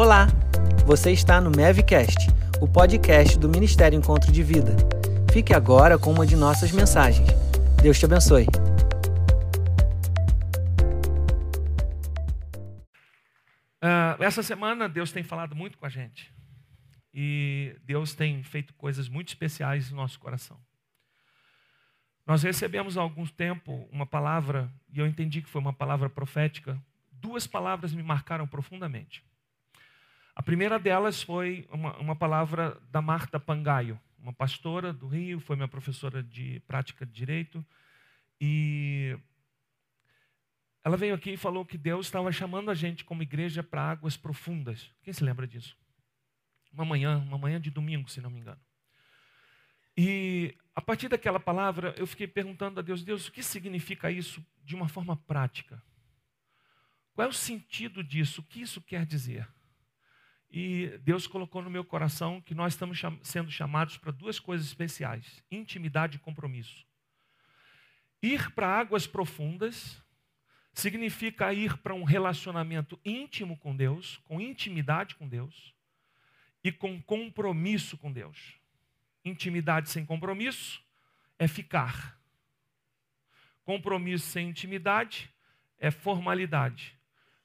Olá! 0.00 0.28
Você 0.86 1.10
está 1.10 1.40
no 1.40 1.50
Mevcast, 1.50 2.28
o 2.62 2.68
podcast 2.68 3.36
do 3.36 3.48
Ministério 3.48 3.98
Encontro 3.98 4.30
de 4.30 4.44
Vida. 4.44 4.76
Fique 5.32 5.52
agora 5.52 5.98
com 5.98 6.12
uma 6.12 6.24
de 6.24 6.36
nossas 6.36 6.70
mensagens. 6.70 7.26
Deus 7.82 7.98
te 7.98 8.04
abençoe. 8.04 8.46
Uh, 13.82 14.22
essa 14.22 14.40
semana 14.40 14.88
Deus 14.88 15.10
tem 15.10 15.24
falado 15.24 15.56
muito 15.56 15.76
com 15.76 15.84
a 15.84 15.88
gente. 15.88 16.32
E 17.12 17.74
Deus 17.82 18.14
tem 18.14 18.40
feito 18.44 18.72
coisas 18.74 19.08
muito 19.08 19.30
especiais 19.30 19.90
no 19.90 19.96
nosso 19.96 20.20
coração. 20.20 20.60
Nós 22.24 22.44
recebemos 22.44 22.96
há 22.96 23.00
algum 23.00 23.26
tempo 23.26 23.88
uma 23.90 24.06
palavra, 24.06 24.72
e 24.92 25.00
eu 25.00 25.08
entendi 25.08 25.42
que 25.42 25.48
foi 25.48 25.60
uma 25.60 25.72
palavra 25.72 26.08
profética. 26.08 26.80
Duas 27.10 27.48
palavras 27.48 27.92
me 27.92 28.04
marcaram 28.04 28.46
profundamente. 28.46 29.26
A 30.38 30.42
primeira 30.42 30.78
delas 30.78 31.20
foi 31.20 31.66
uma, 31.68 31.96
uma 31.98 32.14
palavra 32.14 32.80
da 32.92 33.02
Marta 33.02 33.40
Pangaio, 33.40 34.00
uma 34.20 34.32
pastora 34.32 34.92
do 34.92 35.08
Rio, 35.08 35.40
foi 35.40 35.56
minha 35.56 35.66
professora 35.66 36.22
de 36.22 36.60
prática 36.60 37.04
de 37.04 37.10
direito. 37.10 37.66
E 38.40 39.18
ela 40.84 40.96
veio 40.96 41.12
aqui 41.12 41.32
e 41.32 41.36
falou 41.36 41.66
que 41.66 41.76
Deus 41.76 42.06
estava 42.06 42.30
chamando 42.30 42.70
a 42.70 42.74
gente 42.74 43.04
como 43.04 43.20
igreja 43.20 43.64
para 43.64 43.82
águas 43.82 44.16
profundas. 44.16 44.88
Quem 45.02 45.12
se 45.12 45.24
lembra 45.24 45.44
disso? 45.44 45.76
Uma 46.72 46.84
manhã, 46.84 47.18
uma 47.18 47.36
manhã 47.36 47.60
de 47.60 47.68
domingo, 47.68 48.08
se 48.08 48.20
não 48.20 48.30
me 48.30 48.38
engano. 48.38 48.60
E 49.96 50.54
a 50.72 50.80
partir 50.80 51.08
daquela 51.08 51.40
palavra, 51.40 51.96
eu 51.98 52.06
fiquei 52.06 52.28
perguntando 52.28 52.78
a 52.78 52.82
Deus: 52.84 53.02
Deus, 53.02 53.26
o 53.26 53.32
que 53.32 53.42
significa 53.42 54.08
isso 54.08 54.46
de 54.62 54.76
uma 54.76 54.86
forma 54.86 55.16
prática? 55.16 55.82
Qual 57.12 57.26
é 57.26 57.28
o 57.28 57.34
sentido 57.34 58.04
disso? 58.04 58.40
O 58.40 58.44
que 58.44 58.60
isso 58.60 58.80
quer 58.80 59.04
dizer? 59.04 59.48
E 60.50 60.98
Deus 61.02 61.26
colocou 61.26 61.62
no 61.62 61.70
meu 61.70 61.84
coração 61.84 62.40
que 62.40 62.54
nós 62.54 62.72
estamos 62.72 62.96
cham 62.96 63.18
sendo 63.22 63.50
chamados 63.50 63.98
para 63.98 64.10
duas 64.10 64.40
coisas 64.40 64.66
especiais: 64.66 65.42
intimidade 65.50 66.16
e 66.16 66.20
compromisso. 66.20 66.86
Ir 68.22 68.50
para 68.52 68.66
águas 68.66 69.06
profundas 69.06 70.02
significa 70.72 71.52
ir 71.52 71.76
para 71.78 71.94
um 71.94 72.04
relacionamento 72.04 72.98
íntimo 73.04 73.56
com 73.58 73.76
Deus, 73.76 74.18
com 74.24 74.40
intimidade 74.40 75.14
com 75.16 75.28
Deus 75.28 75.74
e 76.62 76.72
com 76.72 77.00
compromisso 77.02 77.96
com 77.98 78.12
Deus. 78.12 78.54
Intimidade 79.24 79.90
sem 79.90 80.06
compromisso 80.06 80.82
é 81.38 81.46
ficar. 81.46 82.18
Compromisso 83.64 84.26
sem 84.26 84.48
intimidade 84.48 85.30
é 85.78 85.90
formalidade. 85.90 86.96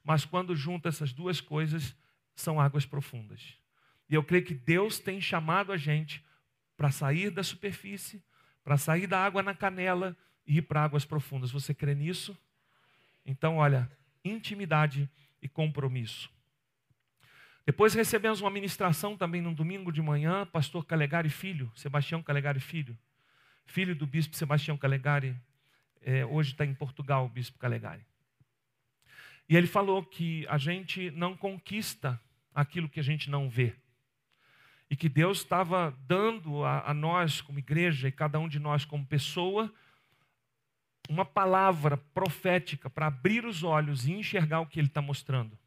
Mas 0.02 0.24
quando 0.24 0.56
junta 0.56 0.88
essas 0.88 1.12
duas 1.12 1.40
coisas, 1.40 1.94
são 2.34 2.60
águas 2.60 2.86
profundas. 2.86 3.56
E 4.08 4.14
eu 4.14 4.22
creio 4.22 4.44
que 4.44 4.54
Deus 4.54 4.98
tem 4.98 5.20
chamado 5.20 5.72
a 5.72 5.76
gente 5.76 6.24
para 6.76 6.90
sair 6.90 7.30
da 7.30 7.42
superfície, 7.42 8.22
para 8.62 8.76
sair 8.76 9.06
da 9.06 9.24
água 9.24 9.42
na 9.42 9.54
canela 9.54 10.16
e 10.46 10.58
ir 10.58 10.62
para 10.62 10.82
águas 10.82 11.04
profundas. 11.04 11.50
Você 11.50 11.72
crê 11.72 11.94
nisso? 11.94 12.36
Então, 13.24 13.56
olha, 13.56 13.90
intimidade 14.24 15.08
e 15.40 15.48
compromisso. 15.48 16.30
Depois 17.66 17.94
recebemos 17.94 18.40
uma 18.40 18.50
ministração 18.50 19.16
também 19.16 19.40
no 19.40 19.54
domingo 19.54 19.90
de 19.90 20.02
manhã, 20.02 20.44
pastor 20.44 20.84
Calegari 20.84 21.30
Filho, 21.30 21.72
Sebastião 21.74 22.22
Calegari 22.22 22.60
Filho, 22.60 22.96
filho 23.64 23.96
do 23.96 24.06
bispo 24.06 24.36
Sebastião 24.36 24.76
Calegari, 24.76 25.34
é, 26.02 26.26
hoje 26.26 26.52
está 26.52 26.66
em 26.66 26.74
Portugal, 26.74 27.24
o 27.24 27.28
bispo 27.28 27.58
Calegari. 27.58 28.04
E 29.48 29.56
ele 29.56 29.66
falou 29.66 30.04
que 30.04 30.46
a 30.48 30.58
gente 30.58 31.10
não 31.10 31.36
conquista 31.36 32.20
aquilo 32.54 32.88
que 32.88 33.00
a 33.00 33.02
gente 33.02 33.28
não 33.28 33.48
vê. 33.48 33.74
E 34.88 34.96
que 34.96 35.08
Deus 35.08 35.38
estava 35.38 35.96
dando 36.06 36.64
a, 36.64 36.90
a 36.90 36.94
nós, 36.94 37.40
como 37.40 37.58
igreja, 37.58 38.08
e 38.08 38.12
cada 38.12 38.38
um 38.38 38.48
de 38.48 38.58
nós, 38.58 38.84
como 38.84 39.04
pessoa, 39.04 39.72
uma 41.08 41.24
palavra 41.24 41.96
profética 41.96 42.88
para 42.88 43.06
abrir 43.06 43.44
os 43.44 43.62
olhos 43.62 44.06
e 44.06 44.12
enxergar 44.12 44.60
o 44.60 44.66
que 44.66 44.78
Ele 44.78 44.88
está 44.88 45.02
mostrando. 45.02 45.58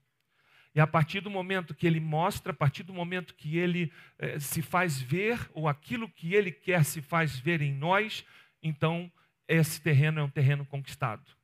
E 0.74 0.80
a 0.80 0.88
partir 0.88 1.22
do 1.22 1.30
momento 1.30 1.76
que 1.76 1.88
Ele 1.88 2.00
mostra, 2.00 2.52
a 2.52 2.56
partir 2.56 2.84
do 2.84 2.94
momento 2.94 3.36
que 3.36 3.58
Ele 3.58 3.92
eh, 4.18 4.40
se 4.40 4.62
faz 4.62 5.00
ver, 5.02 5.50
ou 5.54 5.68
aquilo 5.68 6.10
que 6.10 6.34
Ele 6.34 6.52
quer 6.52 6.84
se 6.84 7.02
faz 7.02 7.38
ver 7.38 7.62
em 7.62 7.74
nós, 7.74 8.26
então 8.62 9.12
esse 9.48 9.82
terreno 9.82 10.20
é 10.20 10.24
um 10.24 10.30
terreno 10.30 10.66
conquistado. 10.66 11.37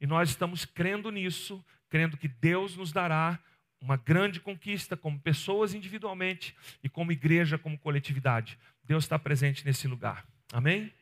E 0.00 0.06
nós 0.06 0.30
estamos 0.30 0.64
crendo 0.64 1.10
nisso, 1.10 1.64
crendo 1.88 2.16
que 2.16 2.28
Deus 2.28 2.76
nos 2.76 2.92
dará 2.92 3.38
uma 3.80 3.96
grande 3.96 4.40
conquista 4.40 4.96
como 4.96 5.20
pessoas 5.20 5.74
individualmente 5.74 6.54
e 6.82 6.88
como 6.88 7.12
igreja, 7.12 7.58
como 7.58 7.78
coletividade. 7.78 8.58
Deus 8.84 9.04
está 9.04 9.18
presente 9.18 9.64
nesse 9.64 9.86
lugar. 9.86 10.26
Amém? 10.52 10.92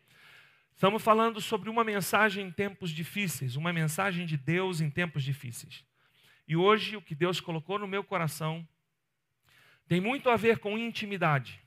Estamos 0.74 1.02
falando 1.02 1.40
sobre 1.40 1.70
uma 1.70 1.82
mensagem 1.82 2.46
em 2.46 2.50
tempos 2.50 2.90
difíceis, 2.90 3.56
uma 3.56 3.72
mensagem 3.72 4.26
de 4.26 4.36
Deus 4.36 4.80
em 4.80 4.90
tempos 4.90 5.24
difíceis. 5.24 5.84
E 6.46 6.54
hoje 6.54 6.96
o 6.96 7.02
que 7.02 7.14
Deus 7.14 7.40
colocou 7.40 7.78
no 7.78 7.88
meu 7.88 8.04
coração 8.04 8.66
tem 9.88 10.00
muito 10.00 10.28
a 10.28 10.36
ver 10.36 10.58
com 10.58 10.76
intimidade. 10.76 11.60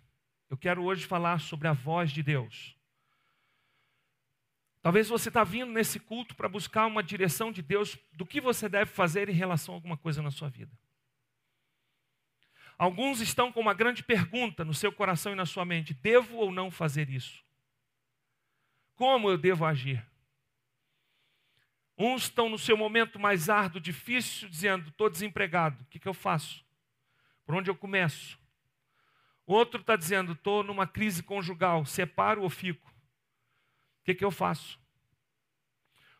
Eu 0.50 0.58
quero 0.58 0.84
hoje 0.84 1.06
falar 1.06 1.40
sobre 1.40 1.68
a 1.68 1.74
voz 1.74 2.12
de 2.12 2.22
Deus. 2.22 2.76
Talvez 4.82 5.10
você 5.10 5.30
está 5.30 5.44
vindo 5.44 5.72
nesse 5.72 6.00
culto 6.00 6.36
para 6.36 6.48
buscar 6.48 6.86
uma 6.86 7.04
direção 7.04 7.52
de 7.52 7.62
Deus 7.62 7.98
do 8.14 8.26
que 8.26 8.40
você 8.40 8.70
deve 8.70 8.92
fazer 8.92 9.28
em 9.28 9.34
relação 9.34 9.74
a 9.74 9.78
alguma 9.78 9.98
coisa 9.98 10.22
na 10.22 10.32
sua 10.32 10.50
vida. 10.50 10.72
Alguns 12.78 13.20
estão 13.20 13.52
com 13.52 13.60
uma 13.60 13.74
grande 13.74 14.02
pergunta 14.02 14.64
no 14.64 14.74
seu 14.74 14.90
coração 14.90 15.34
e 15.34 15.36
na 15.36 15.46
sua 15.46 15.66
mente: 15.66 15.94
devo 15.94 16.38
ou 16.38 16.50
não 16.50 16.72
fazer 16.72 17.10
isso? 17.10 17.44
Como 18.96 19.30
eu 19.30 19.38
devo 19.38 19.66
agir? 19.66 20.06
Uns 21.98 22.24
estão 22.24 22.48
no 22.48 22.58
seu 22.58 22.78
momento 22.78 23.20
mais 23.20 23.50
árduo, 23.50 23.82
difícil, 23.82 24.48
dizendo: 24.48 24.88
estou 24.88 25.10
desempregado, 25.10 25.84
o 25.84 25.86
que, 25.88 26.00
que 26.00 26.08
eu 26.08 26.14
faço? 26.14 26.64
Por 27.46 27.54
onde 27.54 27.70
eu 27.70 27.76
começo? 27.76 28.40
Outro 29.46 29.82
está 29.82 29.98
dizendo: 29.98 30.32
estou 30.32 30.64
numa 30.64 30.88
crise 30.88 31.22
conjugal, 31.22 31.86
separo 31.86 32.44
ou 32.44 32.50
fico? 32.50 32.90
Que, 34.10 34.16
que 34.16 34.26
eu 34.26 34.32
faço? 34.32 34.80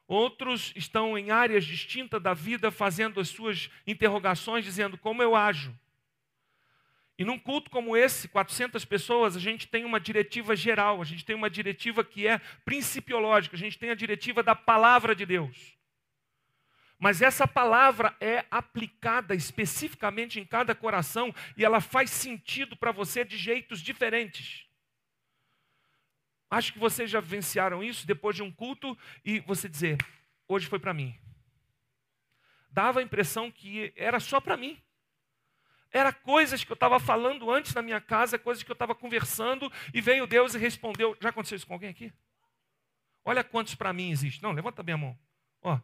Outros 0.08 0.72
estão 0.76 1.18
em 1.18 1.32
áreas 1.32 1.66
distintas 1.66 2.22
da 2.22 2.36
vida, 2.36 2.70
fazendo 2.70 3.20
as 3.20 3.30
suas 3.30 3.70
interrogações, 3.88 4.64
dizendo: 4.64 4.96
como 4.96 5.24
eu 5.24 5.36
ajo? 5.36 5.76
E 7.18 7.26
num 7.26 7.40
culto 7.40 7.72
como 7.72 7.98
esse, 7.98 8.28
400 8.28 8.86
pessoas, 8.86 9.36
a 9.36 9.40
gente 9.40 9.68
tem 9.68 9.86
uma 9.86 10.00
diretiva 10.00 10.56
geral, 10.56 11.02
a 11.02 11.04
gente 11.04 11.26
tem 11.26 11.36
uma 11.36 11.50
diretiva 11.50 12.04
que 12.04 12.28
é 12.28 12.40
principiológica, 12.64 13.56
a 13.56 13.60
gente 13.60 13.80
tem 13.80 13.90
a 13.90 13.96
diretiva 13.96 14.44
da 14.44 14.56
palavra 14.56 15.16
de 15.16 15.26
Deus. 15.26 15.76
Mas 17.00 17.24
essa 17.24 17.48
palavra 17.48 18.16
é 18.22 18.46
aplicada 18.52 19.34
especificamente 19.34 20.40
em 20.40 20.46
cada 20.46 20.76
coração 20.76 21.34
e 21.58 21.66
ela 21.66 21.82
faz 21.82 22.12
sentido 22.12 22.76
para 22.78 22.92
você 22.92 23.26
de 23.26 23.36
jeitos 23.36 23.82
diferentes. 23.82 24.69
Acho 26.50 26.74
que 26.74 26.80
vocês 26.80 27.10
já 27.10 27.20
vivenciaram 27.20 27.84
isso 27.84 28.08
depois 28.08 28.36
de 28.36 28.42
um 28.42 28.52
culto 28.52 28.98
e 29.24 29.40
você 29.42 29.70
dizer: 29.70 29.98
hoje 30.48 30.68
foi 30.68 30.80
para 30.80 30.94
mim. 30.94 31.16
Dava 32.72 33.00
a 33.00 33.04
impressão 33.04 33.52
que 33.52 33.94
era 33.96 34.20
só 34.20 34.40
para 34.42 34.58
mim. 34.58 34.82
Era 35.92 36.14
coisas 36.14 36.64
que 36.64 36.72
eu 36.72 36.76
estava 36.76 37.00
falando 37.00 37.52
antes 37.52 37.74
na 37.74 37.82
minha 37.82 38.00
casa, 38.00 38.38
coisas 38.38 38.64
que 38.64 38.70
eu 38.70 38.74
estava 38.74 38.94
conversando, 38.94 39.72
e 39.94 40.00
veio 40.00 40.28
Deus 40.28 40.54
e 40.54 40.58
respondeu. 40.58 41.18
Já 41.20 41.30
aconteceu 41.30 41.56
isso 41.56 41.66
com 41.66 41.74
alguém 41.74 41.90
aqui? 41.90 42.14
Olha 43.26 43.44
quantos 43.44 43.76
para 43.76 43.92
mim 43.92 44.12
existem. 44.12 44.42
Não, 44.42 44.52
levanta 44.52 44.84
bem 44.84 44.94
a 44.94 44.98
mão. 44.98 45.18
Ó. 45.62 45.80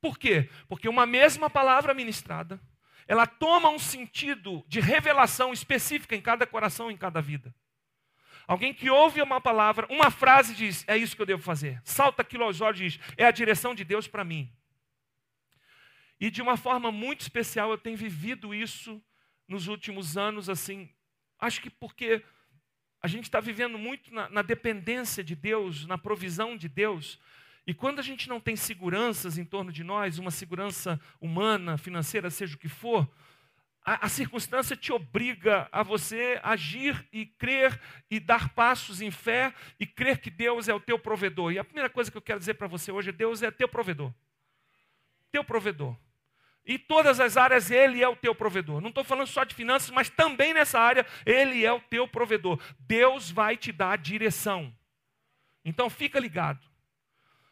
Por 0.00 0.18
quê? 0.18 0.50
Porque 0.68 0.88
uma 0.88 1.06
mesma 1.06 1.48
palavra 1.48 1.94
ministrada, 1.94 2.60
ela 3.06 3.26
toma 3.26 3.68
um 3.68 3.78
sentido 3.78 4.64
de 4.68 4.80
revelação 4.80 5.52
específica 5.52 6.16
em 6.16 6.20
cada 6.20 6.46
coração, 6.46 6.90
em 6.90 6.96
cada 6.96 7.20
vida. 7.20 7.54
Alguém 8.46 8.74
que 8.74 8.90
ouve 8.90 9.22
uma 9.22 9.40
palavra, 9.40 9.86
uma 9.90 10.10
frase 10.10 10.54
diz: 10.54 10.84
É 10.86 10.96
isso 10.96 11.16
que 11.16 11.22
eu 11.22 11.26
devo 11.26 11.42
fazer. 11.42 11.80
Salta 11.84 12.22
aquilo 12.22 12.44
aos 12.44 12.60
olhos 12.60 12.80
e 12.80 12.84
diz: 12.84 13.00
É 13.16 13.24
a 13.24 13.30
direção 13.30 13.74
de 13.74 13.84
Deus 13.84 14.06
para 14.06 14.24
mim. 14.24 14.52
E 16.20 16.30
de 16.30 16.42
uma 16.42 16.56
forma 16.56 16.92
muito 16.92 17.22
especial 17.22 17.70
eu 17.70 17.78
tenho 17.78 17.96
vivido 17.96 18.54
isso 18.54 19.02
nos 19.48 19.66
últimos 19.66 20.16
anos, 20.16 20.48
assim, 20.48 20.88
acho 21.38 21.60
que 21.60 21.68
porque 21.68 22.24
a 23.02 23.06
gente 23.06 23.24
está 23.24 23.40
vivendo 23.40 23.76
muito 23.76 24.12
na, 24.14 24.30
na, 24.30 24.40
dependência 24.40 25.22
de 25.22 25.36
Deus, 25.36 25.84
na 25.86 25.98
provisão 25.98 26.56
de 26.56 26.68
Deus. 26.68 27.20
E 27.66 27.74
quando 27.74 27.98
a 27.98 28.02
gente 28.02 28.28
não 28.28 28.40
tem 28.40 28.56
seguranças 28.56 29.36
em 29.36 29.44
torno 29.44 29.70
de 29.70 29.84
nós, 29.84 30.18
uma 30.18 30.30
segurança 30.30 30.98
humana, 31.20 31.76
financeira, 31.76 32.30
seja 32.30 32.56
o 32.56 32.58
que 32.58 32.68
for, 32.68 33.06
a, 33.84 34.06
a 34.06 34.08
circunstância 34.08 34.74
te 34.74 34.92
obriga 34.92 35.68
a 35.70 35.82
você 35.82 36.40
agir 36.42 37.06
e 37.12 37.26
crer 37.26 37.78
e 38.10 38.18
dar 38.18 38.48
passos 38.54 39.02
em 39.02 39.10
fé 39.10 39.52
e 39.78 39.86
crer 39.86 40.18
que 40.18 40.30
Deus 40.30 40.68
é 40.68 40.74
o 40.74 40.80
teu 40.80 40.98
provedor. 40.98 41.52
E 41.52 41.58
a 41.58 41.64
primeira 41.64 41.90
coisa 41.90 42.10
que 42.10 42.16
eu 42.16 42.22
quero 42.22 42.38
dizer 42.38 42.54
para 42.54 42.66
você 42.66 42.90
hoje 42.90 43.10
é: 43.10 43.12
Deus 43.12 43.42
é 43.42 43.50
teu 43.50 43.68
provedor. 43.68 44.12
Teu 45.30 45.44
provedor. 45.44 45.96
E 46.64 46.78
todas 46.78 47.20
as 47.20 47.36
áreas 47.36 47.70
Ele 47.70 48.02
é 48.02 48.08
o 48.08 48.16
teu 48.16 48.34
provedor. 48.34 48.80
Não 48.80 48.88
estou 48.88 49.04
falando 49.04 49.26
só 49.26 49.44
de 49.44 49.54
finanças, 49.54 49.90
mas 49.90 50.08
também 50.08 50.54
nessa 50.54 50.80
área 50.80 51.06
Ele 51.26 51.62
é 51.64 51.72
o 51.72 51.80
teu 51.80 52.08
provedor. 52.08 52.58
Deus 52.78 53.30
vai 53.30 53.54
te 53.56 53.70
dar 53.70 53.98
direção. 53.98 54.74
Então 55.62 55.90
fica 55.90 56.18
ligado. 56.18 56.73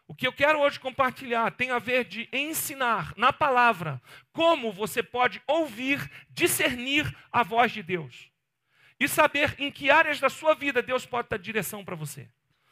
O 0.06 0.14
que 0.14 0.26
eu 0.26 0.32
quero 0.32 0.60
hoje 0.60 0.78
compartilhar 0.78 1.50
tem 1.52 1.70
a 1.70 1.78
ver 1.78 2.04
de 2.04 2.28
ensinar 2.32 3.14
na 3.16 3.32
palavra 3.32 4.02
como 4.32 4.72
você 4.72 5.02
pode 5.02 5.42
ouvir, 5.46 6.10
discernir 6.28 7.16
a 7.30 7.42
voz 7.42 7.72
de 7.72 7.82
Deus. 7.82 8.30
E 8.98 9.08
saber 9.08 9.54
em 9.58 9.70
que 9.70 9.90
áreas 9.90 10.20
da 10.20 10.28
sua 10.28 10.54
vida 10.54 10.82
Deus 10.82 11.06
pode 11.06 11.28
dar 11.28 11.38
direção 11.38 11.84
para 11.84 11.96
você. 11.96 12.28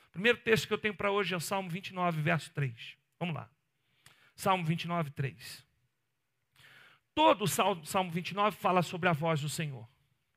O 0.09 0.13
primeiro 0.13 0.39
texto 0.39 0.67
que 0.67 0.75
eu 0.75 0.79
tenho 0.79 0.95
para 0.95 1.11
hoje 1.11 1.35
é 1.35 1.37
o 1.37 1.41
Salmo 1.41 1.71
29, 1.71 2.21
verso 2.21 2.53
3. 2.53 2.97
Vamos 3.19 3.35
lá. 3.35 3.49
Salmo 4.35 4.65
29, 4.65 5.11
3. 5.11 5.67
Todo 7.15 7.45
o 7.45 7.49
Salmo 7.49 8.11
29 8.11 8.57
fala 8.57 8.83
sobre 8.83 9.09
a 9.09 9.13
voz 9.13 9.41
do 9.41 9.49
Senhor, 9.49 9.89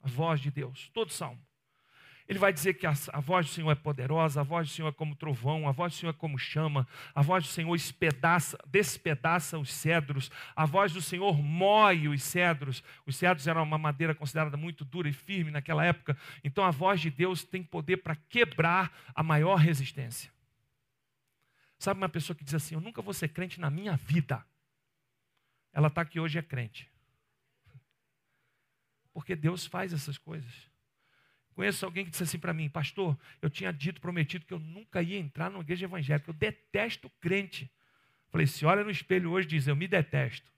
a 0.02 0.08
voz 0.08 0.42
de 0.42 0.52
Deus, 0.52 0.90
todo 0.94 1.12
salmo. 1.12 1.42
Ele 2.28 2.40
vai 2.40 2.54
dizer 2.54 2.76
que 2.76 2.88
a, 2.88 2.94
a, 3.12 3.20
voz 3.20 3.48
do 3.48 3.52
Senhor 3.52 3.70
é 3.70 3.76
poderosa, 3.76 4.40
a 4.40 4.44
voz 4.44 4.70
do 4.70 4.74
Senhor 4.74 4.88
é 4.88 4.92
como 4.92 5.16
trovão, 5.16 5.68
a 5.68 5.72
voz 5.72 5.94
do 5.94 5.98
Senhor 5.98 6.12
é 6.12 6.18
como 6.18 6.38
chama, 6.38 6.88
a 7.14 7.22
voz 7.22 7.44
do 7.44 7.50
Senhor 7.50 7.76
espedaça, 7.76 8.58
despedaça 8.66 9.60
os 9.60 9.74
cedros, 9.74 10.32
a 10.56 10.66
voz 10.66 10.94
do 10.94 11.02
Senhor 11.02 11.38
moe 11.38 12.08
os 12.08 12.24
cedros. 12.24 12.82
Os 13.06 13.18
cedros 13.18 13.46
eram 13.46 13.64
uma 13.64 13.78
madeira 13.78 14.16
considerada 14.16 14.56
muito 14.56 14.86
dura 14.86 15.10
e 15.10 15.14
firme 15.14 15.52
naquela 15.52 15.84
época, 15.84 16.18
então 16.44 16.64
a 16.64 16.72
voz 16.72 17.02
de 17.02 17.10
Deus 17.10 17.44
tem 17.44 17.62
poder 17.62 17.98
para 17.98 18.16
quebrar 18.16 18.92
a 19.14 19.22
maior 19.22 19.56
resistência. 19.56 20.32
Sabe 21.78 21.98
uma 21.98 22.08
pessoa 22.08 22.36
que 22.36 22.46
diz 22.46 22.54
assim: 22.54 22.76
Eu 22.76 22.82
nunca 22.82 23.02
vou 23.02 23.14
ser 23.14 23.28
crente 23.28 23.60
na 23.60 23.70
minha 23.70 23.98
vida. 23.98 24.46
Ela 25.74 25.90
está 25.90 26.02
aqui 26.02 26.18
hoje 26.18 26.40
é 26.40 26.42
crente. 26.42 26.90
Porque 29.12 29.36
Deus 29.36 29.66
faz 29.66 29.92
essas 29.92 30.18
coisas. 30.18 30.73
Conheço 31.54 31.86
alguém 31.86 32.06
que 32.06 32.12
disse 32.12 32.24
assim 32.24 32.40
para 32.40 32.54
mim, 32.54 32.70
pastor, 32.70 33.18
eu 33.42 33.50
tinha 33.50 33.72
dito, 33.72 34.02
prometido 34.02 34.46
que 34.46 34.54
eu 34.54 34.60
nunca 34.60 35.02
ia 35.02 35.18
entrar 35.18 35.50
numa 35.50 35.62
igreja 35.62 35.86
evangélica, 35.86 36.30
eu 36.30 36.34
detesto 36.34 37.10
crente. 37.20 37.72
Falei, 38.30 38.48
se 38.48 38.66
olha 38.66 38.84
no 38.84 38.90
espelho 38.90 39.32
hoje 39.32 39.48
diz, 39.48 39.68
eu 39.68 39.76
me 39.76 39.88
detesto. 39.88 40.52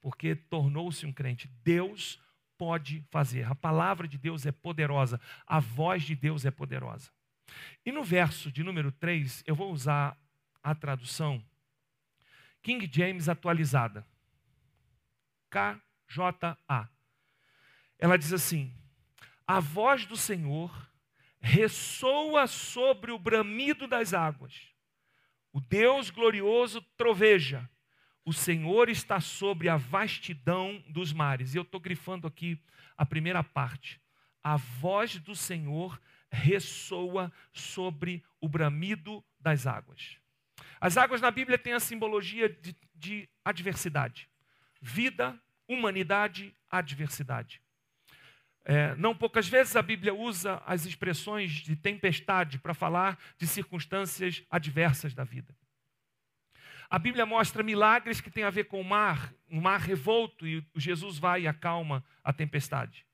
Porque 0.00 0.34
tornou-se 0.34 1.04
um 1.04 1.12
crente. 1.12 1.50
Deus 1.62 2.20
pode 2.56 3.04
fazer. 3.10 3.44
A 3.44 3.54
palavra 3.54 4.08
de 4.08 4.16
Deus 4.16 4.46
é 4.46 4.52
poderosa, 4.52 5.20
a 5.46 5.60
voz 5.60 6.02
de 6.02 6.14
Deus 6.14 6.44
é 6.46 6.50
poderosa. 6.50 7.10
E 7.84 7.92
no 7.92 8.02
verso 8.02 8.50
de 8.50 8.62
número 8.62 8.90
3, 8.90 9.44
eu 9.46 9.54
vou 9.54 9.72
usar 9.72 10.16
a 10.62 10.74
tradução 10.74 11.44
King 12.62 12.90
James 12.92 13.28
atualizada. 13.28 14.04
KJA. 15.50 16.90
Ela 17.98 18.18
diz 18.18 18.32
assim: 18.32 18.74
A 19.46 19.60
voz 19.60 20.06
do 20.06 20.16
Senhor 20.16 20.90
ressoa 21.38 22.46
sobre 22.46 23.12
o 23.12 23.18
bramido 23.18 23.86
das 23.86 24.12
águas. 24.12 24.72
O 25.52 25.60
Deus 25.60 26.10
glorioso 26.10 26.82
troveja. 26.96 27.68
O 28.24 28.32
Senhor 28.32 28.88
está 28.88 29.20
sobre 29.20 29.68
a 29.68 29.76
vastidão 29.76 30.82
dos 30.88 31.12
mares. 31.12 31.54
E 31.54 31.58
eu 31.58 31.62
estou 31.62 31.80
grifando 31.80 32.26
aqui 32.26 32.60
a 32.96 33.06
primeira 33.06 33.44
parte. 33.44 34.00
A 34.42 34.56
voz 34.56 35.16
do 35.18 35.36
Senhor 35.36 36.00
ressoa 36.28 37.32
sobre 37.52 38.24
o 38.40 38.48
bramido 38.48 39.24
das 39.38 39.66
águas. 39.66 40.18
As 40.80 40.96
águas 40.96 41.20
na 41.20 41.30
Bíblia 41.30 41.56
têm 41.56 41.72
a 41.72 41.80
simbologia 41.80 42.48
de, 42.48 42.76
de 42.94 43.28
adversidade. 43.44 44.28
Vida, 44.80 45.40
humanidade, 45.68 46.54
adversidade. 46.68 47.62
É, 48.68 48.96
não 48.96 49.14
poucas 49.14 49.46
vezes 49.46 49.76
a 49.76 49.80
Bíblia 49.80 50.12
usa 50.12 50.60
as 50.66 50.84
expressões 50.84 51.52
de 51.52 51.76
tempestade 51.76 52.58
para 52.58 52.74
falar 52.74 53.16
de 53.38 53.46
circunstâncias 53.46 54.42
adversas 54.50 55.14
da 55.14 55.22
vida. 55.22 55.56
A 56.90 56.98
Bíblia 56.98 57.24
mostra 57.24 57.62
milagres 57.62 58.20
que 58.20 58.28
têm 58.28 58.42
a 58.42 58.50
ver 58.50 58.64
com 58.64 58.80
o 58.80 58.84
mar, 58.84 59.32
um 59.48 59.60
mar 59.60 59.78
revolto, 59.78 60.44
e 60.44 60.66
Jesus 60.74 61.16
vai 61.16 61.42
e 61.42 61.46
acalma 61.46 62.04
a 62.24 62.32
tempestade. 62.32 63.06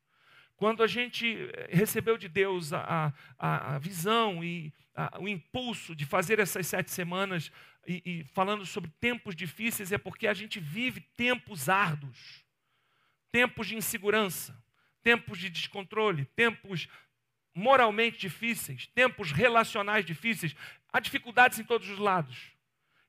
Quando 0.57 0.83
a 0.83 0.87
gente 0.87 1.37
recebeu 1.69 2.17
de 2.17 2.29
Deus 2.29 2.73
a, 2.73 3.13
a, 3.39 3.75
a 3.75 3.79
visão 3.79 4.43
e 4.43 4.73
a, 4.95 5.19
o 5.21 5.29
impulso 5.29 5.95
de 5.95 6.07
fazer 6.07 6.39
essas 6.39 6.67
sete 6.67 6.91
semanas 6.91 7.53
e, 7.87 8.03
e 8.07 8.25
falando 8.25 8.65
sobre 8.65 8.91
tempos 8.99 9.37
difíceis, 9.37 9.93
é 9.93 9.99
porque 9.99 10.27
a 10.27 10.35
gente 10.35 10.59
vive 10.59 11.03
tempos 11.15 11.69
árduos, 11.69 12.43
tempos 13.31 13.67
de 13.67 13.77
insegurança, 13.77 14.57
tempos 15.03 15.39
de 15.39 15.51
descontrole, 15.51 16.25
tempos 16.37 16.89
moralmente 17.55 18.19
difíceis, 18.19 18.87
tempos 18.87 19.31
relacionais 19.33 20.05
difíceis, 20.05 20.55
há 20.93 21.01
dificuldades 21.01 21.59
em 21.59 21.65
todos 21.65 21.89
os 21.89 21.99
lados. 21.99 22.53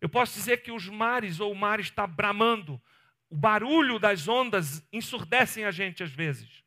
Eu 0.01 0.09
posso 0.09 0.33
dizer 0.33 0.63
que 0.63 0.71
os 0.71 0.89
mares 0.89 1.39
ou 1.39 1.51
o 1.51 1.55
mar 1.55 1.79
está 1.79 2.05
bramando, 2.05 2.81
o 3.29 3.37
barulho 3.37 3.97
das 3.97 4.27
ondas 4.27 4.85
ensurdecem 4.91 5.63
a 5.63 5.71
gente 5.71 6.03
às 6.03 6.11
vezes. 6.11 6.63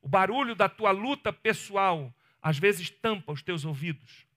O 0.00 0.08
barulho 0.08 0.54
da 0.54 0.68
tua 0.68 0.90
luta 0.90 1.32
pessoal 1.32 2.14
às 2.40 2.58
vezes 2.58 2.88
tampa 2.88 3.32
os 3.32 3.42
teus 3.42 3.64
ouvidos. 3.64 4.27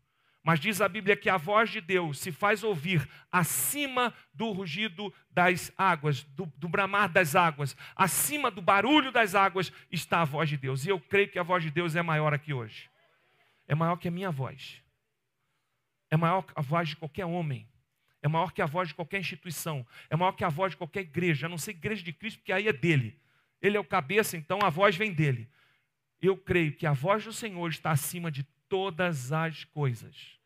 Mas 0.43 0.59
diz 0.59 0.81
a 0.81 0.89
Bíblia 0.89 1.15
que 1.15 1.29
a 1.29 1.37
voz 1.37 1.69
de 1.69 1.79
Deus 1.79 2.19
se 2.19 2.31
faz 2.31 2.63
ouvir 2.63 3.07
acima 3.31 4.13
do 4.33 4.51
rugido 4.51 5.13
das 5.29 5.71
águas, 5.77 6.23
do, 6.23 6.51
do, 6.57 6.67
bramar 6.67 7.09
das 7.09 7.35
águas, 7.35 7.75
acima 7.95 8.49
do 8.49 8.61
barulho 8.61 9.11
das 9.11 9.35
águas 9.35 9.71
está 9.91 10.21
a 10.21 10.25
voz 10.25 10.49
de 10.49 10.57
Deus. 10.57 10.85
E 10.85 10.89
eu 10.89 10.99
creio 10.99 11.29
que 11.29 11.37
a 11.37 11.43
voz 11.43 11.63
de 11.63 11.69
Deus 11.69 11.95
é 11.95 12.01
maior 12.01 12.33
aqui 12.33 12.53
hoje. 12.53 12.89
É 13.67 13.75
maior 13.75 13.97
que 13.97 14.07
a 14.07 14.11
minha 14.11 14.31
voz. 14.31 14.81
É 16.09 16.17
maior 16.17 16.41
que 16.41 16.53
a 16.55 16.61
voz 16.61 16.89
de 16.89 16.95
qualquer 16.95 17.25
homem. 17.25 17.69
É 18.21 18.27
maior 18.27 18.51
que 18.51 18.61
a 18.61 18.65
voz 18.65 18.89
de 18.89 18.95
qualquer 18.95 19.19
instituição. 19.19 19.85
É 20.09 20.15
maior 20.15 20.31
que 20.31 20.43
a 20.43 20.49
voz 20.49 20.71
de 20.71 20.77
qualquer 20.77 21.01
igreja. 21.01 21.45
A 21.45 21.49
não 21.49 21.57
ser 21.57 21.71
igreja 21.71 22.03
de 22.03 22.13
Cristo, 22.13 22.39
porque 22.39 22.51
aí 22.51 22.67
é 22.67 22.73
dele. 22.73 23.19
Ele 23.61 23.77
é 23.77 23.79
o 23.79 23.85
cabeça, 23.85 24.35
então 24.35 24.59
a 24.63 24.69
voz 24.69 24.95
vem 24.95 25.13
dele. 25.13 25.47
Eu 26.21 26.37
creio 26.37 26.73
que 26.73 26.85
a 26.85 26.93
voz 26.93 27.23
do 27.23 27.33
Senhor 27.33 27.69
está 27.69 27.91
acima 27.91 28.31
de 28.31 28.43
todas 28.69 29.31
as 29.31 29.63
coisas. 29.65 30.39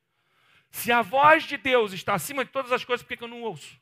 Se 0.72 0.92
a 0.92 1.02
voz 1.02 1.44
de 1.44 1.58
Deus 1.58 1.94
está 1.94 2.14
acima 2.14 2.44
de 2.44 2.52
todas 2.52 2.72
as 2.72 2.84
coisas, 2.84 3.06
por 3.06 3.16
que 3.16 3.24
eu 3.24 3.28
não 3.28 3.44
ouço? 3.44 3.80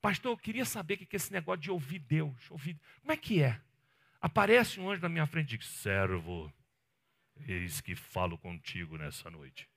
Pastor, 0.00 0.32
eu 0.32 0.36
queria 0.36 0.64
saber 0.64 0.94
o 0.94 0.98
que 0.98 1.04
é 1.10 1.16
esse 1.16 1.32
negócio 1.32 1.60
de 1.60 1.70
ouvir 1.70 1.98
Deus. 1.98 2.50
Ouvir... 2.50 2.78
Como 3.00 3.12
é 3.12 3.16
que 3.16 3.42
é? 3.42 3.60
Aparece 4.20 4.80
um 4.80 4.90
anjo 4.90 5.02
na 5.02 5.08
minha 5.08 5.26
frente 5.26 5.54
e 5.54 5.58
diz: 5.58 5.68
Servo, 5.68 6.52
eis 7.46 7.80
que 7.80 7.94
falo 7.94 8.38
contigo 8.38 8.96
nessa 8.96 9.30
noite. 9.30 9.68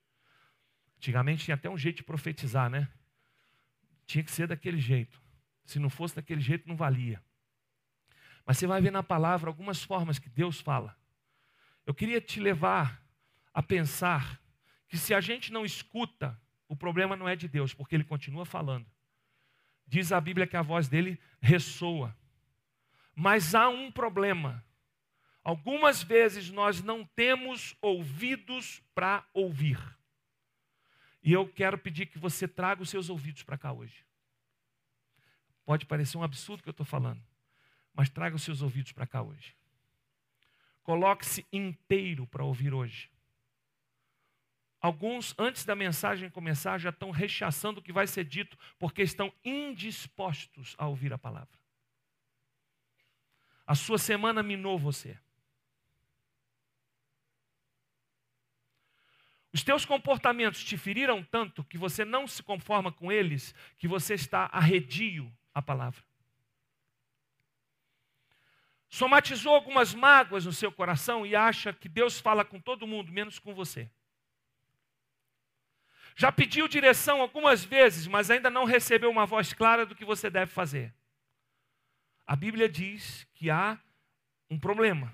Antigamente 0.98 1.46
tinha 1.46 1.56
até 1.56 1.70
um 1.70 1.78
jeito 1.78 1.98
de 1.98 2.04
profetizar, 2.04 2.70
né? 2.70 2.88
Tinha 4.06 4.24
que 4.24 4.32
ser 4.32 4.48
daquele 4.48 4.80
jeito. 4.80 5.20
Se 5.66 5.80
não 5.80 5.90
fosse 5.90 6.16
daquele 6.16 6.42
jeito, 6.42 6.68
não 6.68 6.75
valia. 6.75 7.24
Mas 8.46 8.58
você 8.58 8.68
vai 8.68 8.82
ver 8.82 8.92
na 8.92 9.01
palavra 9.01 9.50
algumas 9.50 9.82
formas 9.82 10.20
que 10.20 10.30
Deus 10.30 10.60
fala. 10.60 10.96
Eu 11.86 11.94
queria 11.94 12.22
te 12.22 12.40
levar 12.40 13.02
a 13.54 13.62
pensar 13.62 14.42
que 14.88 14.98
se 14.98 15.14
a 15.14 15.22
gente 15.22 15.52
não 15.52 15.66
escuta, 15.66 16.40
o 16.68 16.76
problema 16.76 17.16
não 17.16 17.28
é 17.28 17.36
de 17.36 17.48
Deus, 17.48 17.74
porque 17.74 17.96
ele 17.96 18.04
continua 18.04 18.46
falando. 18.46 18.86
Diz 19.88 20.12
a 20.12 20.22
Bíblia 20.22 20.48
que 20.48 20.56
a 20.56 20.62
voz 20.62 20.88
dele 20.88 21.20
ressoa. 21.42 22.16
Mas 23.16 23.56
há 23.56 23.68
um 23.70 23.92
problema. 23.92 24.64
Algumas 25.44 26.04
vezes 26.04 26.50
nós 26.50 26.82
não 26.82 27.06
temos 27.06 27.76
ouvidos 27.82 28.82
para 28.94 29.26
ouvir. 29.34 29.80
E 31.24 31.34
eu 31.34 31.48
quero 31.48 31.78
pedir 31.78 32.06
que 32.06 32.20
você 32.20 32.48
traga 32.48 32.82
os 32.82 32.90
seus 32.90 33.10
ouvidos 33.10 33.44
para 33.44 33.58
cá 33.58 33.72
hoje. 33.72 34.06
Pode 35.66 35.86
parecer 35.86 36.18
um 36.18 36.24
absurdo 36.24 36.64
que 36.64 36.70
eu 36.70 36.72
estou 36.72 36.86
falando 36.86 37.22
mas 37.94 38.10
traga 38.10 38.36
os 38.36 38.44
seus 38.44 38.62
ouvidos 38.62 38.92
para 38.92 39.08
cá 39.08 39.22
hoje. 39.22 39.56
Coloque-se 40.84 41.46
inteiro 41.52 42.26
para 42.28 42.44
ouvir 42.44 42.74
hoje. 42.74 43.10
Alguns, 44.80 45.36
antes 45.38 45.64
da 45.64 45.76
mensagem 45.76 46.30
começar, 46.30 46.80
já 46.80 46.90
estão 46.90 47.12
rechaçando 47.12 47.80
o 47.80 47.84
que 47.84 47.94
vai 47.94 48.08
ser 48.08 48.24
dito, 48.24 48.58
porque 48.80 49.04
estão 49.04 49.32
indispostos 49.46 50.76
a 50.78 50.88
ouvir 50.88 51.14
a 51.14 51.20
palavra. 51.20 51.60
A 53.66 53.76
sua 53.76 54.00
semana 54.00 54.42
minou 54.42 54.80
você. 54.80 55.18
Os 59.54 59.64
teus 59.64 59.86
comportamentos 59.86 60.64
te 60.64 60.78
feriram 60.78 61.24
tanto 61.24 61.64
que 61.64 61.78
você 61.78 62.04
não 62.04 62.26
se 62.26 62.42
conforma 62.42 62.92
com 62.92 63.12
eles, 63.12 63.54
que 63.78 63.88
você 63.88 64.16
está 64.16 64.50
arredio 64.52 65.32
à 65.54 65.62
palavra 65.62 66.11
somatizou 68.91 69.55
algumas 69.55 69.93
mágoas 69.93 70.45
no 70.45 70.51
seu 70.51 70.69
coração 70.69 71.25
e 71.25 71.33
acha 71.33 71.71
que 71.71 71.88
Deus 71.88 72.19
fala 72.19 72.43
com 72.43 72.60
todo 72.60 72.86
mundo, 72.86 73.10
menos 73.10 73.39
com 73.39 73.55
você. 73.55 73.89
Já 76.13 76.29
pediu 76.29 76.67
direção 76.67 77.21
algumas 77.21 77.63
vezes, 77.63 78.05
mas 78.05 78.29
ainda 78.29 78.50
não 78.50 78.65
recebeu 78.65 79.10
uma 79.10 79.25
voz 79.25 79.53
clara 79.53 79.86
do 79.86 79.95
que 79.95 80.03
você 80.03 80.29
deve 80.29 80.51
fazer. 80.51 80.93
A 82.27 82.36
Bíblia 82.36 82.67
diz 82.67 83.25
que 83.33 83.50
há 83.50 83.79
um 84.50 84.60
problema. 84.60 85.12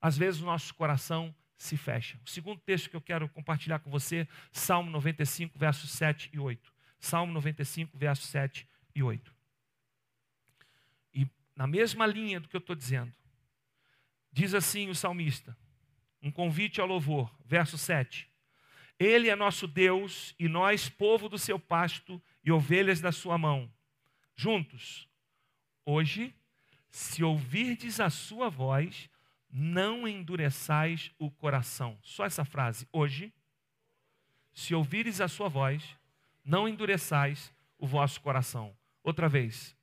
Às 0.00 0.16
vezes 0.16 0.40
o 0.40 0.46
nosso 0.46 0.74
coração 0.74 1.34
se 1.58 1.76
fecha. 1.76 2.18
O 2.24 2.30
segundo 2.30 2.58
texto 2.58 2.88
que 2.88 2.96
eu 2.96 3.02
quero 3.02 3.28
compartilhar 3.28 3.80
com 3.80 3.90
você, 3.90 4.26
Salmo 4.50 4.90
95, 4.90 5.58
versos 5.58 5.90
7 5.90 6.30
e 6.32 6.38
8. 6.38 6.72
Salmo 6.98 7.34
95, 7.34 7.98
versos 7.98 8.28
7 8.28 8.66
e 8.94 9.02
8. 9.02 9.37
Na 11.58 11.66
mesma 11.66 12.06
linha 12.06 12.38
do 12.38 12.48
que 12.48 12.54
eu 12.54 12.60
estou 12.60 12.76
dizendo, 12.76 13.12
diz 14.30 14.54
assim 14.54 14.88
o 14.90 14.94
salmista, 14.94 15.58
um 16.22 16.30
convite 16.30 16.80
ao 16.80 16.86
louvor, 16.86 17.36
verso 17.44 17.76
7. 17.76 18.30
Ele 18.96 19.28
é 19.28 19.34
nosso 19.34 19.66
Deus 19.66 20.36
e 20.38 20.46
nós, 20.46 20.88
povo 20.88 21.28
do 21.28 21.36
seu 21.36 21.58
pasto 21.58 22.22
e 22.44 22.52
ovelhas 22.52 23.00
da 23.00 23.10
sua 23.10 23.36
mão. 23.36 23.68
Juntos, 24.36 25.08
hoje, 25.84 26.32
se 26.90 27.24
ouvirdes 27.24 27.98
a 27.98 28.08
sua 28.08 28.48
voz, 28.48 29.10
não 29.50 30.06
endureçais 30.06 31.10
o 31.18 31.28
coração. 31.28 31.98
Só 32.04 32.24
essa 32.24 32.44
frase. 32.44 32.86
Hoje, 32.92 33.34
se 34.54 34.76
ouvires 34.76 35.20
a 35.20 35.26
sua 35.26 35.48
voz, 35.48 35.82
não 36.44 36.68
endureçais 36.68 37.52
o 37.76 37.84
vosso 37.84 38.20
coração. 38.20 38.76
Outra 39.02 39.28
vez. 39.28 39.76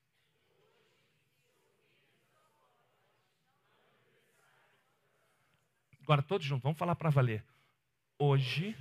Agora 6.05 6.21
todos 6.21 6.47
juntos, 6.47 6.63
vamos 6.63 6.77
falar 6.77 6.95
para 6.95 7.09
valer. 7.09 7.43
Hoje, 8.17 8.77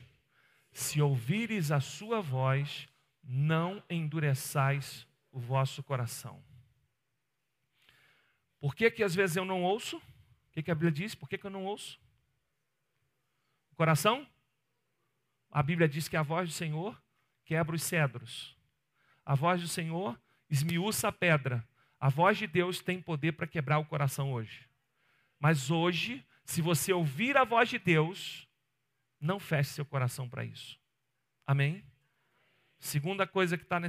se 0.73 1.03
ouvires 1.03 1.73
a 1.73 1.81
sua 1.81 2.21
voz, 2.21 2.87
não 3.23 3.83
endureçais 3.91 5.07
o 5.33 5.41
vosso 5.41 5.83
coração. 5.83 6.43
Por 8.61 8.75
que 8.75 8.91
que 8.91 9.03
às 9.03 9.15
vezes 9.15 9.37
eu 9.37 9.45
não 9.45 9.63
ouço? 9.63 10.01
que, 10.55 10.63
que 10.63 10.71
a 10.71 10.75
Bíblia 10.75 10.93
diz? 10.93 11.15
Por 11.17 11.29
que, 11.29 11.37
que 11.37 11.47
eu 11.47 11.51
não 11.51 11.65
ouço? 11.65 12.01
O 13.73 13.75
coração? 13.75 14.27
A 15.51 15.63
Bíblia 15.63 15.89
diz 15.89 16.09
que 16.09 16.17
a 16.17 16.23
voz 16.23 16.49
do 16.49 16.55
Senhor 16.55 17.01
quebra 17.45 17.75
os 17.75 17.83
cedros. 17.83 18.57
A 19.25 19.35
voz 19.35 19.61
do 19.61 19.67
Senhor 19.67 20.19
esmiuça 20.49 21.09
a 21.09 21.13
pedra. 21.13 21.67
A 21.99 22.09
voz 22.09 22.39
de 22.39 22.47
Deus 22.47 22.81
tem 22.81 23.01
poder 23.01 23.33
para 23.33 23.49
quebrar 23.49 23.79
o 23.79 23.85
coração 23.85 24.33
hoje. 24.33 24.69
Mas 25.41 25.71
hoje, 25.73 26.25
se 26.45 26.61
você 26.61 26.93
ouvir 26.93 27.37
a 27.37 27.45
voz 27.45 27.69
de 27.69 27.79
Deus, 27.79 28.49
não 29.21 29.41
feche 29.41 29.71
seu 29.71 29.85
coração 29.85 30.29
para 30.29 30.45
isso. 30.45 30.79
Amém? 31.47 31.85
Segunda 32.79 33.27
coisa 33.27 33.57
que 33.57 33.65
está 33.65 33.81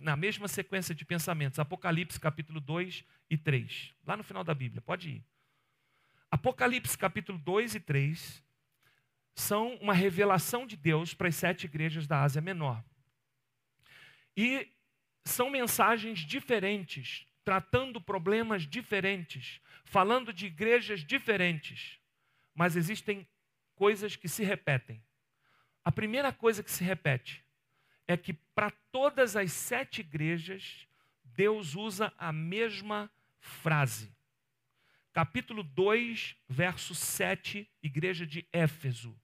na 0.00 0.16
mesma 0.16 0.48
sequência 0.48 0.94
de 0.94 1.04
pensamentos, 1.04 1.58
Apocalipse 1.58 2.18
capítulo 2.18 2.60
2 2.60 3.04
e 3.30 3.36
3. 3.36 3.94
Lá 4.04 4.16
no 4.16 4.24
final 4.24 4.42
da 4.42 4.52
Bíblia, 4.54 4.82
pode 4.82 5.08
ir. 5.10 5.24
Apocalipse 6.30 6.98
capítulo 6.98 7.38
2 7.38 7.76
e 7.76 7.80
3 7.80 8.42
são 9.36 9.76
uma 9.76 9.94
revelação 9.94 10.66
de 10.66 10.76
Deus 10.76 11.14
para 11.14 11.28
as 11.28 11.36
sete 11.36 11.64
igrejas 11.64 12.08
da 12.08 12.22
Ásia 12.22 12.42
Menor. 12.42 12.82
E 14.36 14.68
são 15.24 15.48
mensagens 15.48 16.18
diferentes, 16.20 17.26
tratando 17.44 18.00
problemas 18.00 18.66
diferentes, 18.66 19.60
falando 19.84 20.32
de 20.32 20.46
igrejas 20.46 21.04
diferentes, 21.04 21.98
mas 22.54 22.76
existem 22.76 23.26
coisas 23.74 24.16
que 24.16 24.28
se 24.28 24.42
repetem. 24.44 25.02
A 25.84 25.92
primeira 25.92 26.32
coisa 26.32 26.62
que 26.62 26.70
se 26.70 26.82
repete 26.82 27.44
é 28.06 28.16
que 28.16 28.32
para 28.32 28.70
todas 28.90 29.36
as 29.36 29.52
sete 29.52 30.00
igrejas, 30.00 30.86
Deus 31.24 31.74
usa 31.74 32.12
a 32.16 32.32
mesma 32.32 33.10
frase 33.38 34.14
capítulo 35.14 35.62
2, 35.62 36.36
verso 36.48 36.92
7, 36.92 37.70
igreja 37.80 38.26
de 38.26 38.44
Éfeso. 38.52 39.16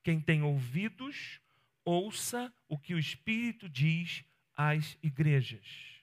Quem 0.00 0.20
tem 0.20 0.44
ouvidos, 0.44 1.40
ouça 1.84 2.54
o 2.68 2.78
que 2.78 2.94
o 2.94 2.98
Espírito 3.00 3.68
diz 3.68 4.24
às 4.56 4.96
igrejas. 5.02 5.97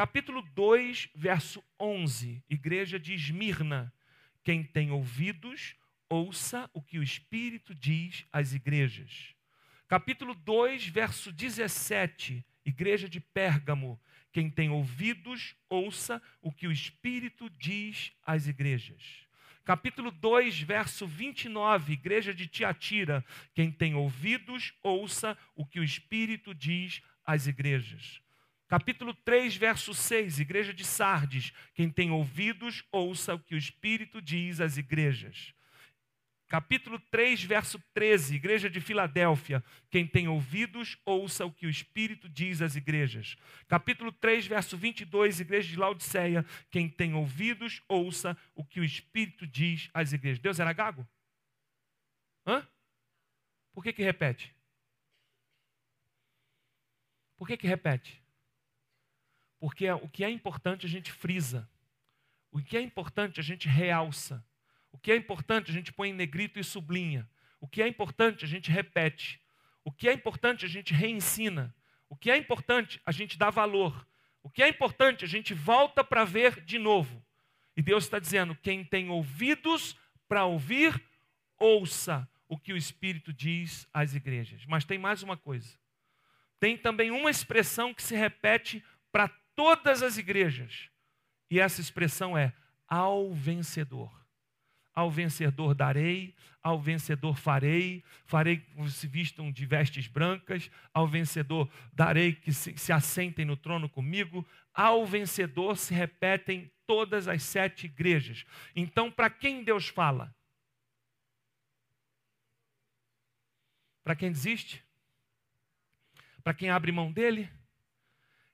Capítulo 0.00 0.40
2, 0.40 1.10
verso 1.14 1.62
11, 1.78 2.42
igreja 2.48 2.98
de 2.98 3.12
Esmirna. 3.12 3.92
Quem 4.42 4.64
tem 4.64 4.90
ouvidos, 4.90 5.76
ouça 6.08 6.70
o 6.72 6.80
que 6.80 6.98
o 6.98 7.02
Espírito 7.02 7.74
diz 7.74 8.24
às 8.32 8.54
igrejas. 8.54 9.34
Capítulo 9.86 10.34
2, 10.34 10.86
verso 10.86 11.30
17, 11.30 12.42
igreja 12.64 13.10
de 13.10 13.20
Pérgamo. 13.20 14.00
Quem 14.32 14.48
tem 14.48 14.70
ouvidos, 14.70 15.54
ouça 15.68 16.22
o 16.40 16.50
que 16.50 16.66
o 16.66 16.72
Espírito 16.72 17.50
diz 17.50 18.10
às 18.24 18.46
igrejas. 18.46 19.28
Capítulo 19.66 20.10
2, 20.10 20.62
verso 20.62 21.06
29, 21.06 21.92
igreja 21.92 22.32
de 22.32 22.46
Tiatira. 22.46 23.22
Quem 23.52 23.70
tem 23.70 23.94
ouvidos, 23.94 24.72
ouça 24.82 25.36
o 25.54 25.66
que 25.66 25.78
o 25.78 25.84
Espírito 25.84 26.54
diz 26.54 27.02
às 27.22 27.46
igrejas. 27.46 28.22
Capítulo 28.70 29.12
3, 29.12 29.54
verso 29.56 29.92
6, 29.92 30.40
igreja 30.40 30.72
de 30.72 30.86
Sardes. 30.86 31.52
Quem 31.74 31.90
tem 31.90 32.10
ouvidos, 32.10 32.82
ouça 32.90 33.34
o 33.34 33.38
que 33.38 33.54
o 33.54 33.58
Espírito 33.58 34.22
diz 34.22 34.62
às 34.62 34.78
igrejas 34.78 35.52
capítulo 36.50 36.98
3, 37.12 37.44
verso 37.44 37.78
13, 37.94 38.34
igreja 38.34 38.68
de 38.68 38.80
Filadélfia. 38.80 39.62
Quem 39.88 40.04
tem 40.04 40.26
ouvidos, 40.26 40.98
ouça 41.04 41.46
o 41.46 41.52
que 41.52 41.64
o 41.64 41.70
Espírito 41.70 42.28
diz 42.28 42.60
às 42.60 42.74
igrejas. 42.74 43.36
Capítulo 43.68 44.10
3, 44.10 44.48
verso 44.48 44.76
22, 44.76 45.38
igreja 45.38 45.68
de 45.68 45.76
Laodiceia. 45.76 46.44
Quem 46.68 46.88
tem 46.88 47.14
ouvidos, 47.14 47.80
ouça 47.88 48.36
o 48.52 48.64
que 48.64 48.80
o 48.80 48.84
Espírito 48.84 49.46
diz 49.46 49.88
às 49.94 50.12
igrejas. 50.12 50.40
Deus 50.40 50.58
era 50.58 50.72
gago? 50.72 51.08
Hã? 52.44 52.66
Por 53.72 53.84
que 53.84 53.92
que 53.92 54.02
repete? 54.02 54.52
Por 57.36 57.46
que 57.46 57.56
que 57.56 57.68
repete? 57.68 58.20
Porque 59.60 59.88
o 59.90 60.08
que 60.08 60.24
é 60.24 60.30
importante 60.30 60.86
a 60.86 60.88
gente 60.88 61.12
frisa. 61.12 61.68
O 62.50 62.60
que 62.60 62.76
é 62.76 62.80
importante 62.80 63.38
a 63.38 63.42
gente 63.42 63.68
realça. 63.68 64.44
O 64.90 64.98
que 64.98 65.12
é 65.12 65.16
importante, 65.16 65.70
a 65.70 65.74
gente 65.74 65.92
põe 65.92 66.08
em 66.08 66.14
negrito 66.14 66.58
e 66.58 66.64
sublinha. 66.64 67.28
O 67.60 67.68
que 67.68 67.82
é 67.82 67.86
importante, 67.86 68.44
a 68.44 68.48
gente 68.48 68.70
repete. 68.70 69.40
O 69.84 69.92
que 69.92 70.08
é 70.08 70.12
importante, 70.12 70.64
a 70.64 70.68
gente 70.68 70.92
reensina. 70.92 71.72
O 72.08 72.16
que 72.16 72.30
é 72.30 72.36
importante, 72.36 73.00
a 73.06 73.12
gente 73.12 73.38
dá 73.38 73.50
valor. 73.50 74.06
O 74.42 74.50
que 74.50 74.62
é 74.62 74.68
importante, 74.68 75.24
a 75.24 75.28
gente 75.28 75.54
volta 75.54 76.02
para 76.02 76.24
ver 76.24 76.64
de 76.64 76.78
novo. 76.78 77.22
E 77.76 77.82
Deus 77.82 78.04
está 78.04 78.18
dizendo: 78.18 78.56
quem 78.56 78.82
tem 78.82 79.10
ouvidos 79.10 79.96
para 80.26 80.44
ouvir, 80.44 81.00
ouça 81.58 82.28
o 82.48 82.58
que 82.58 82.72
o 82.72 82.76
Espírito 82.76 83.32
diz 83.32 83.86
às 83.92 84.14
igrejas. 84.14 84.64
Mas 84.66 84.84
tem 84.84 84.98
mais 84.98 85.22
uma 85.22 85.36
coisa. 85.36 85.78
Tem 86.58 86.76
também 86.76 87.10
uma 87.10 87.30
expressão 87.30 87.94
que 87.94 88.02
se 88.02 88.16
repete 88.16 88.84
para 89.12 89.30
todas 89.60 90.02
as 90.02 90.16
igrejas. 90.16 90.88
E 91.50 91.60
essa 91.60 91.82
expressão 91.82 92.36
é 92.36 92.50
ao 92.88 93.30
vencedor. 93.34 94.10
Ao 94.94 95.10
vencedor 95.10 95.74
darei, 95.74 96.34
ao 96.62 96.80
vencedor 96.80 97.36
farei, 97.36 98.02
farei 98.24 98.56
que 98.56 98.90
se 98.90 99.06
vistam 99.06 99.52
de 99.52 99.66
vestes 99.66 100.06
brancas, 100.06 100.70
ao 100.94 101.06
vencedor 101.06 101.70
darei 101.92 102.32
que 102.32 102.54
se, 102.54 102.74
se 102.78 102.90
assentem 102.90 103.44
no 103.44 103.54
trono 103.54 103.86
comigo, 103.86 104.48
ao 104.72 105.04
vencedor 105.04 105.76
se 105.76 105.92
repetem 105.92 106.72
todas 106.86 107.28
as 107.28 107.42
sete 107.42 107.84
igrejas. 107.84 108.46
Então, 108.74 109.12
para 109.12 109.28
quem 109.28 109.62
Deus 109.62 109.88
fala? 109.88 110.34
Para 114.02 114.16
quem 114.16 114.32
desiste? 114.32 114.82
Para 116.42 116.54
quem 116.54 116.70
abre 116.70 116.90
mão 116.90 117.12
dele? 117.12 117.59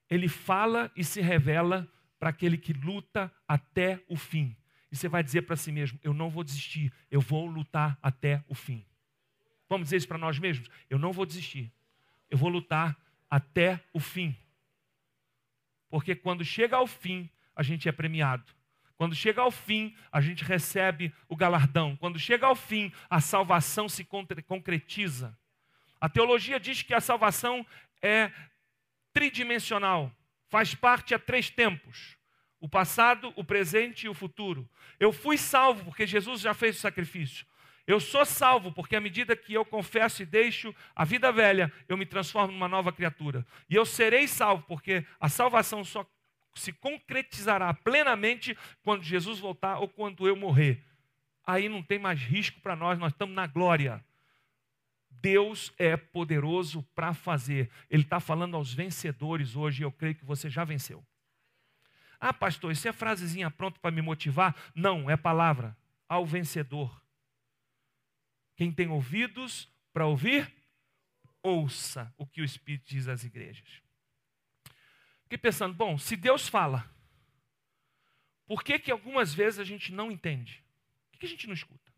Ele 0.08 0.28
fala 0.28 0.90
e 0.96 1.02
se 1.02 1.20
revela 1.20 1.90
para 2.18 2.30
aquele 2.30 2.56
que 2.56 2.72
luta 2.72 3.32
até 3.46 4.02
o 4.08 4.16
fim. 4.16 4.56
E 4.90 4.96
você 4.96 5.08
vai 5.08 5.22
dizer 5.22 5.42
para 5.42 5.56
si 5.56 5.72
mesmo: 5.72 5.98
Eu 6.02 6.14
não 6.14 6.30
vou 6.30 6.44
desistir, 6.44 6.92
eu 7.10 7.20
vou 7.20 7.46
lutar 7.46 7.98
até 8.02 8.42
o 8.48 8.54
fim. 8.54 8.84
Vamos 9.68 9.86
dizer 9.86 9.96
isso 9.96 10.08
para 10.08 10.18
nós 10.18 10.38
mesmos? 10.38 10.68
Eu 10.88 10.98
não 10.98 11.12
vou 11.12 11.26
desistir, 11.26 11.72
eu 12.30 12.38
vou 12.38 12.48
lutar 12.48 12.96
até 13.28 13.82
o 13.92 13.98
fim. 13.98 14.36
Porque 15.88 16.14
quando 16.14 16.44
chega 16.44 16.76
ao 16.76 16.86
fim, 16.86 17.28
a 17.54 17.62
gente 17.62 17.88
é 17.88 17.92
premiado. 17.92 18.44
Quando 18.96 19.14
chega 19.14 19.42
ao 19.42 19.50
fim, 19.50 19.94
a 20.10 20.20
gente 20.20 20.42
recebe 20.42 21.12
o 21.28 21.36
galardão. 21.36 21.96
Quando 21.96 22.18
chega 22.18 22.46
ao 22.46 22.56
fim, 22.56 22.92
a 23.10 23.20
salvação 23.20 23.88
se 23.88 24.04
concretiza. 24.04 25.36
A 26.00 26.08
teologia 26.08 26.58
diz 26.58 26.82
que 26.82 26.94
a 26.94 27.00
salvação 27.00 27.66
é 28.00 28.32
tridimensional, 29.16 30.12
faz 30.50 30.74
parte 30.74 31.14
a 31.14 31.18
três 31.18 31.48
tempos 31.48 32.16
o 32.60 32.68
passado, 32.68 33.32
o 33.36 33.44
presente 33.44 34.06
e 34.06 34.08
o 34.08 34.14
futuro. 34.14 34.68
Eu 34.98 35.12
fui 35.12 35.38
salvo 35.38 35.84
porque 35.84 36.06
Jesus 36.06 36.40
já 36.40 36.52
fez 36.52 36.76
o 36.76 36.80
sacrifício. 36.80 37.46
Eu 37.86 37.98
sou 38.00 38.26
salvo 38.26 38.72
porque 38.72 38.96
à 38.96 39.00
medida 39.00 39.36
que 39.36 39.54
eu 39.54 39.64
confesso 39.64 40.22
e 40.22 40.26
deixo 40.26 40.74
a 40.94 41.04
vida 41.04 41.30
velha, 41.30 41.72
eu 41.88 41.96
me 41.96 42.04
transformo 42.04 42.52
numa 42.52 42.66
nova 42.68 42.92
criatura. 42.92 43.46
E 43.70 43.74
eu 43.74 43.86
serei 43.86 44.26
salvo 44.26 44.64
porque 44.66 45.06
a 45.20 45.28
salvação 45.28 45.84
só, 45.84 46.04
se 46.54 46.72
concretizará 46.72 47.72
plenamente 47.72 48.56
quando 48.82 49.02
Jesus 49.02 49.38
voltar 49.38 49.78
ou 49.78 49.88
quando 49.88 50.26
eu 50.26 50.34
morrer. 50.34 50.82
Aí 51.46 51.68
não 51.68 51.82
tem 51.82 51.98
mais 51.98 52.20
risco 52.20 52.60
para 52.60 52.74
nós, 52.74 52.98
nós 52.98 53.12
estamos 53.12 53.34
na 53.34 53.46
glória. 53.46 54.04
Deus 55.20 55.72
é 55.78 55.96
poderoso 55.96 56.82
para 56.94 57.14
fazer. 57.14 57.70
Ele 57.90 58.02
está 58.02 58.20
falando 58.20 58.56
aos 58.56 58.72
vencedores 58.72 59.56
hoje, 59.56 59.82
e 59.82 59.84
eu 59.84 59.92
creio 59.92 60.14
que 60.14 60.24
você 60.24 60.48
já 60.48 60.64
venceu. 60.64 61.04
Ah, 62.18 62.32
pastor, 62.32 62.72
isso 62.72 62.88
é 62.88 62.92
frasezinha 62.92 63.50
pronta 63.50 63.78
para 63.80 63.90
me 63.90 64.02
motivar? 64.02 64.56
Não, 64.74 65.10
é 65.10 65.16
palavra. 65.16 65.76
Ao 66.08 66.24
vencedor. 66.24 67.02
Quem 68.56 68.72
tem 68.72 68.88
ouvidos 68.88 69.68
para 69.92 70.06
ouvir, 70.06 70.52
ouça 71.42 72.12
o 72.16 72.26
que 72.26 72.40
o 72.40 72.44
Espírito 72.44 72.86
diz 72.86 73.08
às 73.08 73.24
igrejas. 73.24 73.82
Fiquei 75.22 75.38
pensando, 75.38 75.74
bom, 75.74 75.98
se 75.98 76.16
Deus 76.16 76.48
fala, 76.48 76.88
por 78.46 78.62
que, 78.62 78.78
que 78.78 78.90
algumas 78.90 79.34
vezes 79.34 79.58
a 79.58 79.64
gente 79.64 79.92
não 79.92 80.10
entende? 80.10 80.64
Por 81.10 81.18
que 81.18 81.26
a 81.26 81.28
gente 81.28 81.46
não 81.46 81.54
escuta? 81.54 81.92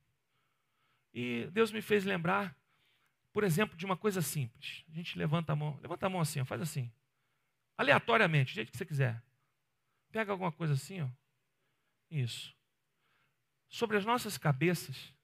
E 1.12 1.46
Deus 1.52 1.70
me 1.70 1.82
fez 1.82 2.04
lembrar, 2.04 2.56
por 3.38 3.44
exemplo, 3.44 3.78
de 3.78 3.86
uma 3.86 3.96
coisa 3.96 4.20
simples. 4.20 4.84
A 4.88 4.92
gente 4.92 5.16
levanta 5.16 5.52
a 5.52 5.54
mão, 5.54 5.78
levanta 5.80 6.06
a 6.06 6.10
mão 6.10 6.20
assim, 6.20 6.40
ó, 6.40 6.44
faz 6.44 6.60
assim. 6.60 6.92
Aleatoriamente, 7.76 8.50
do 8.50 8.56
jeito 8.56 8.72
que 8.72 8.76
você 8.76 8.84
quiser. 8.84 9.22
Pega 10.10 10.32
alguma 10.32 10.50
coisa 10.50 10.72
assim, 10.72 11.02
ó. 11.02 11.08
Isso. 12.10 12.52
Sobre 13.68 13.96
as 13.96 14.04
nossas 14.04 14.36
cabeças 14.36 15.14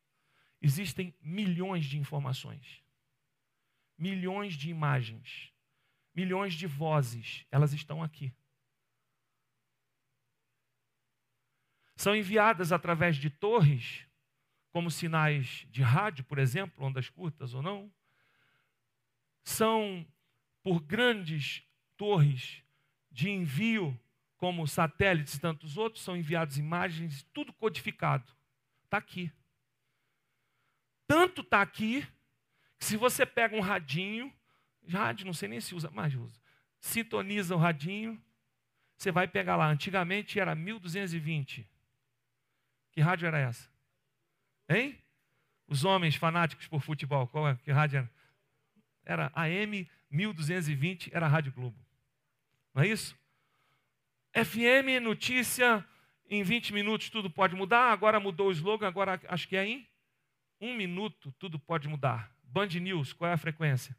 existem 0.62 1.12
milhões 1.21 1.87
de 1.87 1.99
informações, 1.99 2.85
milhões 3.99 4.54
de 4.54 4.71
imagens, 4.71 5.52
milhões 6.14 6.54
de 6.54 6.68
vozes. 6.68 7.44
Elas 7.50 7.73
estão 7.73 8.00
aqui. 8.00 8.33
São 11.97 12.14
enviadas 12.14 12.71
através 12.71 13.16
de 13.16 13.28
torres, 13.28 14.06
como 14.71 14.88
sinais 14.88 15.66
de 15.68 15.83
rádio, 15.83 16.23
por 16.23 16.38
exemplo, 16.38 16.85
ondas 16.85 17.11
curtas 17.11 17.54
ou 17.54 17.61
não. 17.61 17.92
São 19.44 20.04
por 20.62 20.80
grandes 20.80 21.62
torres 21.96 22.62
de 23.10 23.30
envio 23.30 23.98
como 24.36 24.66
satélites 24.66 25.34
e 25.34 25.40
tantos 25.40 25.76
outros, 25.76 26.02
são 26.02 26.16
enviados 26.16 26.58
imagens, 26.58 27.22
tudo 27.32 27.52
codificado. 27.52 28.30
Está 28.84 28.98
aqui. 28.98 29.32
Tanto 31.06 31.42
está 31.42 31.62
aqui, 31.62 32.06
que 32.78 32.84
se 32.84 32.96
você 32.96 33.24
pega 33.24 33.56
um 33.56 33.60
radinho, 33.60 34.32
rádio, 34.88 35.26
não 35.26 35.32
sei 35.32 35.48
nem 35.48 35.60
se 35.60 35.74
usa, 35.74 35.90
mas 35.90 36.14
usa, 36.14 36.38
sintoniza 36.80 37.54
o 37.54 37.58
radinho, 37.58 38.20
você 38.96 39.10
vai 39.10 39.28
pegar 39.28 39.56
lá. 39.56 39.66
Antigamente 39.66 40.38
era 40.40 40.54
1220. 40.54 41.68
Que 42.92 43.00
rádio 43.00 43.26
era 43.26 43.38
essa? 43.38 43.68
Hein? 44.68 44.98
Os 45.66 45.84
homens 45.84 46.16
fanáticos 46.16 46.66
por 46.66 46.80
futebol, 46.80 47.26
qual 47.26 47.48
é? 47.48 47.56
Que 47.56 47.72
rádio 47.72 47.98
era? 47.98 48.10
Era 49.04 49.30
AM 49.34 49.88
1220, 50.11 51.11
era 51.14 51.26
Rádio 51.26 51.52
Globo. 51.52 51.78
Não 52.75 52.82
é 52.82 52.88
isso? 52.88 53.16
FM, 54.32 55.02
notícia, 55.02 55.84
em 56.28 56.42
20 56.42 56.73
minutos 56.73 57.11
tudo 57.11 57.30
pode 57.30 57.54
mudar. 57.54 57.92
Agora 57.92 58.18
mudou 58.18 58.49
o 58.49 58.52
slogan, 58.52 58.88
agora 58.88 59.20
acho 59.28 59.49
que 59.49 59.56
é 59.56 59.66
em 59.66 59.88
um 60.61 60.75
minuto 60.75 61.32
tudo 61.38 61.58
pode 61.58 61.88
mudar. 61.88 62.34
Band 62.42 62.68
News, 62.68 63.12
qual 63.12 63.30
é 63.30 63.34
a 63.34 63.38
frequência? 63.38 63.96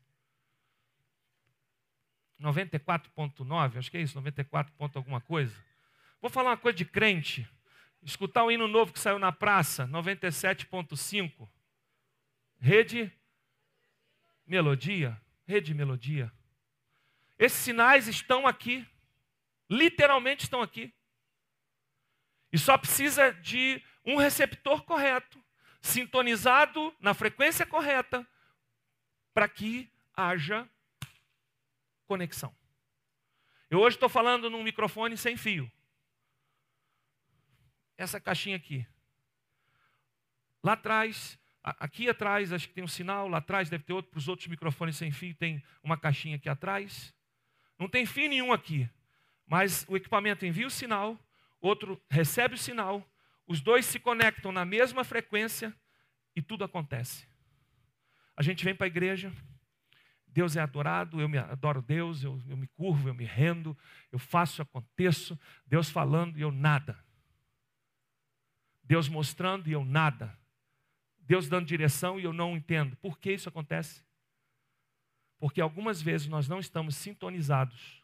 94.9, 2.41 3.77
acho 3.77 3.89
que 3.89 3.97
é 3.97 4.01
isso, 4.01 4.15
94 4.15 4.73
ponto 4.73 4.97
alguma 4.97 5.21
coisa. 5.21 5.55
Vou 6.21 6.29
falar 6.29 6.51
uma 6.51 6.57
coisa 6.57 6.77
de 6.77 6.85
crente. 6.85 7.47
Escutar 8.01 8.43
o 8.43 8.51
hino 8.51 8.67
novo 8.67 8.93
que 8.93 8.99
saiu 8.99 9.17
na 9.17 9.31
praça, 9.31 9.87
97.5. 9.87 11.47
Rede 12.59 13.11
Melodia, 14.45 15.19
Rede 15.45 15.73
Melodia. 15.73 16.31
Esses 17.37 17.59
sinais 17.59 18.07
estão 18.07 18.47
aqui. 18.47 18.87
Literalmente 19.69 20.43
estão 20.43 20.61
aqui. 20.61 20.93
E 22.51 22.57
só 22.57 22.77
precisa 22.77 23.33
de 23.33 23.83
um 24.05 24.17
receptor 24.17 24.83
correto, 24.83 25.43
sintonizado 25.81 26.95
na 26.99 27.13
frequência 27.13 27.65
correta, 27.65 28.25
para 29.33 29.49
que 29.49 29.91
haja 30.15 30.69
conexão. 32.05 32.55
Eu 33.69 33.79
hoje 33.79 33.97
estou 33.97 34.07
falando 34.07 34.49
num 34.49 34.63
microfone 34.63 35.17
sem 35.17 35.35
fio. 35.35 35.69
Essa 37.97 38.21
caixinha 38.21 38.55
aqui. 38.55 38.87
Lá 40.63 40.73
atrás, 40.73 41.37
aqui 41.65 42.07
atrás, 42.07 42.53
acho 42.53 42.67
que 42.67 42.73
tem 42.73 42.83
um 42.83 42.87
sinal, 42.87 43.27
lá 43.27 43.39
atrás 43.39 43.69
deve 43.69 43.83
ter 43.83 43.93
outro, 43.93 44.11
para 44.11 44.19
os 44.19 44.27
outros 44.27 44.47
microfones 44.47 44.95
sem 44.97 45.11
fio, 45.11 45.33
tem 45.33 45.63
uma 45.83 45.97
caixinha 45.97 46.35
aqui 46.35 46.47
atrás. 46.47 47.13
Não 47.79 47.89
tem 47.89 48.05
fio 48.05 48.29
nenhum 48.29 48.53
aqui. 48.53 48.87
Mas 49.47 49.85
o 49.87 49.95
equipamento 49.97 50.45
envia 50.45 50.67
o 50.67 50.71
sinal, 50.71 51.19
outro 51.59 52.01
recebe 52.09 52.55
o 52.55 52.57
sinal, 52.57 53.07
os 53.47 53.61
dois 53.61 53.85
se 53.85 53.99
conectam 53.99 54.51
na 54.51 54.65
mesma 54.65 55.03
frequência 55.03 55.75
e 56.35 56.41
tudo 56.41 56.63
acontece. 56.63 57.27
A 58.35 58.43
gente 58.43 58.63
vem 58.63 58.75
para 58.75 58.85
a 58.85 58.87
igreja, 58.87 59.31
Deus 60.27 60.55
é 60.55 60.61
adorado, 60.61 61.21
eu 61.21 61.29
me 61.29 61.37
adoro 61.37 61.81
Deus, 61.81 62.23
eu, 62.23 62.41
eu 62.47 62.57
me 62.57 62.67
curvo, 62.67 63.07
eu 63.07 63.13
me 63.13 63.23
rendo, 63.23 63.77
eu 64.11 64.19
faço, 64.19 64.61
aconteço, 64.61 65.39
Deus 65.65 65.89
falando 65.89 66.37
e 66.37 66.41
eu 66.41 66.51
nada. 66.51 66.97
Deus 68.83 69.07
mostrando 69.07 69.67
e 69.69 69.71
eu 69.71 69.85
nada. 69.85 70.37
Deus 71.25 71.49
dando 71.49 71.65
direção 71.65 72.19
e 72.19 72.23
eu 72.23 72.33
não 72.33 72.55
entendo. 72.55 72.95
Por 72.97 73.17
que 73.17 73.31
isso 73.31 73.49
acontece? 73.49 74.03
Porque 75.39 75.59
algumas 75.59 76.01
vezes 76.01 76.27
nós 76.27 76.47
não 76.47 76.59
estamos 76.59 76.95
sintonizados 76.95 78.03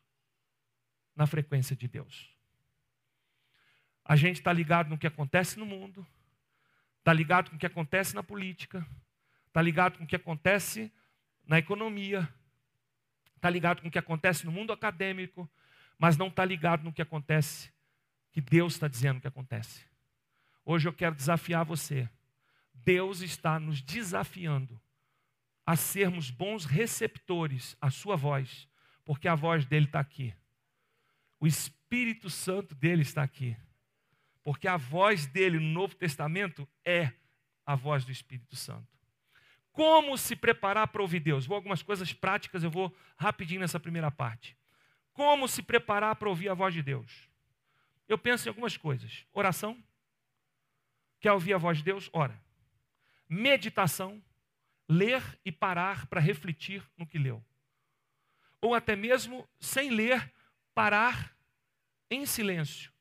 na 1.15 1.27
frequência 1.27 1.75
de 1.75 1.87
Deus. 1.87 2.29
A 4.03 4.15
gente 4.15 4.37
está 4.37 4.51
ligado 4.51 4.89
no 4.89 4.97
que 4.97 5.07
acontece 5.07 5.59
no 5.59 5.65
mundo, 5.65 6.05
está 6.99 7.13
ligado 7.13 7.51
com 7.51 7.55
o 7.55 7.59
que 7.59 7.65
acontece 7.65 8.15
na 8.15 8.23
política, 8.23 8.85
está 9.47 9.61
ligado 9.61 9.97
com 9.97 10.03
o 10.03 10.07
que 10.07 10.15
acontece 10.15 10.91
na 11.45 11.59
economia, 11.59 12.27
está 13.35 13.49
ligado 13.49 13.81
com 13.81 13.87
o 13.87 13.91
que 13.91 13.99
acontece 13.99 14.45
no 14.45 14.51
mundo 14.51 14.73
acadêmico, 14.73 15.49
mas 15.97 16.17
não 16.17 16.27
está 16.27 16.43
ligado 16.43 16.83
no 16.83 16.91
que 16.91 17.01
acontece, 17.01 17.71
que 18.31 18.41
Deus 18.41 18.73
está 18.73 18.87
dizendo 18.87 19.21
que 19.21 19.27
acontece. 19.27 19.85
Hoje 20.65 20.87
eu 20.87 20.93
quero 20.93 21.15
desafiar 21.15 21.63
você. 21.63 22.09
Deus 22.83 23.21
está 23.21 23.59
nos 23.59 23.81
desafiando 23.81 24.79
a 25.65 25.75
sermos 25.75 26.29
bons 26.29 26.65
receptores 26.65 27.77
à 27.79 27.89
sua 27.89 28.15
voz, 28.15 28.67
porque 29.05 29.27
a 29.27 29.35
voz 29.35 29.65
dele 29.65 29.85
está 29.85 29.99
aqui. 29.99 30.33
O 31.39 31.47
Espírito 31.47 32.29
Santo 32.29 32.75
dele 32.75 33.01
está 33.01 33.23
aqui. 33.23 33.55
Porque 34.43 34.67
a 34.67 34.77
voz 34.77 35.27
dele 35.27 35.59
no 35.59 35.67
Novo 35.67 35.95
Testamento 35.95 36.67
é 36.83 37.13
a 37.65 37.75
voz 37.75 38.03
do 38.03 38.11
Espírito 38.11 38.55
Santo. 38.55 38.87
Como 39.71 40.17
se 40.17 40.35
preparar 40.35 40.87
para 40.87 41.01
ouvir 41.01 41.19
Deus? 41.19 41.45
Vou 41.45 41.55
algumas 41.55 41.81
coisas 41.81 42.11
práticas, 42.11 42.63
eu 42.63 42.71
vou 42.71 42.95
rapidinho 43.15 43.61
nessa 43.61 43.79
primeira 43.79 44.11
parte. 44.11 44.57
Como 45.13 45.47
se 45.47 45.61
preparar 45.61 46.15
para 46.15 46.29
ouvir 46.29 46.49
a 46.49 46.53
voz 46.53 46.73
de 46.73 46.81
Deus? 46.81 47.29
Eu 48.07 48.17
penso 48.17 48.47
em 48.47 48.49
algumas 48.49 48.75
coisas. 48.75 49.25
Oração. 49.31 49.81
Quer 51.19 51.31
ouvir 51.31 51.53
a 51.53 51.57
voz 51.57 51.77
de 51.77 51.83
Deus? 51.83 52.09
Ora. 52.11 52.37
Meditação. 53.33 54.21
Ler 54.89 55.23
e 55.45 55.51
parar 55.53 56.05
para 56.07 56.19
refletir 56.19 56.85
no 56.97 57.07
que 57.07 57.17
leu. 57.17 57.41
Ou 58.59 58.75
até 58.75 58.93
mesmo, 58.93 59.47
sem 59.57 59.89
ler, 59.89 60.31
parar 60.73 61.33
em 62.09 62.25
silêncio 62.25 62.91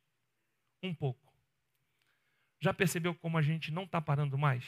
um 0.80 0.94
pouco. 0.94 1.34
Já 2.60 2.72
percebeu 2.72 3.14
como 3.14 3.36
a 3.36 3.42
gente 3.42 3.72
não 3.72 3.84
está 3.84 4.00
parando 4.00 4.38
mais? 4.38 4.64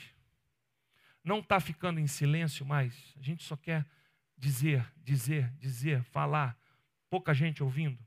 Não 1.23 1.39
está 1.39 1.61
ficando 1.61 2.01
em 2.01 2.07
silêncio 2.07 2.67
mais? 2.67 3.15
A 3.17 3.23
gente 3.23 3.45
só 3.45 3.57
quer 3.57 3.87
dizer, 4.37 4.85
dizer, 4.97 5.49
dizer, 5.59 6.03
falar. 6.05 6.59
Pouca 7.09 7.33
gente 7.33 7.63
ouvindo. 7.63 8.05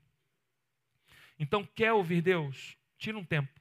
Então, 1.38 1.64
quer 1.64 1.92
ouvir 1.92 2.20
Deus? 2.20 2.76
Tira 2.98 3.16
um 3.16 3.24
tempo. 3.24 3.60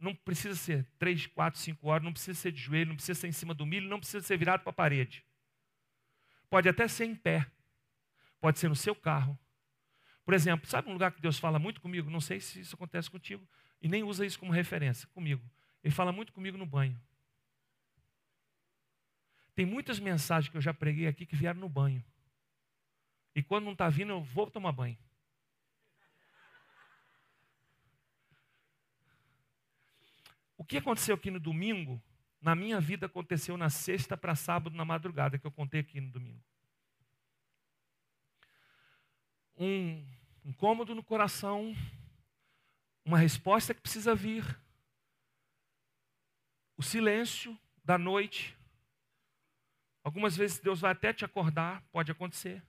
Não 0.00 0.14
precisa 0.14 0.56
ser 0.56 0.84
três, 0.98 1.26
quatro, 1.26 1.60
cinco 1.60 1.88
horas, 1.88 2.02
não 2.02 2.12
precisa 2.12 2.38
ser 2.38 2.50
de 2.50 2.60
joelho, 2.60 2.88
não 2.88 2.96
precisa 2.96 3.20
ser 3.20 3.28
em 3.28 3.32
cima 3.32 3.54
do 3.54 3.64
milho, 3.64 3.88
não 3.88 4.00
precisa 4.00 4.26
ser 4.26 4.36
virado 4.36 4.62
para 4.62 4.70
a 4.70 4.74
parede. 4.74 5.24
Pode 6.48 6.68
até 6.68 6.88
ser 6.88 7.04
em 7.04 7.14
pé. 7.14 7.46
Pode 8.40 8.58
ser 8.58 8.68
no 8.68 8.74
seu 8.74 8.94
carro, 8.94 9.38
por 10.30 10.34
exemplo, 10.34 10.64
sabe 10.68 10.88
um 10.88 10.92
lugar 10.92 11.10
que 11.10 11.20
Deus 11.20 11.40
fala 11.40 11.58
muito 11.58 11.80
comigo? 11.80 12.08
Não 12.08 12.20
sei 12.20 12.38
se 12.38 12.60
isso 12.60 12.76
acontece 12.76 13.10
contigo, 13.10 13.44
e 13.82 13.88
nem 13.88 14.04
usa 14.04 14.24
isso 14.24 14.38
como 14.38 14.52
referência 14.52 15.08
comigo. 15.08 15.42
Ele 15.82 15.92
fala 15.92 16.12
muito 16.12 16.32
comigo 16.32 16.56
no 16.56 16.64
banho. 16.64 16.96
Tem 19.56 19.66
muitas 19.66 19.98
mensagens 19.98 20.48
que 20.48 20.56
eu 20.56 20.60
já 20.60 20.72
preguei 20.72 21.08
aqui 21.08 21.26
que 21.26 21.34
vieram 21.34 21.58
no 21.58 21.68
banho. 21.68 22.04
E 23.34 23.42
quando 23.42 23.64
não 23.64 23.72
está 23.72 23.88
vindo, 23.88 24.10
eu 24.10 24.22
vou 24.22 24.48
tomar 24.48 24.70
banho. 24.70 24.96
Que 30.64 30.76
aconteceu 30.76 31.14
aqui 31.14 31.30
no 31.30 31.40
domingo, 31.40 32.02
na 32.40 32.54
minha 32.54 32.80
vida 32.80 33.06
aconteceu 33.06 33.56
na 33.56 33.70
sexta 33.70 34.16
para 34.16 34.34
sábado, 34.34 34.76
na 34.76 34.84
madrugada, 34.84 35.38
que 35.38 35.46
eu 35.46 35.50
contei 35.50 35.80
aqui 35.80 36.00
no 36.00 36.10
domingo. 36.10 36.42
Um 39.56 40.06
incômodo 40.44 40.94
no 40.94 41.02
coração, 41.02 41.74
uma 43.04 43.18
resposta 43.18 43.74
que 43.74 43.80
precisa 43.80 44.14
vir, 44.14 44.44
o 46.76 46.82
silêncio 46.82 47.58
da 47.84 47.98
noite. 47.98 48.56
Algumas 50.02 50.34
vezes 50.34 50.58
Deus 50.58 50.80
vai 50.80 50.92
até 50.92 51.12
te 51.12 51.24
acordar, 51.24 51.82
pode 51.92 52.10
acontecer. 52.10 52.62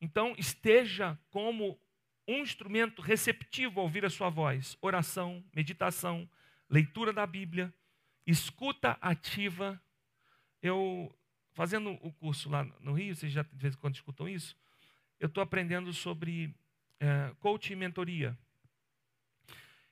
Então, 0.00 0.34
esteja 0.36 1.16
como 1.30 1.78
um 2.26 2.38
instrumento 2.38 3.00
receptivo 3.00 3.78
ao 3.78 3.86
ouvir 3.86 4.04
a 4.04 4.10
sua 4.10 4.28
voz. 4.28 4.76
Oração, 4.80 5.44
meditação, 5.54 6.28
leitura 6.68 7.12
da 7.12 7.26
Bíblia, 7.26 7.72
escuta 8.26 8.98
ativa. 9.00 9.80
Eu, 10.62 11.14
fazendo 11.52 11.92
o 12.02 12.12
curso 12.12 12.48
lá 12.48 12.64
no 12.80 12.92
Rio, 12.92 13.14
vocês 13.14 13.32
já 13.32 13.42
de 13.42 13.48
vez 13.56 13.74
em 13.74 13.78
quando 13.78 13.94
escutam 13.94 14.28
isso, 14.28 14.56
eu 15.18 15.26
estou 15.26 15.42
aprendendo 15.42 15.92
sobre 15.92 16.54
é, 17.00 17.34
coaching 17.40 17.74
e 17.74 17.76
mentoria. 17.76 18.38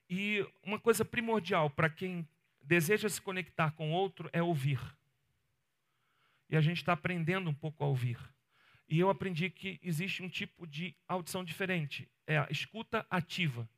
E 0.09 0.45
uma 0.63 0.79
coisa 0.79 1.05
primordial 1.05 1.71
para 1.71 1.89
quem 1.89 2.27
deseja 2.63 3.09
se 3.09 3.21
conectar 3.21 3.71
com 3.73 3.93
outro 3.93 4.29
é 4.33 4.43
ouvir. 4.43 4.81
E 6.49 6.57
a 6.57 6.61
gente 6.61 6.79
está 6.79 6.93
aprendendo 6.93 7.49
um 7.49 7.55
pouco 7.55 7.85
a 7.85 7.87
ouvir. 7.87 8.19
E 8.89 8.99
eu 8.99 9.09
aprendi 9.09 9.49
que 9.49 9.79
existe 9.81 10.21
um 10.21 10.29
tipo 10.29 10.67
de 10.67 10.97
audição 11.07 11.45
diferente, 11.45 12.09
é 12.27 12.39
a 12.39 12.49
escuta 12.51 13.07
ativa. 13.09 13.69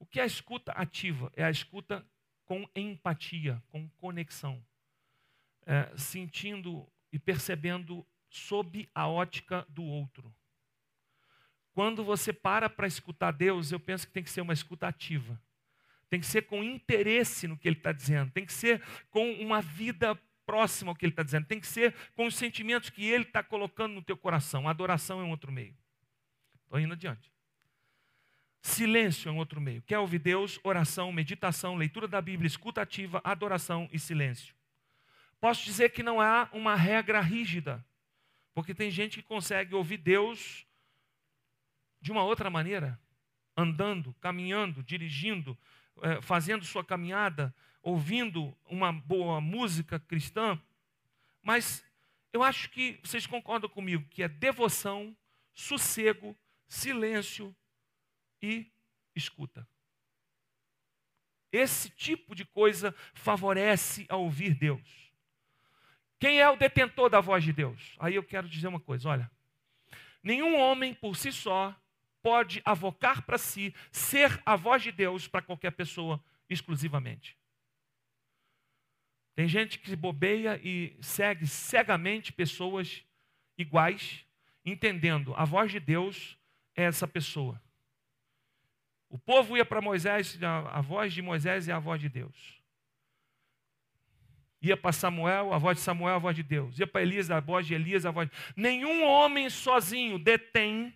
O 0.00 0.06
que 0.06 0.18
é 0.18 0.24
a 0.24 0.26
escuta 0.26 0.72
ativa? 0.72 1.32
É 1.36 1.44
a 1.44 1.50
escuta 1.50 2.04
com 2.48 2.66
empatia, 2.74 3.62
com 3.68 3.86
conexão, 3.90 4.64
é, 5.66 5.92
sentindo 5.96 6.90
e 7.12 7.18
percebendo 7.18 8.04
sob 8.30 8.88
a 8.94 9.06
ótica 9.06 9.66
do 9.68 9.84
outro. 9.84 10.34
Quando 11.72 12.02
você 12.02 12.32
para 12.32 12.70
para 12.70 12.86
escutar 12.86 13.32
Deus, 13.32 13.70
eu 13.70 13.78
penso 13.78 14.06
que 14.06 14.12
tem 14.12 14.22
que 14.22 14.30
ser 14.30 14.40
uma 14.40 14.54
escuta 14.54 14.88
ativa. 14.88 15.40
Tem 16.08 16.18
que 16.18 16.26
ser 16.26 16.42
com 16.42 16.64
interesse 16.64 17.46
no 17.46 17.56
que 17.56 17.68
Ele 17.68 17.76
está 17.76 17.92
dizendo. 17.92 18.32
Tem 18.32 18.46
que 18.46 18.52
ser 18.52 18.82
com 19.10 19.30
uma 19.34 19.60
vida 19.60 20.18
próximo 20.46 20.90
ao 20.90 20.96
que 20.96 21.04
ele 21.04 21.12
está 21.12 21.22
dizendo, 21.22 21.44
tem 21.44 21.60
que 21.60 21.66
ser 21.66 21.94
com 22.16 22.26
os 22.26 22.34
sentimentos 22.34 22.88
que 22.88 23.04
ele 23.04 23.24
está 23.24 23.42
colocando 23.42 23.92
no 23.92 24.02
teu 24.02 24.16
coração. 24.16 24.66
A 24.66 24.70
adoração 24.70 25.20
é 25.20 25.22
um 25.22 25.28
outro 25.28 25.52
meio. 25.52 25.76
Estou 26.64 26.80
indo 26.80 26.94
adiante. 26.94 27.30
Silêncio 28.60 29.28
é 29.28 29.32
um 29.32 29.38
outro 29.38 29.60
meio. 29.60 29.82
Quer 29.82 29.98
ouvir 29.98 30.18
Deus? 30.18 30.58
Oração, 30.62 31.12
meditação, 31.12 31.76
leitura 31.76 32.08
da 32.08 32.20
Bíblia, 32.20 32.46
escuta 32.46 32.82
ativa, 32.82 33.20
adoração 33.24 33.88
e 33.92 33.98
silêncio. 33.98 34.54
Posso 35.40 35.64
dizer 35.64 35.90
que 35.90 36.02
não 36.02 36.20
há 36.20 36.48
uma 36.52 36.74
regra 36.74 37.20
rígida, 37.20 37.84
porque 38.52 38.74
tem 38.74 38.90
gente 38.90 39.22
que 39.22 39.28
consegue 39.28 39.74
ouvir 39.74 39.98
Deus 39.98 40.66
de 42.00 42.10
uma 42.10 42.24
outra 42.24 42.50
maneira, 42.50 43.00
andando, 43.56 44.14
caminhando, 44.20 44.82
dirigindo, 44.82 45.56
eh, 46.02 46.20
fazendo 46.20 46.64
sua 46.64 46.84
caminhada, 46.84 47.54
ouvindo 47.82 48.56
uma 48.66 48.92
boa 48.92 49.40
música 49.40 49.98
cristã, 49.98 50.60
mas 51.42 51.84
eu 52.32 52.42
acho 52.42 52.68
que 52.70 52.98
vocês 53.02 53.26
concordam 53.26 53.70
comigo 53.70 54.04
que 54.10 54.22
é 54.22 54.28
devoção, 54.28 55.16
sossego, 55.54 56.36
silêncio 56.68 57.54
e 58.42 58.70
escuta. 59.14 59.68
Esse 61.50 61.88
tipo 61.90 62.34
de 62.34 62.44
coisa 62.44 62.94
favorece 63.14 64.06
a 64.08 64.16
ouvir 64.16 64.54
Deus. 64.54 65.12
Quem 66.18 66.40
é 66.40 66.48
o 66.48 66.56
detentor 66.56 67.08
da 67.08 67.20
voz 67.20 67.44
de 67.44 67.52
Deus? 67.52 67.96
Aí 67.98 68.14
eu 68.14 68.22
quero 68.22 68.48
dizer 68.48 68.68
uma 68.68 68.80
coisa: 68.80 69.08
olha, 69.08 69.30
nenhum 70.22 70.58
homem 70.58 70.92
por 70.92 71.16
si 71.16 71.32
só 71.32 71.74
pode 72.22 72.60
avocar 72.64 73.22
para 73.22 73.38
si 73.38 73.74
ser 73.90 74.42
a 74.44 74.56
voz 74.56 74.82
de 74.82 74.92
Deus 74.92 75.26
para 75.26 75.42
qualquer 75.42 75.70
pessoa 75.70 76.22
exclusivamente. 76.48 77.38
Tem 79.34 79.46
gente 79.46 79.78
que 79.78 79.94
bobeia 79.94 80.60
e 80.64 80.98
segue 81.00 81.46
cegamente 81.46 82.32
pessoas 82.32 83.04
iguais, 83.56 84.26
entendendo 84.64 85.32
a 85.36 85.44
voz 85.44 85.70
de 85.70 85.78
Deus 85.78 86.36
é 86.74 86.82
essa 86.82 87.06
pessoa. 87.06 87.62
O 89.08 89.18
povo 89.18 89.56
ia 89.56 89.64
para 89.64 89.80
Moisés, 89.80 90.38
a 90.42 90.80
voz 90.80 91.12
de 91.12 91.22
Moisés 91.22 91.68
é 91.68 91.72
a 91.72 91.78
voz 91.78 92.00
de 92.00 92.08
Deus. 92.08 92.58
Ia 94.60 94.76
para 94.76 94.92
Samuel, 94.92 95.52
a 95.52 95.58
voz 95.58 95.78
de 95.78 95.84
Samuel 95.84 96.14
é 96.14 96.16
a 96.16 96.18
voz 96.18 96.36
de 96.36 96.42
Deus. 96.42 96.78
Ia 96.78 96.86
para 96.86 97.02
Elias, 97.02 97.30
a 97.30 97.40
voz 97.40 97.66
de 97.66 97.74
Elias, 97.74 98.04
a 98.04 98.10
voz 98.10 98.28
de... 98.28 98.36
Nenhum 98.56 99.04
homem 99.04 99.48
sozinho 99.48 100.18
detém 100.18 100.94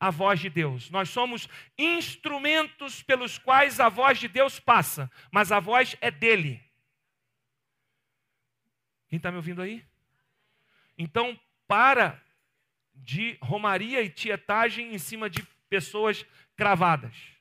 a 0.00 0.10
voz 0.10 0.40
de 0.40 0.48
Deus. 0.48 0.90
Nós 0.90 1.10
somos 1.10 1.48
instrumentos 1.76 3.02
pelos 3.02 3.38
quais 3.38 3.80
a 3.80 3.88
voz 3.88 4.18
de 4.18 4.28
Deus 4.28 4.58
passa, 4.58 5.10
mas 5.30 5.52
a 5.52 5.60
voz 5.60 5.96
é 6.00 6.10
dele. 6.10 6.62
Quem 9.08 9.18
está 9.18 9.30
me 9.30 9.36
ouvindo 9.36 9.62
aí? 9.62 9.84
Então, 10.98 11.38
para 11.68 12.20
de 12.94 13.36
romaria 13.42 14.02
e 14.02 14.08
tietagem 14.08 14.94
em 14.94 14.98
cima 14.98 15.28
de 15.28 15.42
pessoas 15.68 16.24
cravadas. 16.56 17.35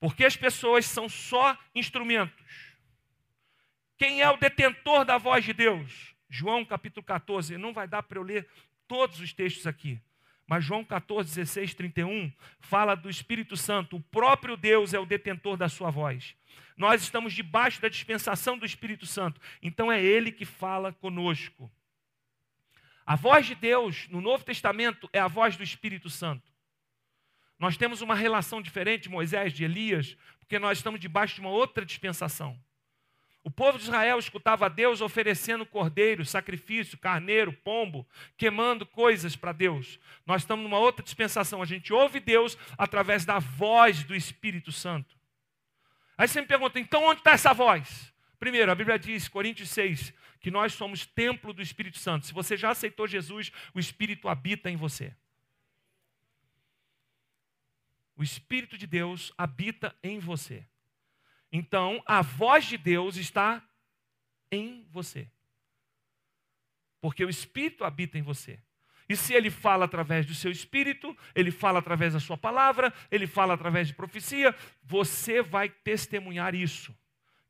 Porque 0.00 0.24
as 0.24 0.34
pessoas 0.34 0.86
são 0.86 1.08
só 1.08 1.56
instrumentos. 1.74 2.42
Quem 3.98 4.22
é 4.22 4.30
o 4.30 4.38
detentor 4.38 5.04
da 5.04 5.18
voz 5.18 5.44
de 5.44 5.52
Deus? 5.52 6.16
João 6.28 6.64
capítulo 6.64 7.04
14. 7.04 7.58
Não 7.58 7.74
vai 7.74 7.86
dar 7.86 8.02
para 8.02 8.18
eu 8.18 8.22
ler 8.22 8.48
todos 8.88 9.20
os 9.20 9.34
textos 9.34 9.66
aqui. 9.66 10.00
Mas 10.46 10.64
João 10.64 10.84
14, 10.84 11.28
16, 11.28 11.74
31 11.74 12.32
fala 12.58 12.96
do 12.96 13.10
Espírito 13.10 13.56
Santo. 13.56 13.96
O 13.96 14.00
próprio 14.00 14.56
Deus 14.56 14.94
é 14.94 14.98
o 14.98 15.06
detentor 15.06 15.56
da 15.56 15.68
sua 15.68 15.90
voz. 15.90 16.34
Nós 16.76 17.02
estamos 17.02 17.34
debaixo 17.34 17.80
da 17.80 17.88
dispensação 17.88 18.58
do 18.58 18.64
Espírito 18.66 19.04
Santo. 19.06 19.40
Então 19.62 19.92
é 19.92 20.02
Ele 20.02 20.32
que 20.32 20.44
fala 20.44 20.92
conosco. 20.94 21.70
A 23.06 23.14
voz 23.16 23.46
de 23.46 23.54
Deus 23.54 24.08
no 24.08 24.20
Novo 24.20 24.44
Testamento 24.44 25.10
é 25.12 25.20
a 25.20 25.28
voz 25.28 25.56
do 25.56 25.62
Espírito 25.62 26.08
Santo. 26.08 26.49
Nós 27.60 27.76
temos 27.76 28.00
uma 28.00 28.14
relação 28.14 28.62
diferente 28.62 29.10
Moisés, 29.10 29.52
de 29.52 29.64
Elias, 29.64 30.16
porque 30.38 30.58
nós 30.58 30.78
estamos 30.78 30.98
debaixo 30.98 31.34
de 31.34 31.42
uma 31.42 31.50
outra 31.50 31.84
dispensação. 31.84 32.58
O 33.44 33.50
povo 33.50 33.78
de 33.78 33.84
Israel 33.84 34.18
escutava 34.18 34.68
Deus 34.68 35.02
oferecendo 35.02 35.66
cordeiro, 35.66 36.24
sacrifício, 36.24 36.96
carneiro, 36.96 37.52
pombo, 37.52 38.08
queimando 38.36 38.86
coisas 38.86 39.36
para 39.36 39.52
Deus. 39.52 40.00
Nós 40.26 40.42
estamos 40.42 40.62
numa 40.62 40.78
outra 40.78 41.04
dispensação. 41.04 41.62
A 41.62 41.66
gente 41.66 41.92
ouve 41.92 42.18
Deus 42.18 42.56
através 42.78 43.26
da 43.26 43.38
voz 43.38 44.04
do 44.04 44.14
Espírito 44.14 44.72
Santo. 44.72 45.14
Aí 46.16 46.28
você 46.28 46.40
me 46.40 46.46
pergunta, 46.46 46.80
então 46.80 47.04
onde 47.04 47.20
está 47.20 47.32
essa 47.32 47.52
voz? 47.52 48.12
Primeiro, 48.38 48.72
a 48.72 48.74
Bíblia 48.74 48.98
diz, 48.98 49.28
Coríntios 49.28 49.68
6, 49.70 50.14
que 50.40 50.50
nós 50.50 50.72
somos 50.72 51.04
templo 51.04 51.52
do 51.52 51.60
Espírito 51.60 51.98
Santo. 51.98 52.26
Se 52.26 52.32
você 52.32 52.56
já 52.56 52.70
aceitou 52.70 53.06
Jesus, 53.06 53.52
o 53.74 53.80
Espírito 53.80 54.28
habita 54.28 54.70
em 54.70 54.76
você. 54.76 55.14
O 58.20 58.22
Espírito 58.22 58.76
de 58.76 58.86
Deus 58.86 59.32
habita 59.38 59.96
em 60.02 60.18
você. 60.18 60.62
Então, 61.50 62.02
a 62.04 62.20
voz 62.20 62.66
de 62.66 62.76
Deus 62.76 63.16
está 63.16 63.66
em 64.52 64.86
você. 64.90 65.26
Porque 67.00 67.24
o 67.24 67.30
Espírito 67.30 67.82
habita 67.82 68.18
em 68.18 68.22
você. 68.22 68.60
E 69.08 69.16
se 69.16 69.32
ele 69.32 69.48
fala 69.48 69.86
através 69.86 70.26
do 70.26 70.34
seu 70.34 70.50
espírito, 70.50 71.16
ele 71.34 71.50
fala 71.50 71.78
através 71.78 72.12
da 72.12 72.20
sua 72.20 72.36
palavra, 72.36 72.92
ele 73.10 73.26
fala 73.26 73.54
através 73.54 73.88
de 73.88 73.94
profecia, 73.94 74.54
você 74.82 75.40
vai 75.40 75.70
testemunhar 75.70 76.54
isso. 76.54 76.94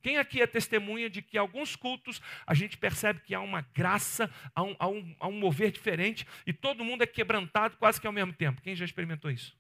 Quem 0.01 0.19
aqui 0.19 0.41
é 0.41 0.47
testemunha 0.47 1.11
de 1.11 1.21
que 1.21 1.37
alguns 1.37 1.75
cultos 1.75 2.23
a 2.47 2.55
gente 2.55 2.79
percebe 2.79 3.21
que 3.23 3.35
há 3.35 3.41
uma 3.41 3.63
graça, 3.75 4.33
há 4.55 4.63
um, 4.63 4.77
há 4.79 4.87
um, 4.87 5.17
há 5.19 5.27
um 5.27 5.39
mover 5.39 5.73
diferente 5.73 6.25
e 6.47 6.53
todo 6.53 6.85
mundo 6.85 7.03
é 7.03 7.09
quebrantado 7.09 7.77
quase 7.77 8.01
que 8.01 8.07
ao 8.07 8.13
mesmo 8.13 8.33
tempo? 8.33 8.63
Quem 8.63 8.77
já 8.77 8.85
experimentou 8.85 9.33
isso? 9.33 9.60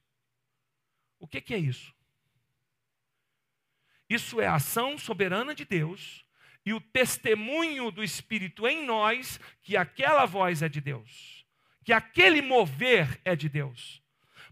O 1.20 1.28
que, 1.28 1.40
que 1.40 1.54
é 1.54 1.58
isso? 1.58 1.94
Isso 4.08 4.40
é 4.40 4.46
a 4.48 4.56
ação 4.56 4.98
soberana 4.98 5.54
de 5.54 5.64
Deus 5.64 6.26
e 6.66 6.72
o 6.74 6.80
testemunho 6.80 7.92
do 7.92 8.02
Espírito 8.02 8.66
em 8.66 8.84
nós 8.84 9.38
que 9.62 9.76
aquela 9.76 10.26
voz 10.26 10.62
é 10.62 10.68
de 10.68 10.80
Deus, 10.80 11.46
que 11.84 11.92
aquele 11.92 12.42
mover 12.42 13.20
é 13.24 13.36
de 13.36 13.48
Deus. 13.48 14.02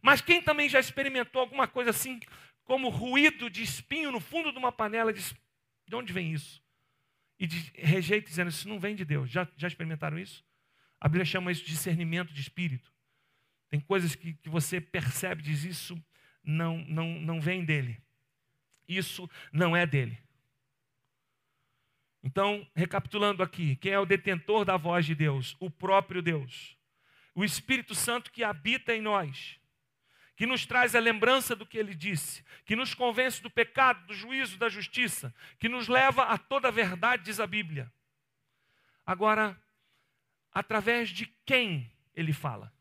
Mas 0.01 0.21
quem 0.21 0.41
também 0.41 0.69
já 0.69 0.79
experimentou 0.79 1.41
alguma 1.41 1.67
coisa 1.67 1.91
assim, 1.91 2.21
como 2.63 2.89
ruído 2.89 3.51
de 3.51 3.63
espinho 3.63 4.13
no 4.13 4.21
fundo 4.21 4.53
de 4.53 4.59
uma 4.59 4.71
panela, 4.71 5.13
diz: 5.13 5.35
de 5.89 5.97
onde 5.97 6.13
vem 6.13 6.33
isso? 6.33 6.63
E 7.41 7.47
rejeita 7.75 8.29
dizendo: 8.29 8.51
isso 8.51 8.69
não 8.69 8.79
vem 8.79 8.95
de 8.95 9.05
Deus. 9.05 9.29
Já, 9.29 9.49
já 9.57 9.67
experimentaram 9.67 10.19
isso? 10.19 10.45
A 11.01 11.09
Bíblia 11.09 11.25
chama 11.25 11.51
isso 11.51 11.65
de 11.65 11.73
discernimento 11.73 12.33
de 12.33 12.41
espírito. 12.41 12.93
Tem 13.69 13.81
coisas 13.81 14.15
que, 14.15 14.35
que 14.35 14.49
você 14.49 14.81
percebe, 14.81 15.43
diz: 15.43 15.65
isso 15.65 16.01
não, 16.43 16.79
não, 16.87 17.21
não 17.21 17.41
vem 17.41 17.65
dele. 17.65 18.01
Isso 18.89 19.29
não 19.53 19.77
é 19.77 19.87
dele. 19.87 20.19
Então, 22.23 22.67
recapitulando 22.75 23.43
aqui, 23.43 23.77
quem 23.77 23.93
é 23.93 23.99
o 23.99 24.07
detentor 24.07 24.65
da 24.65 24.77
voz 24.77 25.07
de 25.07 25.15
Deus? 25.15 25.57
O 25.61 25.71
próprio 25.71 26.23
Deus. 26.23 26.77
O 27.35 27.45
Espírito 27.45 27.95
Santo 27.95 28.33
que 28.33 28.43
habita 28.43 28.95
em 28.95 29.01
nós, 29.01 29.61
que 30.35 30.47
nos 30.47 30.67
traz 30.67 30.95
a 30.95 31.01
lembrança 31.01 31.55
do 31.55 31.67
que 31.67 31.79
ele 31.79 31.95
disse, 31.95 32.45
que 32.65 32.75
nos 32.75 32.95
convence 32.95 33.43
do 33.43 33.51
pecado, 33.51 34.07
do 34.07 34.15
juízo, 34.15 34.59
da 34.59 34.69
justiça, 34.69 35.35
que 35.59 35.69
nos 35.69 35.87
leva 35.87 36.25
a 36.25 36.39
toda 36.39 36.69
a 36.69 36.73
verdade, 36.73 37.25
diz 37.25 37.39
a 37.39 37.47
Bíblia. 37.47 37.93
Agora, 39.07 39.61
através 40.53 41.11
de 41.11 41.27
quem 41.47 41.91
ele 42.15 42.33
fala? 42.33 42.73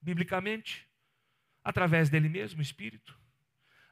Biblicamente, 0.00 0.87
através 1.68 2.08
dele 2.08 2.28
mesmo, 2.28 2.62
Espírito, 2.62 3.14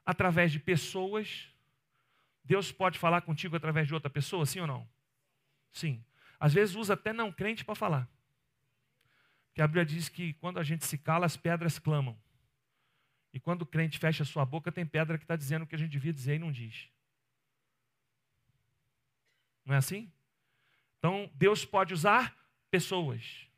através 0.04 0.50
de 0.50 0.58
pessoas 0.58 1.48
Deus 2.46 2.70
pode 2.70 2.96
falar 2.96 3.22
contigo 3.22 3.56
através 3.56 3.88
de 3.88 3.94
outra 3.94 4.08
pessoa, 4.08 4.46
sim 4.46 4.60
ou 4.60 4.68
não? 4.68 4.88
Sim. 5.72 6.02
Às 6.38 6.54
vezes 6.54 6.76
usa 6.76 6.94
até 6.94 7.12
não 7.12 7.32
crente 7.32 7.64
para 7.64 7.74
falar. 7.74 8.08
Porque 9.48 9.60
a 9.60 9.66
Bíblia 9.66 9.84
diz 9.84 10.08
que 10.08 10.32
quando 10.34 10.60
a 10.60 10.62
gente 10.62 10.86
se 10.86 10.96
cala, 10.96 11.26
as 11.26 11.36
pedras 11.36 11.76
clamam. 11.76 12.16
E 13.32 13.40
quando 13.40 13.62
o 13.62 13.66
crente 13.66 13.98
fecha 13.98 14.22
a 14.22 14.26
sua 14.26 14.44
boca, 14.44 14.70
tem 14.70 14.86
pedra 14.86 15.18
que 15.18 15.24
está 15.24 15.34
dizendo 15.34 15.64
o 15.64 15.66
que 15.66 15.74
a 15.74 15.78
gente 15.78 15.90
devia 15.90 16.12
dizer 16.12 16.36
e 16.36 16.38
não 16.38 16.52
diz. 16.52 16.88
Não 19.64 19.74
é 19.74 19.78
assim? 19.78 20.12
Então, 20.98 21.28
Deus 21.34 21.64
pode 21.64 21.92
usar 21.92 22.36
pessoas. 22.70 23.48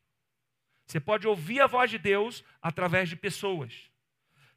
Você 0.87 0.99
pode 0.99 1.29
ouvir 1.29 1.61
a 1.61 1.67
voz 1.67 1.91
de 1.91 1.99
Deus 1.99 2.43
através 2.63 3.11
de 3.11 3.17
pessoas. 3.17 3.91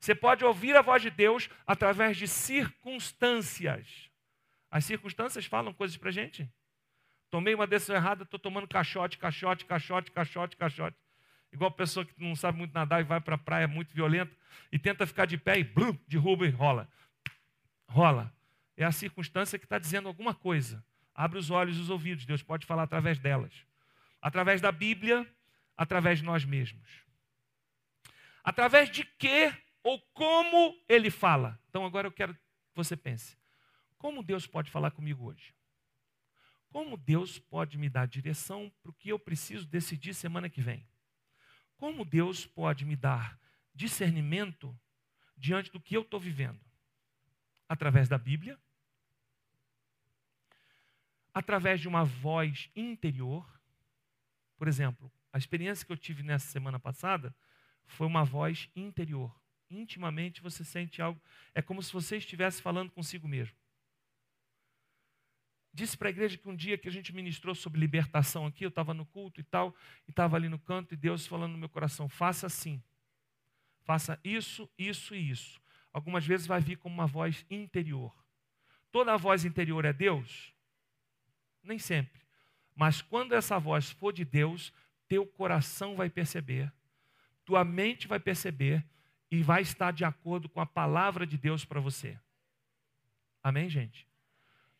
Você 0.01 0.15
pode 0.15 0.43
ouvir 0.43 0.75
a 0.75 0.81
voz 0.81 1.03
de 1.03 1.11
Deus 1.11 1.47
através 1.65 2.17
de 2.17 2.27
circunstâncias. 2.27 4.09
As 4.71 4.83
circunstâncias 4.83 5.45
falam 5.45 5.71
coisas 5.71 5.95
para 5.95 6.09
a 6.09 6.11
gente. 6.11 6.51
Tomei 7.29 7.53
uma 7.53 7.67
decisão 7.67 7.95
errada, 7.95 8.23
estou 8.23 8.39
tomando 8.39 8.67
caixote, 8.67 9.19
caixote, 9.19 9.63
caixote, 9.63 10.11
caixote, 10.11 10.57
caixote. 10.57 10.97
Igual 11.53 11.69
pessoa 11.69 12.03
que 12.03 12.13
não 12.17 12.35
sabe 12.35 12.57
muito 12.57 12.73
nadar 12.73 12.99
e 12.99 13.03
vai 13.03 13.21
para 13.21 13.35
a 13.35 13.37
praia 13.37 13.67
muito 13.67 13.93
violenta 13.93 14.35
e 14.71 14.79
tenta 14.79 15.05
ficar 15.05 15.25
de 15.27 15.37
pé 15.37 15.59
e 15.59 15.63
blum, 15.63 15.95
derruba 16.07 16.47
e 16.47 16.49
rola. 16.49 16.89
Rola. 17.87 18.33
É 18.75 18.83
a 18.83 18.91
circunstância 18.91 19.59
que 19.59 19.65
está 19.65 19.77
dizendo 19.77 20.07
alguma 20.07 20.33
coisa. 20.33 20.83
Abre 21.13 21.37
os 21.37 21.51
olhos 21.51 21.77
e 21.77 21.79
os 21.79 21.91
ouvidos, 21.91 22.25
Deus 22.25 22.41
pode 22.41 22.65
falar 22.65 22.83
através 22.83 23.19
delas. 23.19 23.53
Através 24.19 24.61
da 24.61 24.71
Bíblia, 24.71 25.27
através 25.77 26.19
de 26.19 26.25
nós 26.25 26.43
mesmos. 26.43 26.89
Através 28.43 28.89
de 28.89 29.03
que 29.03 29.53
ou 29.83 29.99
como 30.13 30.79
ele 30.87 31.09
fala. 31.09 31.59
Então 31.69 31.85
agora 31.85 32.07
eu 32.07 32.11
quero 32.11 32.33
que 32.33 32.41
você 32.75 32.95
pense. 32.95 33.37
Como 33.97 34.23
Deus 34.23 34.47
pode 34.47 34.71
falar 34.71 34.91
comigo 34.91 35.25
hoje? 35.25 35.53
Como 36.69 36.95
Deus 36.95 37.37
pode 37.37 37.77
me 37.77 37.89
dar 37.89 38.07
direção 38.07 38.71
para 38.81 38.91
o 38.91 38.93
que 38.93 39.09
eu 39.09 39.19
preciso 39.19 39.67
decidir 39.67 40.13
semana 40.13 40.49
que 40.49 40.61
vem? 40.61 40.87
Como 41.77 42.05
Deus 42.05 42.45
pode 42.45 42.85
me 42.85 42.95
dar 42.95 43.39
discernimento 43.73 44.77
diante 45.35 45.71
do 45.71 45.79
que 45.79 45.95
eu 45.95 46.01
estou 46.01 46.19
vivendo? 46.19 46.59
Através 47.67 48.07
da 48.07 48.17
Bíblia, 48.17 48.59
através 51.33 51.79
de 51.79 51.87
uma 51.87 52.03
voz 52.03 52.69
interior. 52.75 53.47
Por 54.57 54.67
exemplo, 54.67 55.11
a 55.33 55.37
experiência 55.37 55.85
que 55.85 55.91
eu 55.91 55.97
tive 55.97 56.23
nessa 56.23 56.47
semana 56.47 56.79
passada 56.79 57.35
foi 57.85 58.07
uma 58.07 58.23
voz 58.23 58.69
interior. 58.75 59.40
Intimamente 59.71 60.41
você 60.41 60.65
sente 60.65 61.01
algo, 61.01 61.19
é 61.55 61.61
como 61.61 61.81
se 61.81 61.93
você 61.93 62.17
estivesse 62.17 62.61
falando 62.61 62.91
consigo 62.91 63.27
mesmo. 63.27 63.55
Disse 65.73 65.97
para 65.97 66.09
a 66.09 66.11
igreja 66.11 66.37
que 66.37 66.49
um 66.49 66.55
dia 66.55 66.77
que 66.77 66.89
a 66.89 66.91
gente 66.91 67.15
ministrou 67.15 67.55
sobre 67.55 67.79
libertação 67.79 68.45
aqui, 68.45 68.65
eu 68.65 68.69
estava 68.69 68.93
no 68.93 69.05
culto 69.05 69.39
e 69.39 69.43
tal, 69.43 69.73
e 70.05 70.11
estava 70.11 70.35
ali 70.35 70.49
no 70.49 70.59
canto, 70.59 70.93
e 70.93 70.97
Deus 70.97 71.25
falando 71.25 71.53
no 71.53 71.57
meu 71.57 71.69
coração: 71.69 72.09
faça 72.09 72.47
assim, 72.47 72.83
faça 73.83 74.19
isso, 74.23 74.69
isso 74.77 75.15
e 75.15 75.31
isso. 75.31 75.61
Algumas 75.93 76.25
vezes 76.25 76.45
vai 76.45 76.59
vir 76.59 76.77
como 76.77 76.93
uma 76.93 77.07
voz 77.07 77.45
interior. 77.49 78.13
Toda 78.91 79.13
a 79.13 79.17
voz 79.17 79.45
interior 79.45 79.85
é 79.85 79.93
Deus? 79.93 80.53
Nem 81.63 81.79
sempre. 81.79 82.21
Mas 82.75 83.01
quando 83.01 83.33
essa 83.33 83.57
voz 83.57 83.89
for 83.91 84.11
de 84.11 84.25
Deus, 84.25 84.73
teu 85.07 85.25
coração 85.25 85.95
vai 85.95 86.09
perceber, 86.09 86.71
tua 87.45 87.63
mente 87.63 88.07
vai 88.07 88.19
perceber 88.19 88.83
e 89.31 89.41
vai 89.41 89.61
estar 89.61 89.91
de 89.91 90.03
acordo 90.03 90.49
com 90.49 90.59
a 90.59 90.65
palavra 90.65 91.25
de 91.25 91.37
Deus 91.37 91.63
para 91.63 91.79
você. 91.79 92.19
Amém, 93.41 93.69
gente? 93.69 94.05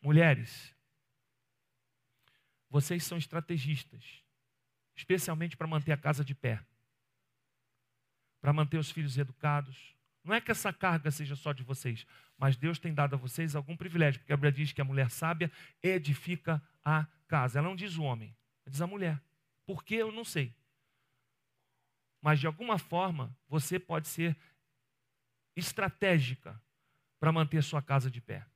Mulheres, 0.00 0.74
vocês 2.68 3.02
são 3.02 3.16
estrategistas, 3.16 4.22
especialmente 4.94 5.56
para 5.56 5.66
manter 5.66 5.92
a 5.92 5.96
casa 5.96 6.22
de 6.22 6.34
pé, 6.34 6.62
para 8.42 8.52
manter 8.52 8.76
os 8.76 8.90
filhos 8.90 9.16
educados. 9.16 9.96
Não 10.22 10.34
é 10.34 10.40
que 10.40 10.50
essa 10.50 10.72
carga 10.72 11.10
seja 11.10 11.34
só 11.34 11.52
de 11.52 11.62
vocês, 11.62 12.06
mas 12.36 12.56
Deus 12.56 12.78
tem 12.78 12.92
dado 12.92 13.14
a 13.14 13.18
vocês 13.18 13.56
algum 13.56 13.76
privilégio, 13.76 14.20
porque 14.20 14.32
a 14.32 14.36
Bíblia 14.36 14.52
diz 14.52 14.72
que 14.72 14.80
a 14.80 14.84
mulher 14.84 15.10
sábia 15.10 15.50
edifica 15.82 16.62
a 16.84 17.06
casa. 17.26 17.58
Ela 17.58 17.68
não 17.68 17.76
diz 17.76 17.96
o 17.96 18.02
homem, 18.02 18.36
ela 18.64 18.70
diz 18.70 18.82
a 18.82 18.86
mulher. 18.86 19.20
Por 19.64 19.82
que 19.82 19.94
eu 19.94 20.12
não 20.12 20.24
sei. 20.24 20.54
Mas 22.22 22.40
de 22.40 22.46
alguma 22.46 22.78
forma 22.78 23.36
você 23.48 23.78
pode 23.78 24.08
ser 24.08 24.36
estratégica 25.56 26.58
para 27.18 27.32
manter 27.32 27.62
sua 27.62 27.82
casa 27.82 28.10
de 28.10 28.20
pé. 28.20 28.46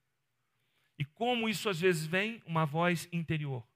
E 0.98 1.04
como 1.04 1.48
isso 1.48 1.68
às 1.68 1.80
vezes 1.80 2.06
vem? 2.06 2.42
Uma 2.46 2.64
voz 2.64 3.08
interior. 3.12 3.66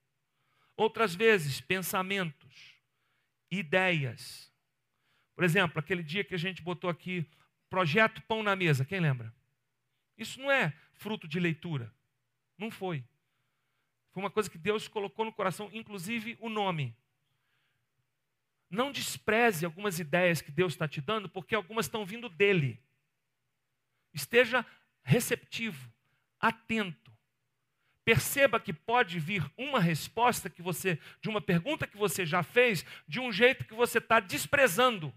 Outras 0.75 1.13
vezes, 1.13 1.61
pensamentos, 1.61 2.75
ideias. 3.51 4.51
Por 5.35 5.43
exemplo, 5.43 5.79
aquele 5.79 6.01
dia 6.01 6.23
que 6.23 6.33
a 6.33 6.37
gente 6.37 6.61
botou 6.61 6.89
aqui, 6.89 7.25
projeto 7.69 8.21
Pão 8.23 8.41
na 8.41 8.55
Mesa, 8.55 8.85
quem 8.85 8.99
lembra? 8.99 9.33
Isso 10.17 10.39
não 10.39 10.51
é 10.51 10.73
fruto 10.93 11.27
de 11.27 11.39
leitura. 11.39 11.93
Não 12.57 12.71
foi. 12.71 13.03
Foi 14.11 14.23
uma 14.23 14.31
coisa 14.31 14.49
que 14.49 14.57
Deus 14.57 14.87
colocou 14.87 15.25
no 15.25 15.33
coração, 15.33 15.69
inclusive 15.73 16.37
o 16.39 16.49
nome. 16.49 16.95
Não 18.71 18.89
despreze 18.89 19.65
algumas 19.65 19.99
ideias 19.99 20.41
que 20.41 20.49
Deus 20.49 20.71
está 20.71 20.87
te 20.87 21.01
dando, 21.01 21.27
porque 21.27 21.53
algumas 21.53 21.87
estão 21.87 22.05
vindo 22.05 22.29
dele. 22.29 22.81
Esteja 24.13 24.65
receptivo, 25.03 25.91
atento. 26.39 27.11
Perceba 28.05 28.61
que 28.61 28.71
pode 28.71 29.19
vir 29.19 29.45
uma 29.57 29.79
resposta 29.79 30.49
que 30.49 30.61
você, 30.61 30.97
de 31.21 31.27
uma 31.27 31.41
pergunta 31.41 31.85
que 31.85 31.97
você 31.97 32.25
já 32.25 32.41
fez, 32.41 32.85
de 33.05 33.19
um 33.19 33.29
jeito 33.29 33.65
que 33.65 33.73
você 33.73 33.97
está 33.97 34.21
desprezando. 34.21 35.13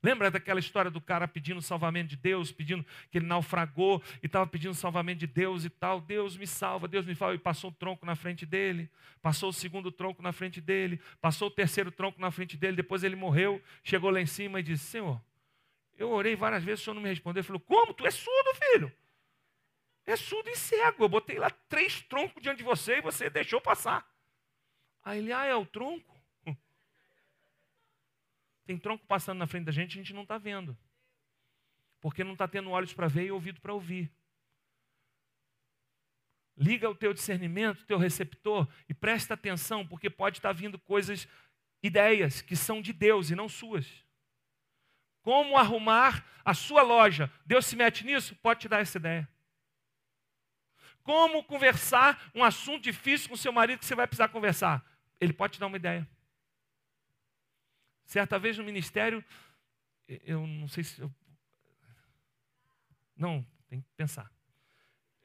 Lembra 0.00 0.30
daquela 0.30 0.60
história 0.60 0.90
do 0.90 1.00
cara 1.00 1.26
pedindo 1.26 1.60
salvamento 1.60 2.08
de 2.10 2.16
Deus, 2.16 2.52
pedindo 2.52 2.86
que 3.10 3.18
ele 3.18 3.26
naufragou 3.26 4.00
e 4.22 4.26
estava 4.26 4.46
pedindo 4.46 4.72
salvamento 4.74 5.18
de 5.18 5.26
Deus 5.26 5.64
e 5.64 5.70
tal. 5.70 6.00
Deus 6.00 6.36
me 6.36 6.46
salva, 6.46 6.86
Deus 6.86 7.04
me 7.04 7.14
salva. 7.16 7.34
E 7.34 7.38
passou 7.38 7.70
um 7.70 7.72
tronco 7.72 8.06
na 8.06 8.14
frente 8.14 8.46
dele, 8.46 8.88
passou 9.20 9.48
o 9.50 9.52
segundo 9.52 9.90
tronco 9.90 10.22
na 10.22 10.32
frente 10.32 10.60
dele, 10.60 11.00
passou 11.20 11.48
o 11.48 11.50
terceiro 11.50 11.90
tronco 11.90 12.20
na 12.20 12.30
frente 12.30 12.56
dele. 12.56 12.76
Depois 12.76 13.02
ele 13.02 13.16
morreu, 13.16 13.60
chegou 13.82 14.10
lá 14.10 14.20
em 14.20 14.26
cima 14.26 14.60
e 14.60 14.62
disse: 14.62 14.84
Senhor, 14.84 15.20
eu 15.96 16.10
orei 16.10 16.36
várias 16.36 16.62
vezes, 16.62 16.82
o 16.82 16.84
senhor 16.84 16.94
não 16.94 17.02
me 17.02 17.08
respondeu. 17.08 17.40
Ele 17.40 17.46
falou: 17.46 17.60
Como? 17.60 17.92
Tu 17.92 18.06
é 18.06 18.10
surdo, 18.12 18.54
filho? 18.54 18.92
É 20.06 20.14
surdo 20.14 20.48
e 20.48 20.56
cego. 20.56 21.04
Eu 21.04 21.08
botei 21.08 21.38
lá 21.38 21.50
três 21.68 22.00
troncos 22.02 22.40
diante 22.40 22.58
de 22.58 22.64
você 22.64 22.98
e 22.98 23.02
você 23.02 23.28
deixou 23.28 23.60
passar. 23.60 24.08
Aí 25.04 25.18
ele, 25.18 25.32
ah, 25.32 25.44
é 25.44 25.54
o 25.54 25.66
tronco? 25.66 26.17
Tem 28.68 28.76
tronco 28.76 29.06
passando 29.06 29.38
na 29.38 29.46
frente 29.46 29.64
da 29.64 29.72
gente, 29.72 29.92
a 29.92 30.02
gente 30.02 30.12
não 30.12 30.24
está 30.24 30.36
vendo. 30.36 30.76
Porque 32.02 32.22
não 32.22 32.34
está 32.34 32.46
tendo 32.46 32.68
olhos 32.68 32.92
para 32.92 33.08
ver 33.08 33.24
e 33.24 33.30
ouvido 33.30 33.62
para 33.62 33.72
ouvir. 33.72 34.12
Liga 36.54 36.90
o 36.90 36.94
teu 36.94 37.14
discernimento, 37.14 37.80
o 37.80 37.86
teu 37.86 37.96
receptor 37.96 38.68
e 38.86 38.92
presta 38.92 39.32
atenção, 39.32 39.86
porque 39.86 40.10
pode 40.10 40.36
estar 40.36 40.50
tá 40.50 40.52
vindo 40.52 40.78
coisas, 40.78 41.26
ideias 41.82 42.42
que 42.42 42.54
são 42.54 42.82
de 42.82 42.92
Deus 42.92 43.30
e 43.30 43.34
não 43.34 43.48
suas. 43.48 44.04
Como 45.22 45.56
arrumar 45.56 46.22
a 46.44 46.52
sua 46.52 46.82
loja? 46.82 47.32
Deus 47.46 47.64
se 47.64 47.74
mete 47.74 48.04
nisso? 48.04 48.36
Pode 48.36 48.60
te 48.60 48.68
dar 48.68 48.80
essa 48.80 48.98
ideia. 48.98 49.26
Como 51.02 51.42
conversar 51.42 52.30
um 52.34 52.44
assunto 52.44 52.82
difícil 52.82 53.30
com 53.30 53.36
seu 53.36 53.50
marido 53.50 53.78
que 53.78 53.86
você 53.86 53.94
vai 53.94 54.06
precisar 54.06 54.28
conversar? 54.28 54.84
Ele 55.18 55.32
pode 55.32 55.54
te 55.54 55.60
dar 55.60 55.68
uma 55.68 55.78
ideia. 55.78 56.06
Certa 58.08 58.38
vez 58.38 58.56
no 58.56 58.64
ministério, 58.64 59.22
eu 60.08 60.46
não 60.46 60.66
sei 60.66 60.82
se. 60.82 60.98
Eu... 60.98 61.14
Não, 63.14 63.46
tem 63.68 63.82
que 63.82 63.88
pensar. 63.98 64.32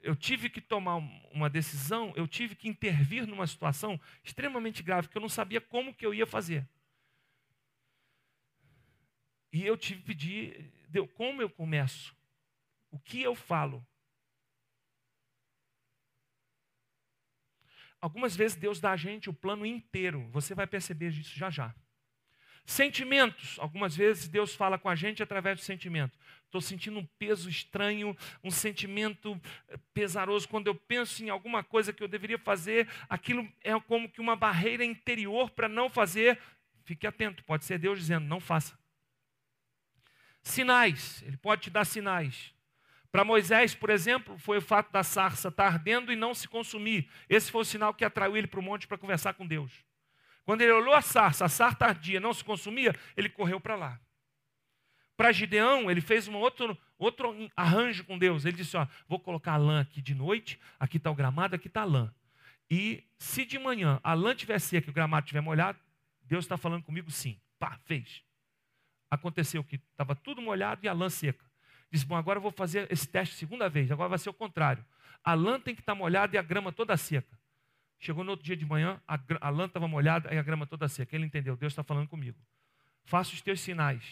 Eu 0.01 0.17
tive 0.17 0.49
que 0.49 0.59
tomar 0.59 0.97
uma 1.31 1.49
decisão, 1.49 2.11
eu 2.17 2.27
tive 2.27 2.57
que 2.57 2.67
intervir 2.67 3.25
numa 3.25 3.47
situação 3.47 3.97
extremamente 4.21 4.83
grave, 4.83 5.07
que 5.07 5.17
eu 5.17 5.21
não 5.21 5.29
sabia 5.29 5.61
como 5.61 5.95
que 5.95 6.05
eu 6.05 6.13
ia 6.13 6.27
fazer. 6.27 6.67
E 9.53 9.65
eu 9.65 9.77
tive 9.77 10.01
que 10.01 10.07
pedir, 10.07 10.73
como 11.13 11.41
eu 11.41 11.49
começo? 11.49 12.13
O 12.91 12.99
que 12.99 13.21
eu 13.21 13.33
falo? 13.33 13.87
Algumas 18.01 18.35
vezes 18.35 18.57
Deus 18.57 18.81
dá 18.81 18.91
a 18.91 18.97
gente 18.97 19.29
o 19.29 19.33
plano 19.33 19.65
inteiro, 19.65 20.27
você 20.31 20.53
vai 20.53 20.67
perceber 20.67 21.11
isso 21.11 21.33
já 21.33 21.49
já. 21.49 21.73
Sentimentos, 22.65 23.57
algumas 23.59 23.95
vezes 23.95 24.27
Deus 24.27 24.55
fala 24.55 24.77
com 24.77 24.87
a 24.87 24.95
gente 24.95 25.21
através 25.21 25.59
do 25.59 25.63
sentimento. 25.63 26.17
Estou 26.45 26.61
sentindo 26.61 26.99
um 26.99 27.05
peso 27.17 27.49
estranho, 27.49 28.15
um 28.43 28.51
sentimento 28.51 29.39
eh, 29.67 29.77
pesaroso. 29.93 30.47
Quando 30.47 30.67
eu 30.67 30.75
penso 30.75 31.23
em 31.23 31.29
alguma 31.29 31.63
coisa 31.63 31.91
que 31.91 32.01
eu 32.01 32.07
deveria 32.07 32.37
fazer, 32.37 32.87
aquilo 33.09 33.51
é 33.61 33.77
como 33.81 34.07
que 34.07 34.21
uma 34.21 34.35
barreira 34.35 34.85
interior 34.85 35.49
para 35.49 35.67
não 35.67 35.89
fazer. 35.89 36.39
Fique 36.85 37.07
atento, 37.07 37.43
pode 37.43 37.65
ser 37.65 37.79
Deus 37.79 37.99
dizendo: 37.99 38.27
não 38.27 38.39
faça. 38.39 38.77
Sinais, 40.41 41.23
Ele 41.23 41.37
pode 41.37 41.63
te 41.63 41.69
dar 41.69 41.85
sinais. 41.85 42.53
Para 43.11 43.23
Moisés, 43.23 43.75
por 43.75 43.89
exemplo, 43.89 44.37
foi 44.37 44.57
o 44.57 44.61
fato 44.61 44.91
da 44.91 45.03
sarça 45.03 45.49
estar 45.49 45.67
ardendo 45.67 46.11
e 46.11 46.15
não 46.15 46.33
se 46.33 46.47
consumir. 46.47 47.09
Esse 47.29 47.51
foi 47.51 47.61
o 47.61 47.65
sinal 47.65 47.93
que 47.93 48.05
atraiu 48.05 48.35
ele 48.35 48.47
para 48.47 48.59
o 48.59 48.63
monte 48.63 48.87
para 48.87 48.97
conversar 48.97 49.33
com 49.33 49.45
Deus. 49.45 49.71
Quando 50.45 50.61
ele 50.61 50.71
olhou 50.71 50.93
a 50.93 51.01
sarça, 51.01 51.45
a 51.45 51.49
sarça 51.49 51.85
ardia, 51.85 52.19
não 52.19 52.33
se 52.33 52.43
consumia, 52.43 52.95
ele 53.15 53.29
correu 53.29 53.59
para 53.59 53.75
lá. 53.75 53.99
Para 55.15 55.31
Gideão, 55.31 55.89
ele 55.89 56.01
fez 56.01 56.27
um 56.27 56.35
outro, 56.35 56.77
outro 56.97 57.33
arranjo 57.55 58.03
com 58.03 58.17
Deus. 58.17 58.45
Ele 58.45 58.57
disse: 58.57 58.75
ó, 58.75 58.87
Vou 59.07 59.19
colocar 59.19 59.53
a 59.53 59.57
lã 59.57 59.81
aqui 59.81 60.01
de 60.01 60.13
noite, 60.15 60.59
aqui 60.79 60.97
está 60.97 61.09
o 61.11 61.15
gramado, 61.15 61.55
aqui 61.55 61.67
está 61.67 61.81
a 61.81 61.85
lã. 61.85 62.13
E 62.69 63.03
se 63.19 63.45
de 63.45 63.59
manhã 63.59 63.99
a 64.03 64.13
lã 64.13 64.33
tiver 64.33 64.59
seca 64.59 64.89
e 64.89 64.91
o 64.91 64.93
gramado 64.93 65.25
estiver 65.25 65.41
molhado, 65.41 65.79
Deus 66.23 66.45
está 66.45 66.57
falando 66.57 66.83
comigo 66.83 67.11
sim. 67.11 67.39
Pá, 67.59 67.77
fez. 67.85 68.23
Aconteceu 69.09 69.63
que 69.63 69.75
estava 69.75 70.15
tudo 70.15 70.41
molhado 70.41 70.83
e 70.83 70.87
a 70.87 70.93
lã 70.93 71.09
seca. 71.09 71.45
Disse, 71.91 72.05
bom, 72.05 72.15
agora 72.15 72.37
eu 72.37 72.41
vou 72.41 72.51
fazer 72.51 72.91
esse 72.91 73.07
teste 73.07 73.35
segunda 73.35 73.69
vez, 73.69 73.91
agora 73.91 74.09
vai 74.09 74.17
ser 74.17 74.29
o 74.29 74.33
contrário. 74.33 74.83
A 75.23 75.35
lã 75.35 75.59
tem 75.59 75.75
que 75.75 75.81
estar 75.81 75.93
molhada 75.93 76.35
e 76.35 76.39
a 76.39 76.41
grama 76.41 76.71
toda 76.71 76.97
seca. 76.97 77.37
Chegou 78.03 78.21
no 78.21 78.31
outro 78.31 78.45
dia 78.45 78.57
de 78.57 78.65
manhã, 78.65 79.01
a, 79.07 79.17
a 79.39 79.49
lã 79.49 79.63
estava 79.63 79.87
molhada 79.87 80.33
e 80.33 80.37
a 80.37 80.43
grama 80.43 80.67
toda 80.67 80.89
seca. 80.89 81.15
Ele 81.15 81.25
entendeu, 81.25 81.55
Deus 81.55 81.71
está 81.71 81.83
falando 81.83 82.09
comigo. 82.09 82.37
Faça 83.05 83.33
os 83.33 83.41
teus 83.41 83.61
sinais. 83.61 84.03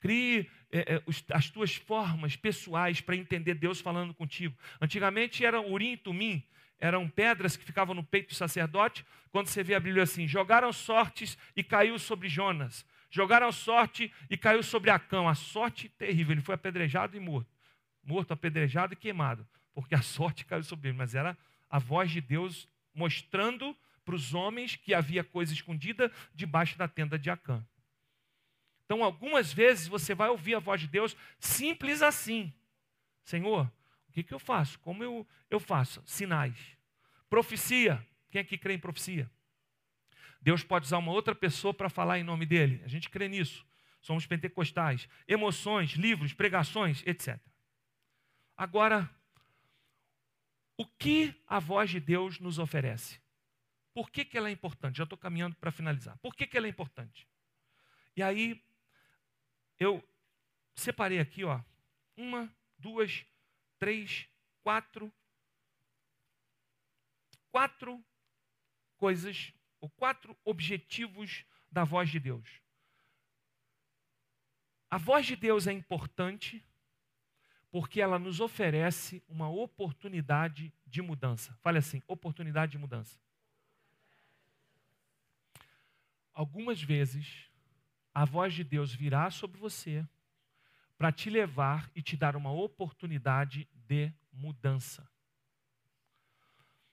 Crie 0.00 0.50
é, 0.72 0.96
é, 0.96 1.02
as 1.32 1.48
tuas 1.48 1.76
formas 1.76 2.34
pessoais 2.34 3.00
para 3.00 3.14
entender 3.14 3.54
Deus 3.54 3.80
falando 3.80 4.12
contigo. 4.12 4.58
Antigamente 4.80 5.44
era 5.44 5.60
urim 5.60 5.92
e 5.92 5.96
tumim, 5.96 6.42
eram 6.80 7.08
pedras 7.08 7.56
que 7.56 7.64
ficavam 7.64 7.94
no 7.94 8.02
peito 8.02 8.30
do 8.30 8.34
sacerdote. 8.34 9.06
Quando 9.30 9.46
você 9.46 9.62
vê 9.62 9.76
a 9.76 9.80
Bíblia 9.80 10.02
assim, 10.02 10.26
jogaram 10.26 10.72
sortes 10.72 11.38
e 11.54 11.62
caiu 11.62 12.00
sobre 12.00 12.28
Jonas. 12.28 12.84
Jogaram 13.08 13.52
sorte 13.52 14.12
e 14.28 14.36
caiu 14.36 14.64
sobre 14.64 14.90
Acão. 14.90 15.28
A 15.28 15.36
sorte 15.36 15.88
terrível. 15.88 16.32
Ele 16.32 16.40
foi 16.40 16.56
apedrejado 16.56 17.16
e 17.16 17.20
morto. 17.20 17.56
Morto, 18.02 18.32
apedrejado 18.32 18.94
e 18.94 18.96
queimado. 18.96 19.46
Porque 19.72 19.94
a 19.94 20.02
sorte 20.02 20.44
caiu 20.44 20.64
sobre 20.64 20.88
ele. 20.88 20.98
Mas 20.98 21.14
era 21.14 21.38
a 21.68 21.78
voz 21.78 22.10
de 22.10 22.20
Deus 22.20 22.68
mostrando 22.94 23.76
para 24.04 24.14
os 24.14 24.34
homens 24.34 24.74
que 24.74 24.94
havia 24.94 25.22
coisa 25.22 25.52
escondida 25.52 26.10
debaixo 26.34 26.78
da 26.78 26.88
tenda 26.88 27.18
de 27.18 27.30
Acã. 27.30 27.64
Então, 28.84 29.04
algumas 29.04 29.52
vezes 29.52 29.86
você 29.86 30.14
vai 30.14 30.30
ouvir 30.30 30.54
a 30.54 30.58
voz 30.58 30.80
de 30.80 30.86
Deus 30.86 31.14
simples 31.38 32.00
assim: 32.00 32.52
Senhor, 33.22 33.70
o 34.08 34.12
que, 34.12 34.22
que 34.22 34.32
eu 34.32 34.38
faço? 34.38 34.78
Como 34.78 35.04
eu, 35.04 35.26
eu 35.50 35.60
faço? 35.60 36.02
Sinais. 36.06 36.56
Profecia. 37.28 38.02
Quem 38.30 38.40
aqui 38.40 38.56
crê 38.56 38.74
em 38.74 38.78
profecia? 38.78 39.30
Deus 40.40 40.62
pode 40.62 40.86
usar 40.86 40.98
uma 40.98 41.12
outra 41.12 41.34
pessoa 41.34 41.74
para 41.74 41.90
falar 41.90 42.18
em 42.18 42.24
nome 42.24 42.46
dele. 42.46 42.80
A 42.84 42.88
gente 42.88 43.10
crê 43.10 43.28
nisso. 43.28 43.66
Somos 44.00 44.24
pentecostais. 44.24 45.06
Emoções, 45.26 45.90
livros, 45.90 46.32
pregações, 46.32 47.02
etc. 47.06 47.38
Agora, 48.56 49.10
o 50.78 50.86
que 50.86 51.34
a 51.46 51.58
voz 51.58 51.90
de 51.90 51.98
Deus 51.98 52.38
nos 52.38 52.58
oferece? 52.58 53.20
Por 53.92 54.10
que, 54.10 54.24
que 54.24 54.38
ela 54.38 54.48
é 54.48 54.52
importante? 54.52 54.98
Já 54.98 55.04
estou 55.04 55.18
caminhando 55.18 55.56
para 55.56 55.72
finalizar. 55.72 56.16
Por 56.18 56.34
que, 56.34 56.46
que 56.46 56.56
ela 56.56 56.68
é 56.68 56.70
importante? 56.70 57.28
E 58.16 58.22
aí, 58.22 58.64
eu 59.76 60.02
separei 60.76 61.18
aqui, 61.18 61.42
ó, 61.42 61.60
uma, 62.16 62.52
duas, 62.78 63.26
três, 63.76 64.28
quatro, 64.62 65.12
quatro 67.50 68.04
coisas 68.96 69.52
ou 69.80 69.90
quatro 69.90 70.36
objetivos 70.44 71.44
da 71.70 71.82
voz 71.82 72.08
de 72.08 72.20
Deus. 72.20 72.48
A 74.88 74.96
voz 74.96 75.26
de 75.26 75.34
Deus 75.34 75.66
é 75.66 75.72
importante 75.72 76.64
porque 77.70 78.00
ela 78.00 78.18
nos 78.18 78.40
oferece 78.40 79.22
uma 79.28 79.48
oportunidade 79.48 80.72
de 80.86 81.02
mudança. 81.02 81.56
Fale 81.60 81.78
assim: 81.78 82.02
oportunidade 82.06 82.72
de 82.72 82.78
mudança. 82.78 83.18
Algumas 86.32 86.82
vezes, 86.82 87.50
a 88.14 88.24
voz 88.24 88.54
de 88.54 88.64
Deus 88.64 88.94
virá 88.94 89.30
sobre 89.30 89.58
você 89.58 90.06
para 90.96 91.12
te 91.12 91.30
levar 91.30 91.90
e 91.94 92.02
te 92.02 92.16
dar 92.16 92.34
uma 92.34 92.50
oportunidade 92.50 93.68
de 93.72 94.12
mudança. 94.32 95.08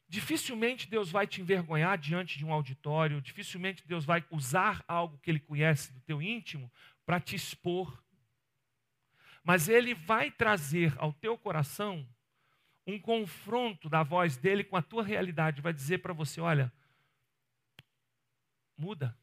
Dificilmente 0.07 0.88
Deus 0.88 1.09
vai 1.11 1.25
te 1.25 1.41
envergonhar 1.41 1.97
diante 1.97 2.38
de 2.38 2.45
um 2.45 2.53
auditório, 2.53 3.21
dificilmente 3.21 3.88
Deus 3.88 4.05
vai 4.05 4.23
usar 4.29 4.85
algo 4.88 5.17
que 5.17 5.31
Ele 5.31 5.39
conhece 5.39 5.91
do 5.91 5.99
teu 6.01 6.21
íntimo 6.21 6.71
para 7.05 7.19
te 7.19 7.35
expor. 7.35 8.03
Mas 9.45 9.69
Ele 9.69 9.93
vai 9.93 10.31
trazer 10.31 10.91
ao 10.97 11.13
teu 11.13 11.38
coração 11.38 12.05
um 12.88 12.99
confronto 12.99 13.88
da 13.88 14.01
voz 14.01 14.36
dele 14.38 14.63
com 14.63 14.75
a 14.75 14.81
tua 14.81 15.03
realidade, 15.03 15.62
vai 15.62 15.71
dizer 15.71 15.99
para 15.99 16.13
você: 16.13 16.41
olha, 16.41 16.73
muda, 18.75 19.15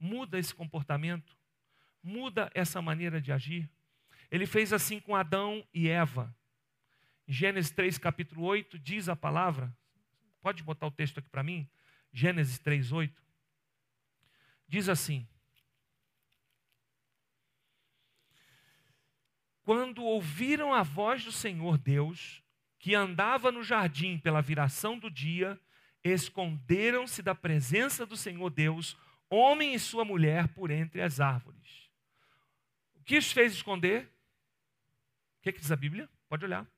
muda 0.00 0.36
esse 0.36 0.52
comportamento, 0.52 1.38
muda 2.02 2.50
essa 2.54 2.82
maneira 2.82 3.20
de 3.20 3.30
agir. 3.30 3.70
Ele 4.28 4.46
fez 4.46 4.72
assim 4.72 4.98
com 4.98 5.14
Adão 5.14 5.64
e 5.72 5.88
Eva. 5.88 6.34
Gênesis 7.28 7.70
3, 7.70 7.98
capítulo 7.98 8.42
8, 8.42 8.80
diz 8.80 9.08
a 9.08 9.14
palavra, 9.14 9.72
pode 10.40 10.60
botar 10.64 10.88
o 10.88 10.90
texto 10.90 11.18
aqui 11.18 11.28
para 11.28 11.44
mim? 11.44 11.70
Gênesis 12.12 12.58
3, 12.58 12.90
8. 12.90 13.22
Diz 14.66 14.88
assim: 14.88 15.28
Quando 19.74 20.04
ouviram 20.04 20.74
a 20.74 20.82
voz 20.82 21.24
do 21.24 21.32
Senhor 21.32 21.78
Deus, 21.78 22.42
que 22.78 22.94
andava 22.94 23.50
no 23.50 23.62
jardim 23.62 24.18
pela 24.18 24.42
viração 24.42 24.98
do 24.98 25.10
dia, 25.10 25.58
esconderam-se 26.04 27.22
da 27.22 27.34
presença 27.34 28.04
do 28.04 28.14
Senhor 28.14 28.50
Deus, 28.50 28.98
homem 29.30 29.72
e 29.72 29.78
sua 29.78 30.04
mulher, 30.04 30.48
por 30.48 30.70
entre 30.70 31.00
as 31.00 31.20
árvores. 31.20 31.90
O 32.96 33.02
que 33.02 33.16
os 33.16 33.32
fez 33.32 33.54
esconder? 33.54 34.04
O 35.38 35.42
que, 35.42 35.48
é 35.48 35.52
que 35.52 35.60
diz 35.60 35.72
a 35.72 35.76
Bíblia? 35.76 36.06
Pode 36.28 36.44
olhar. 36.44 36.64
O 36.64 36.68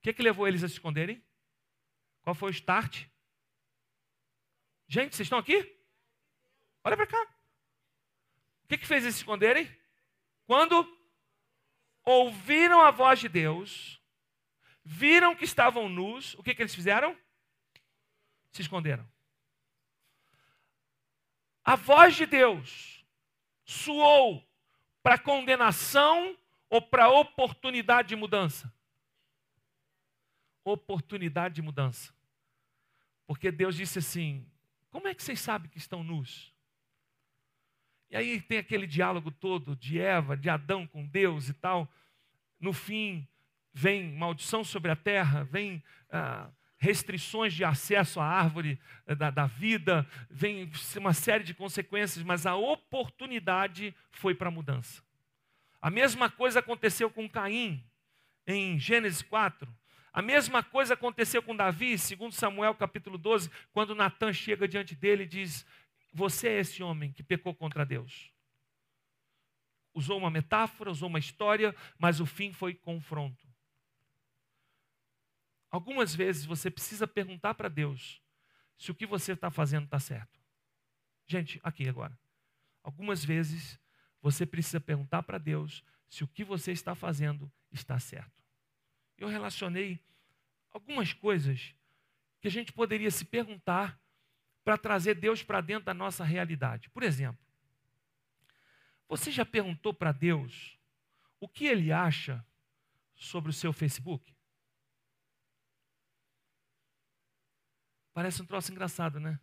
que, 0.00 0.08
é 0.08 0.12
que 0.14 0.22
levou 0.22 0.48
eles 0.48 0.64
a 0.64 0.68
se 0.68 0.72
esconderem? 0.76 1.22
Qual 2.22 2.34
foi 2.34 2.48
o 2.48 2.50
start? 2.50 3.04
Gente, 4.88 5.14
vocês 5.14 5.26
estão 5.26 5.38
aqui? 5.38 5.70
Olha 6.82 6.96
para 6.96 7.06
cá. 7.06 7.22
O 8.64 8.68
que, 8.68 8.76
é 8.76 8.78
que 8.78 8.86
fez 8.86 9.02
eles 9.02 9.16
se 9.16 9.20
esconderem? 9.20 9.70
Quando 10.46 10.98
ouviram 12.04 12.80
a 12.80 12.90
voz 12.90 13.18
de 13.18 13.28
Deus, 13.28 14.00
viram 14.84 15.34
que 15.34 15.44
estavam 15.44 15.88
nus, 15.88 16.34
o 16.34 16.42
que, 16.42 16.54
que 16.54 16.62
eles 16.62 16.74
fizeram? 16.74 17.16
Se 18.50 18.62
esconderam. 18.62 19.08
A 21.64 21.76
voz 21.76 22.16
de 22.16 22.26
Deus 22.26 23.04
suou 23.64 24.44
para 25.02 25.18
condenação 25.18 26.36
ou 26.68 26.82
para 26.82 27.08
oportunidade 27.08 28.08
de 28.08 28.16
mudança? 28.16 28.72
oportunidade 30.64 31.56
de 31.56 31.62
mudança. 31.62 32.12
Porque 33.26 33.50
Deus 33.50 33.74
disse 33.74 33.98
assim: 33.98 34.46
como 34.90 35.08
é 35.08 35.14
que 35.14 35.22
vocês 35.22 35.40
sabem 35.40 35.70
que 35.70 35.78
estão 35.78 36.02
nus? 36.02 36.49
E 38.10 38.16
aí 38.16 38.40
tem 38.40 38.58
aquele 38.58 38.86
diálogo 38.86 39.30
todo 39.30 39.76
de 39.76 40.00
Eva, 40.00 40.36
de 40.36 40.50
Adão 40.50 40.86
com 40.86 41.06
Deus 41.06 41.48
e 41.48 41.54
tal. 41.54 41.88
No 42.58 42.72
fim, 42.72 43.26
vem 43.72 44.12
maldição 44.12 44.64
sobre 44.64 44.90
a 44.90 44.96
terra, 44.96 45.44
vem 45.44 45.82
ah, 46.10 46.50
restrições 46.76 47.52
de 47.54 47.62
acesso 47.62 48.18
à 48.18 48.24
árvore 48.24 48.80
eh, 49.06 49.14
da, 49.14 49.30
da 49.30 49.46
vida, 49.46 50.06
vem 50.30 50.70
uma 50.96 51.12
série 51.12 51.44
de 51.44 51.54
consequências, 51.54 52.24
mas 52.24 52.46
a 52.46 52.56
oportunidade 52.56 53.94
foi 54.10 54.34
para 54.34 54.48
a 54.48 54.50
mudança. 54.50 55.02
A 55.80 55.90
mesma 55.90 56.30
coisa 56.30 56.58
aconteceu 56.58 57.10
com 57.10 57.28
Caim, 57.28 57.84
em 58.46 58.78
Gênesis 58.78 59.22
4. 59.22 59.68
A 60.12 60.22
mesma 60.22 60.62
coisa 60.62 60.94
aconteceu 60.94 61.42
com 61.42 61.54
Davi, 61.54 61.96
segundo 61.96 62.32
Samuel 62.32 62.74
capítulo 62.74 63.16
12, 63.16 63.50
quando 63.72 63.94
Natan 63.94 64.32
chega 64.32 64.66
diante 64.66 64.94
dele 64.96 65.22
e 65.22 65.26
diz: 65.26 65.64
Você 66.12 66.48
é 66.48 66.60
esse 66.60 66.82
homem 66.82 67.12
que 67.12 67.22
pecou 67.22 67.54
contra 67.54 67.86
Deus. 67.86 68.32
usou 69.92 70.18
uma 70.18 70.30
metáfora, 70.30 70.90
usou 70.90 71.08
uma 71.08 71.18
história, 71.18 71.74
mas 71.98 72.20
o 72.20 72.26
fim 72.26 72.52
foi 72.52 72.74
confronto. 72.74 73.48
Algumas 75.70 76.14
vezes 76.14 76.44
você 76.44 76.70
precisa 76.70 77.06
perguntar 77.06 77.54
para 77.54 77.68
Deus 77.68 78.22
se 78.78 78.90
o 78.90 78.94
que 78.94 79.06
você 79.06 79.32
está 79.32 79.50
fazendo 79.50 79.84
está 79.84 80.00
certo. 80.00 80.40
Gente, 81.26 81.60
aqui 81.62 81.88
agora. 81.88 82.18
Algumas 82.82 83.24
vezes 83.24 83.78
você 84.22 84.46
precisa 84.46 84.80
perguntar 84.80 85.22
para 85.22 85.38
Deus 85.38 85.84
se 86.08 86.24
o 86.24 86.28
que 86.28 86.42
você 86.42 86.72
está 86.72 86.94
fazendo 86.94 87.50
está 87.70 87.98
certo. 87.98 88.42
Eu 89.16 89.28
relacionei 89.28 90.00
algumas 90.70 91.12
coisas 91.12 91.74
que 92.40 92.48
a 92.48 92.50
gente 92.50 92.72
poderia 92.72 93.10
se 93.10 93.24
perguntar 93.24 93.99
para 94.64 94.76
trazer 94.78 95.14
Deus 95.14 95.42
para 95.42 95.60
dentro 95.60 95.84
da 95.84 95.94
nossa 95.94 96.24
realidade. 96.24 96.90
Por 96.90 97.02
exemplo, 97.02 97.44
você 99.08 99.30
já 99.30 99.44
perguntou 99.44 99.92
para 99.92 100.12
Deus 100.12 100.78
o 101.40 101.48
que 101.48 101.64
ele 101.64 101.90
acha 101.90 102.44
sobre 103.14 103.50
o 103.50 103.54
seu 103.54 103.72
Facebook? 103.72 104.36
Parece 108.12 108.42
um 108.42 108.46
troço 108.46 108.70
engraçado, 108.70 109.18
né? 109.18 109.40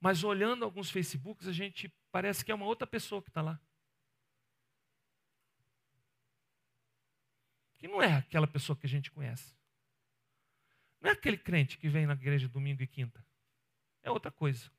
Mas 0.00 0.24
olhando 0.24 0.64
alguns 0.64 0.90
Facebooks, 0.90 1.48
a 1.48 1.52
gente 1.52 1.88
parece 2.10 2.44
que 2.44 2.52
é 2.52 2.54
uma 2.54 2.66
outra 2.66 2.86
pessoa 2.86 3.22
que 3.22 3.30
está 3.30 3.40
lá. 3.40 3.58
Que 7.78 7.88
não 7.88 8.02
é 8.02 8.14
aquela 8.14 8.46
pessoa 8.46 8.76
que 8.76 8.86
a 8.86 8.88
gente 8.88 9.10
conhece. 9.10 9.56
Não 11.00 11.10
é 11.10 11.12
aquele 11.12 11.38
crente 11.38 11.78
que 11.78 11.88
vem 11.88 12.06
na 12.06 12.14
igreja 12.14 12.48
domingo 12.48 12.82
e 12.82 12.86
quinta. 12.86 13.24
É 14.04 14.10
outra 14.10 14.30
coisa. 14.30 14.70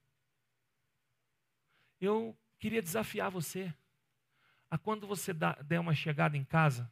Eu 1.99 2.37
queria 2.59 2.81
desafiar 2.81 3.29
você 3.31 3.73
a 4.69 4.77
quando 4.77 5.07
você 5.07 5.33
dá, 5.33 5.53
der 5.63 5.79
uma 5.79 5.95
chegada 5.95 6.37
em 6.37 6.45
casa, 6.45 6.91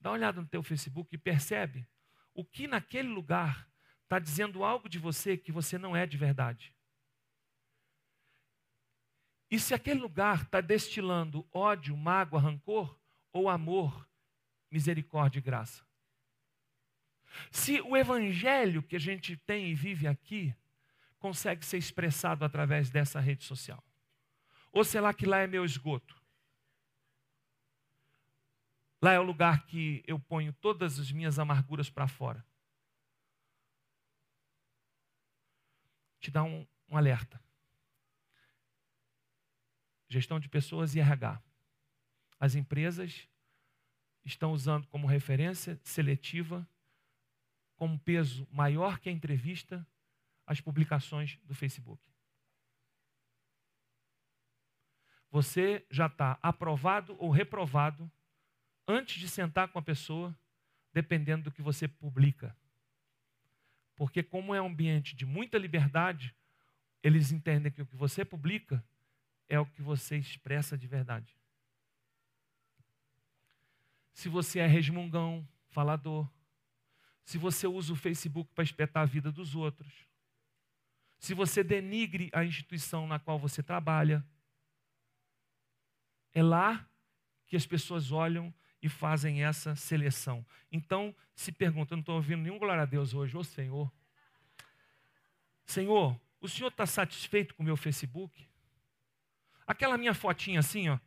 dá 0.00 0.10
uma 0.10 0.16
olhada 0.16 0.40
no 0.40 0.48
teu 0.48 0.62
Facebook 0.62 1.14
e 1.14 1.18
percebe 1.18 1.86
o 2.34 2.44
que 2.44 2.66
naquele 2.66 3.08
lugar 3.08 3.70
está 4.02 4.18
dizendo 4.18 4.64
algo 4.64 4.88
de 4.88 4.98
você 4.98 5.36
que 5.36 5.52
você 5.52 5.76
não 5.76 5.94
é 5.94 6.06
de 6.06 6.16
verdade. 6.16 6.74
E 9.50 9.58
se 9.58 9.74
aquele 9.74 10.00
lugar 10.00 10.42
está 10.42 10.60
destilando 10.60 11.46
ódio, 11.52 11.96
mágoa, 11.96 12.40
rancor 12.40 12.98
ou 13.32 13.48
amor, 13.48 14.08
misericórdia 14.70 15.40
e 15.40 15.42
graça. 15.42 15.84
Se 17.50 17.80
o 17.82 17.96
evangelho 17.96 18.82
que 18.82 18.96
a 18.96 18.98
gente 18.98 19.36
tem 19.36 19.68
e 19.68 19.74
vive 19.74 20.06
aqui 20.06 20.54
consegue 21.20 21.64
ser 21.64 21.78
expressado 21.78 22.44
através 22.44 22.90
dessa 22.90 23.20
rede 23.20 23.44
social, 23.44 23.80
ou 24.72 24.82
sei 24.82 25.00
lá 25.00 25.14
que 25.14 25.26
lá 25.26 25.38
é 25.38 25.46
meu 25.46 25.64
esgoto, 25.64 26.20
Lá 29.02 29.12
é 29.12 29.18
o 29.18 29.22
lugar 29.22 29.64
que 29.66 30.04
eu 30.06 30.18
ponho 30.18 30.52
todas 30.52 30.98
as 30.98 31.10
minhas 31.10 31.38
amarguras 31.38 31.88
para 31.88 32.06
fora. 32.06 32.44
Te 36.20 36.30
dá 36.30 36.42
um, 36.42 36.66
um 36.86 36.98
alerta. 36.98 37.42
Gestão 40.06 40.38
de 40.38 40.50
pessoas 40.50 40.94
e 40.94 41.00
RH. 41.00 41.40
As 42.38 42.54
empresas 42.54 43.26
estão 44.22 44.52
usando 44.52 44.86
como 44.88 45.06
referência 45.06 45.80
seletiva, 45.82 46.68
como 47.76 47.98
peso 47.98 48.46
maior 48.50 48.98
que 48.98 49.08
a 49.08 49.12
entrevista, 49.12 49.86
as 50.50 50.60
publicações 50.60 51.38
do 51.44 51.54
Facebook. 51.54 52.02
Você 55.30 55.86
já 55.88 56.06
está 56.06 56.40
aprovado 56.42 57.14
ou 57.20 57.30
reprovado 57.30 58.10
antes 58.84 59.20
de 59.20 59.28
sentar 59.28 59.68
com 59.68 59.78
a 59.78 59.82
pessoa, 59.82 60.36
dependendo 60.92 61.44
do 61.44 61.52
que 61.52 61.62
você 61.62 61.86
publica. 61.86 62.56
Porque, 63.94 64.24
como 64.24 64.52
é 64.52 64.60
um 64.60 64.66
ambiente 64.66 65.14
de 65.14 65.24
muita 65.24 65.56
liberdade, 65.56 66.34
eles 67.00 67.30
entendem 67.30 67.70
que 67.70 67.82
o 67.82 67.86
que 67.86 67.94
você 67.94 68.24
publica 68.24 68.84
é 69.48 69.60
o 69.60 69.66
que 69.66 69.80
você 69.80 70.16
expressa 70.16 70.76
de 70.76 70.88
verdade. 70.88 71.32
Se 74.12 74.28
você 74.28 74.58
é 74.58 74.66
resmungão, 74.66 75.46
falador, 75.68 76.28
se 77.24 77.38
você 77.38 77.68
usa 77.68 77.92
o 77.92 77.96
Facebook 77.96 78.50
para 78.52 78.64
espetar 78.64 79.04
a 79.04 79.06
vida 79.06 79.30
dos 79.30 79.54
outros, 79.54 80.09
se 81.20 81.34
você 81.34 81.62
denigre 81.62 82.30
a 82.32 82.42
instituição 82.42 83.06
na 83.06 83.18
qual 83.18 83.38
você 83.38 83.62
trabalha, 83.62 84.24
é 86.32 86.42
lá 86.42 86.88
que 87.46 87.54
as 87.54 87.66
pessoas 87.66 88.10
olham 88.10 88.52
e 88.80 88.88
fazem 88.88 89.44
essa 89.44 89.76
seleção. 89.76 90.44
Então, 90.72 91.14
se 91.34 91.52
pergunta, 91.52 91.92
eu 91.92 91.96
não 91.96 92.00
estou 92.00 92.14
ouvindo 92.14 92.42
nenhum 92.42 92.58
glória 92.58 92.84
a 92.84 92.86
Deus 92.86 93.12
hoje, 93.12 93.36
ô 93.36 93.44
Senhor. 93.44 93.92
Senhor, 95.66 96.18
o 96.40 96.48
Senhor 96.48 96.68
está 96.68 96.86
satisfeito 96.86 97.54
com 97.54 97.62
o 97.62 97.66
meu 97.66 97.76
Facebook? 97.76 98.48
Aquela 99.66 99.98
minha 99.98 100.14
fotinha 100.14 100.60
assim, 100.60 100.88
ó. 100.88 100.98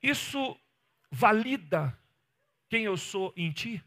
Isso 0.00 0.56
valida 1.10 1.98
quem 2.68 2.84
eu 2.84 2.96
sou 2.96 3.32
em 3.36 3.50
ti? 3.50 3.82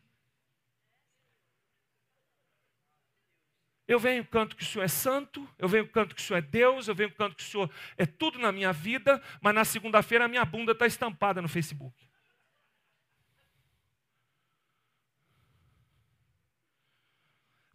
Eu 3.88 4.00
venho 4.00 4.26
canto 4.26 4.56
que 4.56 4.64
o 4.64 4.66
Senhor 4.66 4.86
é 4.86 4.88
santo, 4.88 5.48
eu 5.58 5.68
venho 5.68 5.88
canto 5.88 6.16
que 6.16 6.22
o 6.22 6.24
Senhor 6.24 6.38
é 6.38 6.42
Deus, 6.42 6.88
eu 6.88 6.96
venho 6.96 7.14
canto 7.14 7.36
que 7.36 7.44
o 7.44 7.46
Senhor 7.46 7.70
é 7.98 8.06
tudo 8.06 8.40
na 8.40 8.52
minha 8.52 8.72
vida, 8.72 9.22
mas 9.42 9.54
na 9.54 9.66
segunda-feira 9.66 10.26
a 10.26 10.28
minha 10.28 10.46
bunda 10.46 10.72
está 10.72 10.86
estampada 10.86 11.42
no 11.42 11.50
Facebook. 11.50 12.08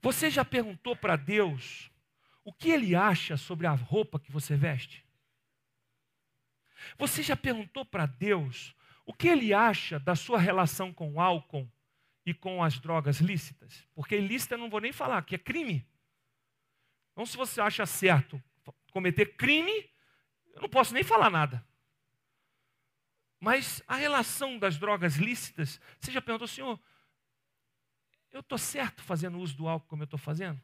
Você 0.01 0.31
já 0.31 0.45
perguntou 0.45 0.95
para 0.95 1.17
Deus 1.17 1.91
o 2.45 2.53
que 2.53 2.71
Ele 2.71 2.95
acha 2.95 3.37
sobre 3.37 3.67
a 3.67 3.73
roupa 3.73 4.21
que 4.21 4.31
você 4.31 4.55
veste? 4.55 5.05
Você 6.97 7.23
já 7.23 7.35
perguntou 7.35 7.85
para 7.85 8.07
Deus 8.07 8.76
o 9.07 9.15
que 9.15 9.29
Ele 9.29 9.55
acha 9.55 9.99
da 9.99 10.15
sua 10.15 10.39
relação 10.39 10.93
com 10.93 11.15
o 11.15 11.21
álcool 11.21 11.71
e 12.27 12.35
com 12.35 12.63
as 12.63 12.79
drogas 12.79 13.19
lícitas? 13.19 13.87
Porque 13.95 14.17
ilícita 14.19 14.57
eu 14.57 14.59
não 14.59 14.69
vou 14.69 14.81
nem 14.81 14.93
falar, 14.93 15.23
que 15.23 15.37
é 15.37 15.39
crime. 15.39 15.87
Então, 17.13 17.25
se 17.25 17.37
você 17.37 17.61
acha 17.61 17.87
certo 17.87 18.43
cometer 18.93 19.37
crime, 19.37 19.91
eu 20.55 20.63
não 20.63 20.69
posso 20.69 20.93
nem 20.93 21.05
falar 21.05 21.31
nada. 21.31 21.65
Mas 23.39 23.83
a 23.87 23.95
relação 23.95 24.59
das 24.59 24.79
drogas 24.79 25.17
lícitas, 25.17 25.81
você 26.01 26.11
já 26.11 26.21
perguntou, 26.21 26.49
senhor, 26.49 26.81
eu 28.33 28.41
estou 28.41 28.59
certo 28.59 29.03
fazendo 29.03 29.39
uso 29.39 29.57
do 29.57 29.69
álcool 29.69 29.87
como 29.87 30.03
eu 30.03 30.07
estou 30.07 30.19
fazendo? 30.19 30.61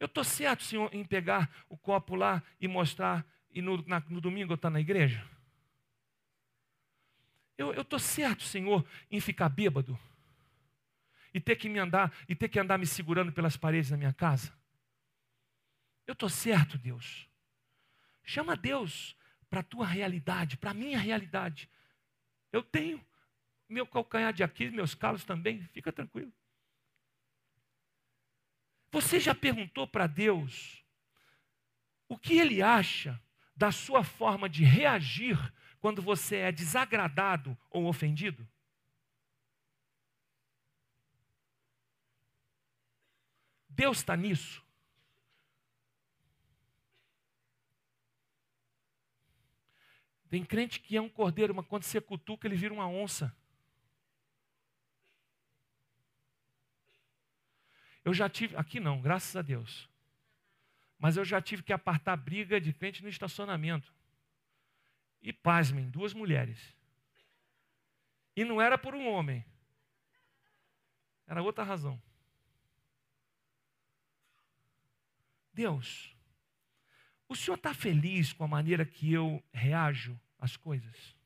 Eu 0.00 0.06
estou 0.06 0.24
certo, 0.24 0.62
senhor, 0.62 0.92
em 0.94 1.04
pegar 1.04 1.50
o 1.68 1.76
copo 1.76 2.14
lá 2.14 2.42
e 2.60 2.66
mostrar, 2.66 3.26
e 3.50 3.60
no, 3.60 3.84
na, 3.86 4.00
no 4.08 4.20
domingo 4.20 4.52
eu 4.52 4.56
estar 4.56 4.70
na 4.70 4.80
igreja? 4.80 5.28
Eu 7.56 7.80
estou 7.80 7.98
certo, 7.98 8.42
senhor, 8.42 8.84
em 9.10 9.20
ficar 9.20 9.48
bêbado? 9.48 9.98
E 11.32 11.40
ter 11.40 11.56
que 11.56 11.68
me 11.68 11.78
andar, 11.78 12.12
e 12.28 12.34
ter 12.34 12.48
que 12.48 12.58
andar 12.58 12.78
me 12.78 12.86
segurando 12.86 13.32
pelas 13.32 13.56
paredes 13.56 13.90
da 13.90 13.96
minha 13.96 14.12
casa? 14.12 14.52
Eu 16.06 16.12
estou 16.12 16.28
certo, 16.28 16.76
Deus. 16.76 17.28
Chama 18.22 18.56
Deus 18.56 19.16
para 19.48 19.60
a 19.60 19.64
tua 19.64 19.86
realidade, 19.86 20.56
para 20.56 20.70
a 20.70 20.74
minha 20.74 20.98
realidade. 20.98 21.70
Eu 22.52 22.62
tenho 22.62 23.04
meu 23.68 23.86
calcanhar 23.86 24.32
de 24.32 24.42
Aquiles, 24.42 24.74
meus 24.74 24.94
calos 24.94 25.24
também, 25.24 25.62
fica 25.72 25.92
tranquilo. 25.92 26.32
Você 28.90 29.18
já 29.18 29.34
perguntou 29.34 29.88
para 29.88 30.06
Deus 30.06 30.84
o 32.08 32.16
que 32.16 32.38
Ele 32.38 32.62
acha 32.62 33.20
da 33.56 33.72
sua 33.72 34.04
forma 34.04 34.48
de 34.48 34.62
reagir 34.64 35.36
quando 35.84 36.00
você 36.00 36.36
é 36.36 36.50
desagradado 36.50 37.54
ou 37.68 37.84
ofendido? 37.84 38.48
Deus 43.68 43.98
está 43.98 44.16
nisso. 44.16 44.64
Tem 50.30 50.42
crente 50.42 50.80
que 50.80 50.96
é 50.96 51.02
um 51.02 51.08
cordeiro, 51.10 51.54
mas 51.54 51.66
quando 51.66 51.82
você 51.82 52.00
cutuca, 52.00 52.48
ele 52.48 52.56
vira 52.56 52.72
uma 52.72 52.88
onça. 52.88 53.36
Eu 58.02 58.14
já 58.14 58.26
tive, 58.30 58.56
aqui 58.56 58.80
não, 58.80 59.02
graças 59.02 59.36
a 59.36 59.42
Deus. 59.42 59.86
Mas 60.98 61.18
eu 61.18 61.26
já 61.26 61.42
tive 61.42 61.62
que 61.62 61.74
apartar 61.74 62.16
briga 62.16 62.58
de 62.58 62.72
crente 62.72 63.02
no 63.02 63.10
estacionamento. 63.10 63.92
E 65.24 65.32
pasmem, 65.32 65.88
duas 65.88 66.12
mulheres. 66.12 66.76
E 68.36 68.44
não 68.44 68.60
era 68.60 68.76
por 68.76 68.94
um 68.94 69.08
homem. 69.08 69.42
Era 71.26 71.42
outra 71.42 71.64
razão. 71.64 72.00
Deus, 75.50 76.14
o 77.26 77.34
Senhor 77.34 77.56
está 77.56 77.72
feliz 77.72 78.34
com 78.34 78.44
a 78.44 78.48
maneira 78.48 78.84
que 78.84 79.10
eu 79.10 79.42
reajo 79.50 80.20
às 80.38 80.58
coisas? 80.58 81.16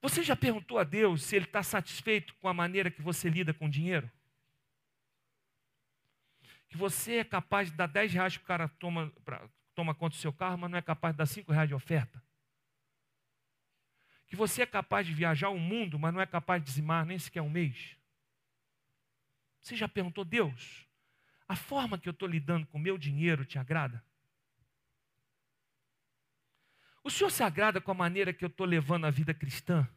Você 0.00 0.22
já 0.22 0.36
perguntou 0.36 0.78
a 0.78 0.84
Deus 0.84 1.24
se 1.24 1.34
Ele 1.34 1.46
está 1.46 1.64
satisfeito 1.64 2.32
com 2.36 2.46
a 2.46 2.54
maneira 2.54 2.92
que 2.92 3.02
você 3.02 3.28
lida 3.28 3.52
com 3.52 3.66
o 3.66 3.70
dinheiro? 3.70 4.08
Que 6.68 6.76
você 6.76 7.16
é 7.16 7.24
capaz 7.24 7.72
de 7.72 7.76
dar 7.76 7.88
10 7.88 8.12
reais 8.12 8.36
para 8.36 8.44
o 8.44 8.46
cara 8.46 8.68
toma, 8.68 9.10
pra, 9.24 9.50
toma 9.80 9.94
conta 9.94 10.14
do 10.14 10.20
seu 10.20 10.30
carro, 10.30 10.58
mas 10.58 10.70
não 10.70 10.76
é 10.76 10.82
capaz 10.82 11.14
de 11.14 11.18
dar 11.18 11.24
5 11.24 11.50
reais 11.50 11.66
de 11.66 11.74
oferta? 11.74 12.22
Que 14.26 14.36
você 14.36 14.60
é 14.60 14.66
capaz 14.66 15.06
de 15.06 15.14
viajar 15.14 15.48
o 15.48 15.58
mundo, 15.58 15.98
mas 15.98 16.12
não 16.12 16.20
é 16.20 16.26
capaz 16.26 16.62
de 16.62 16.66
dizimar 16.68 17.06
nem 17.06 17.18
sequer 17.18 17.40
um 17.40 17.48
mês? 17.48 17.96
Você 19.58 19.74
já 19.74 19.88
perguntou, 19.88 20.22
Deus, 20.22 20.86
a 21.48 21.56
forma 21.56 21.98
que 21.98 22.06
eu 22.06 22.10
estou 22.10 22.28
lidando 22.28 22.66
com 22.66 22.76
o 22.76 22.80
meu 22.80 22.98
dinheiro 22.98 23.42
te 23.42 23.58
agrada? 23.58 24.04
O 27.02 27.10
Senhor 27.10 27.30
se 27.30 27.42
agrada 27.42 27.80
com 27.80 27.90
a 27.90 27.94
maneira 27.94 28.34
que 28.34 28.44
eu 28.44 28.48
estou 28.48 28.66
levando 28.66 29.06
a 29.06 29.10
vida 29.10 29.32
cristã? 29.32 29.88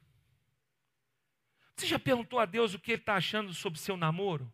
Você 1.76 1.88
já 1.88 2.00
perguntou 2.00 2.40
a 2.40 2.46
Deus 2.46 2.74
o 2.74 2.80
que 2.80 2.94
Ele 2.94 3.02
está 3.02 3.16
achando 3.16 3.54
sobre 3.54 3.78
seu 3.78 3.98
namoro? 3.98 4.50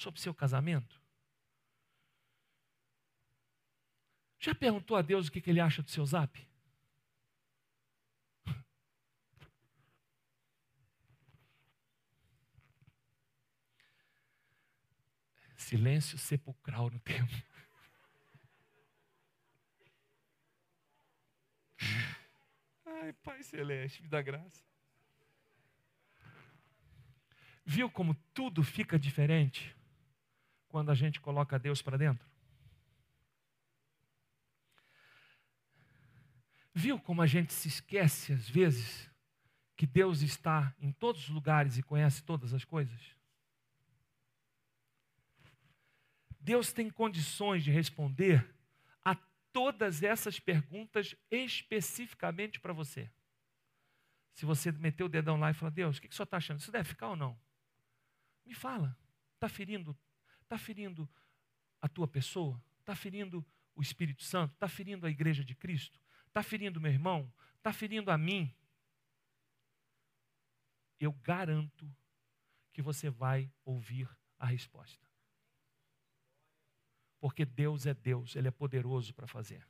Sobre 0.00 0.18
seu 0.18 0.32
casamento? 0.32 0.98
Já 4.38 4.54
perguntou 4.54 4.96
a 4.96 5.02
Deus 5.02 5.28
o 5.28 5.30
que 5.30 5.42
Ele 5.50 5.60
acha 5.60 5.82
do 5.82 5.90
seu 5.90 6.06
zap? 6.06 6.48
Silêncio 15.54 16.16
sepulcral 16.16 16.88
no 16.88 16.98
tempo. 17.00 17.30
Ai, 22.86 23.12
Pai 23.22 23.42
Celeste, 23.42 24.00
me 24.02 24.08
dá 24.08 24.22
graça. 24.22 24.64
Viu 27.66 27.90
como 27.90 28.14
tudo 28.32 28.64
fica 28.64 28.98
diferente 28.98 29.78
quando 30.70 30.90
a 30.90 30.94
gente 30.94 31.20
coloca 31.20 31.58
Deus 31.58 31.82
para 31.82 31.98
dentro? 31.98 32.26
Viu 36.72 36.98
como 36.98 37.20
a 37.20 37.26
gente 37.26 37.52
se 37.52 37.68
esquece 37.68 38.32
às 38.32 38.48
vezes 38.48 39.10
que 39.76 39.86
Deus 39.86 40.22
está 40.22 40.74
em 40.78 40.92
todos 40.92 41.24
os 41.24 41.28
lugares 41.28 41.76
e 41.76 41.82
conhece 41.82 42.22
todas 42.22 42.54
as 42.54 42.64
coisas? 42.64 43.16
Deus 46.38 46.72
tem 46.72 46.88
condições 46.88 47.64
de 47.64 47.70
responder 47.70 48.48
a 49.04 49.14
todas 49.52 50.02
essas 50.02 50.38
perguntas 50.38 51.16
especificamente 51.30 52.60
para 52.60 52.72
você. 52.72 53.10
Se 54.32 54.46
você 54.46 54.70
meter 54.70 55.02
o 55.02 55.08
dedão 55.08 55.38
lá 55.38 55.50
e 55.50 55.54
falar, 55.54 55.70
Deus, 55.70 55.98
o 55.98 56.00
que, 56.00 56.08
que 56.08 56.14
o 56.14 56.16
senhor 56.16 56.24
está 56.24 56.36
achando? 56.36 56.60
Isso 56.60 56.72
deve 56.72 56.88
ficar 56.88 57.08
ou 57.08 57.16
não? 57.16 57.38
Me 58.46 58.54
fala. 58.54 58.96
Está 59.34 59.48
ferindo, 59.48 59.96
está 60.50 60.58
ferindo 60.58 61.08
a 61.80 61.88
tua 61.88 62.08
pessoa? 62.08 62.60
Está 62.80 62.96
ferindo 62.96 63.46
o 63.76 63.80
Espírito 63.80 64.24
Santo? 64.24 64.52
Está 64.54 64.66
ferindo 64.66 65.06
a 65.06 65.10
igreja 65.10 65.44
de 65.44 65.54
Cristo? 65.54 66.00
Está 66.26 66.42
ferindo 66.42 66.80
meu 66.80 66.90
irmão? 66.90 67.32
Está 67.56 67.72
ferindo 67.72 68.10
a 68.10 68.18
mim? 68.18 68.52
Eu 70.98 71.12
garanto 71.12 71.88
que 72.72 72.82
você 72.82 73.08
vai 73.08 73.50
ouvir 73.64 74.08
a 74.40 74.46
resposta. 74.46 75.06
Porque 77.20 77.44
Deus 77.44 77.86
é 77.86 77.94
Deus, 77.94 78.34
Ele 78.34 78.48
é 78.48 78.50
poderoso 78.50 79.14
para 79.14 79.28
fazer. 79.28 79.64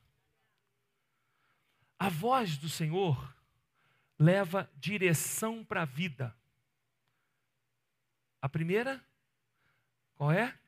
A 1.99 2.09
voz 2.09 2.57
do 2.57 2.71
Senhor 2.71 3.37
leva 4.19 4.71
direção 4.77 5.63
para 5.63 5.83
a 5.83 5.85
vida. 5.85 6.35
A 8.41 8.49
primeira, 8.49 9.05
qual 10.15 10.33
é? 10.33 10.59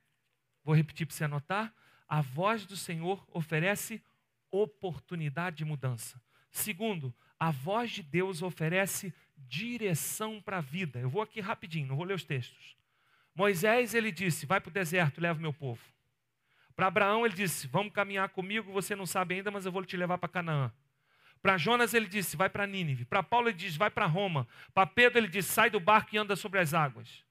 Vou 0.65 0.75
repetir 0.75 1.07
para 1.07 1.17
você 1.17 1.25
anotar. 1.25 1.75
A 2.09 2.21
voz 2.21 2.67
do 2.67 2.77
Senhor 2.77 3.27
oferece 3.33 4.03
oportunidade 4.51 5.57
de 5.57 5.65
mudança. 5.65 6.21
Segundo, 6.51 7.15
a 7.39 7.51
voz 7.51 7.91
de 7.91 8.03
Deus 8.03 8.43
oferece 8.43 9.13
direção 9.37 10.41
para 10.41 10.59
a 10.59 10.61
vida. 10.61 10.99
Eu 11.01 11.09
vou 11.09 11.23
aqui 11.23 11.41
rapidinho, 11.41 11.89
não 11.89 11.97
vou 11.97 12.05
ler 12.05 12.15
os 12.15 12.25
textos. 12.25 12.77
Moisés, 13.35 13.95
ele 13.95 14.13
disse: 14.13 14.47
Vai 14.47 14.61
para 14.61 14.71
o 14.71 14.73
deserto, 14.73 15.21
leva 15.21 15.39
o 15.39 15.43
meu 15.43 15.53
povo. 15.53 15.81
Para 16.77 16.87
Abraão 16.87 17.25
ele 17.25 17.35
disse: 17.35 17.67
Vamos 17.67 17.93
caminhar 17.93 18.29
comigo, 18.29 18.73
você 18.73 18.95
não 18.95 19.07
sabe 19.07 19.37
ainda, 19.37 19.51
mas 19.51 19.67
eu 19.67 19.73
vou 19.73 19.85
te 19.85 19.97
levar 19.97 20.19
para 20.19 20.29
Canaã. 20.29 20.73
Para 21.41 21.59
Jonas 21.59 21.95
ele 21.95 22.07
disse: 22.07 22.37
Vai 22.37 22.49
para 22.49 22.67
Nínive. 22.67 23.05
Para 23.05 23.23
Paulo 23.23 23.49
ele 23.49 23.57
disse: 23.57 23.79
Vai 23.79 23.91
para 23.91 24.07
Roma. 24.07 24.47
Para 24.73 24.87
Pedro 24.87 25.19
ele 25.19 25.29
disse: 25.29 25.51
Sai 25.51 25.71
do 25.71 25.81
barco 25.81 26.15
e 26.15 26.19
anda 26.19 26.37
sobre 26.37 26.61
as 26.61 26.75
águas. 26.75 27.25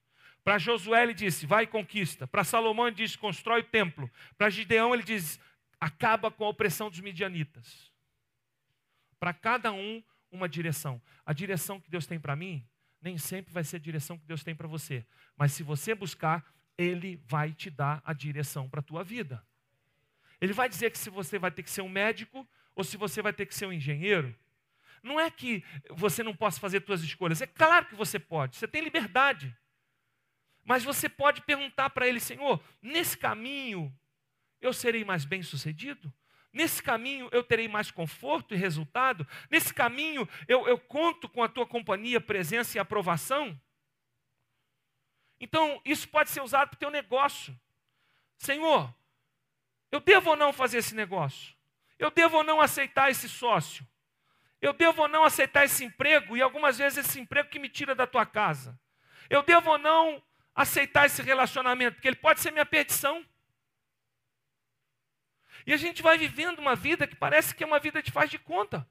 Para 0.43 0.57
Josué 0.57 1.03
ele 1.03 1.13
disse: 1.13 1.45
Vai 1.45 1.63
e 1.63 1.67
conquista. 1.67 2.27
Para 2.27 2.43
Salomão 2.43 2.87
ele 2.87 2.95
disse: 2.95 3.17
Constrói 3.17 3.61
o 3.61 3.63
templo. 3.63 4.09
Para 4.37 4.49
Gideão 4.49 4.93
ele 4.93 5.03
diz: 5.03 5.39
Acaba 5.79 6.31
com 6.31 6.45
a 6.45 6.49
opressão 6.49 6.89
dos 6.89 6.99
midianitas. 6.99 7.91
Para 9.19 9.33
cada 9.33 9.71
um, 9.71 10.03
uma 10.31 10.49
direção. 10.49 11.01
A 11.25 11.33
direção 11.33 11.79
que 11.79 11.89
Deus 11.89 12.07
tem 12.07 12.19
para 12.19 12.35
mim 12.35 12.65
nem 13.01 13.17
sempre 13.17 13.51
vai 13.51 13.63
ser 13.63 13.77
a 13.77 13.79
direção 13.79 14.17
que 14.17 14.25
Deus 14.25 14.43
tem 14.43 14.55
para 14.55 14.67
você. 14.67 15.05
Mas 15.35 15.53
se 15.53 15.63
você 15.63 15.95
buscar, 15.95 16.45
ele 16.77 17.19
vai 17.25 17.51
te 17.51 17.69
dar 17.69 18.01
a 18.05 18.13
direção 18.13 18.69
para 18.69 18.79
a 18.79 18.83
tua 18.83 19.03
vida. 19.03 19.43
Ele 20.39 20.53
vai 20.53 20.69
dizer 20.69 20.91
que 20.91 20.97
se 20.97 21.09
você 21.09 21.39
vai 21.39 21.51
ter 21.51 21.63
que 21.63 21.69
ser 21.69 21.81
um 21.81 21.89
médico 21.89 22.47
ou 22.75 22.83
se 22.83 22.97
você 22.97 23.21
vai 23.21 23.33
ter 23.33 23.45
que 23.45 23.55
ser 23.55 23.65
um 23.65 23.73
engenheiro. 23.73 24.35
Não 25.03 25.19
é 25.19 25.29
que 25.31 25.63
você 25.89 26.21
não 26.23 26.35
possa 26.35 26.59
fazer 26.59 26.83
suas 26.85 27.01
escolhas. 27.01 27.41
É 27.41 27.47
claro 27.47 27.87
que 27.87 27.95
você 27.95 28.19
pode. 28.19 28.55
Você 28.55 28.67
tem 28.67 28.83
liberdade. 28.83 29.55
Mas 30.63 30.83
você 30.83 31.09
pode 31.09 31.41
perguntar 31.41 31.89
para 31.89 32.07
ele, 32.07 32.19
Senhor, 32.19 32.63
nesse 32.81 33.17
caminho 33.17 33.93
eu 34.59 34.71
serei 34.73 35.03
mais 35.03 35.25
bem 35.25 35.41
sucedido? 35.41 36.13
Nesse 36.53 36.83
caminho 36.83 37.29
eu 37.31 37.43
terei 37.43 37.67
mais 37.67 37.89
conforto 37.89 38.53
e 38.53 38.57
resultado? 38.57 39.27
Nesse 39.49 39.73
caminho 39.73 40.27
eu, 40.47 40.67
eu 40.67 40.77
conto 40.77 41.27
com 41.29 41.43
a 41.43 41.49
tua 41.49 41.65
companhia, 41.65 42.21
presença 42.21 42.77
e 42.77 42.79
aprovação? 42.79 43.59
Então, 45.39 45.81
isso 45.83 46.07
pode 46.07 46.29
ser 46.29 46.41
usado 46.41 46.69
para 46.69 46.75
o 46.75 46.79
teu 46.79 46.91
negócio. 46.91 47.59
Senhor, 48.37 48.93
eu 49.91 49.99
devo 49.99 50.31
ou 50.31 50.35
não 50.35 50.53
fazer 50.53 50.77
esse 50.77 50.93
negócio? 50.93 51.55
Eu 51.97 52.11
devo 52.11 52.37
ou 52.37 52.43
não 52.43 52.61
aceitar 52.61 53.09
esse 53.09 53.27
sócio? 53.27 53.87
Eu 54.61 54.73
devo 54.73 55.01
ou 55.01 55.07
não 55.07 55.23
aceitar 55.23 55.65
esse 55.65 55.83
emprego 55.83 56.37
e 56.37 56.41
algumas 56.41 56.77
vezes 56.77 57.05
esse 57.05 57.19
emprego 57.19 57.49
que 57.49 57.57
me 57.57 57.67
tira 57.67 57.95
da 57.95 58.05
tua 58.05 58.25
casa? 58.25 58.79
Eu 59.29 59.41
devo 59.41 59.71
ou 59.71 59.77
não 59.79 60.21
aceitar 60.53 61.05
esse 61.05 61.21
relacionamento, 61.21 61.95
porque 61.95 62.07
ele 62.07 62.15
pode 62.15 62.39
ser 62.39 62.51
minha 62.51 62.65
perdição? 62.65 63.25
E 65.65 65.73
a 65.73 65.77
gente 65.77 66.01
vai 66.01 66.17
vivendo 66.17 66.59
uma 66.59 66.75
vida 66.75 67.07
que 67.07 67.15
parece 67.15 67.53
que 67.53 67.63
é 67.63 67.67
uma 67.67 67.79
vida 67.79 68.01
de 68.01 68.11
faz 68.11 68.29
de 68.29 68.39
conta. 68.39 68.87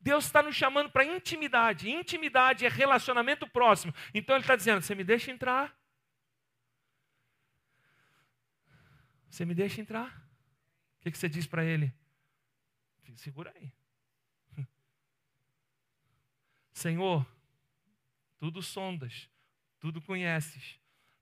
Deus 0.00 0.24
está 0.24 0.42
nos 0.42 0.56
chamando 0.56 0.90
para 0.90 1.04
intimidade. 1.04 1.90
Intimidade 1.90 2.66
é 2.66 2.68
relacionamento 2.68 3.46
próximo. 3.46 3.94
Então 4.12 4.34
Ele 4.34 4.42
está 4.42 4.56
dizendo: 4.56 4.82
Você 4.82 4.94
me 4.94 5.04
deixa 5.04 5.30
entrar? 5.30 5.76
Você 9.30 9.44
me 9.44 9.54
deixa 9.54 9.80
entrar? 9.80 10.08
O 10.98 11.02
que, 11.02 11.10
que 11.10 11.18
você 11.18 11.28
diz 11.28 11.46
para 11.46 11.64
Ele? 11.64 11.94
Segura 13.16 13.52
aí. 13.54 13.72
Senhor, 16.72 17.24
tudo 18.42 18.60
sondas, 18.60 19.30
tudo 19.78 20.02
conheces. 20.02 20.76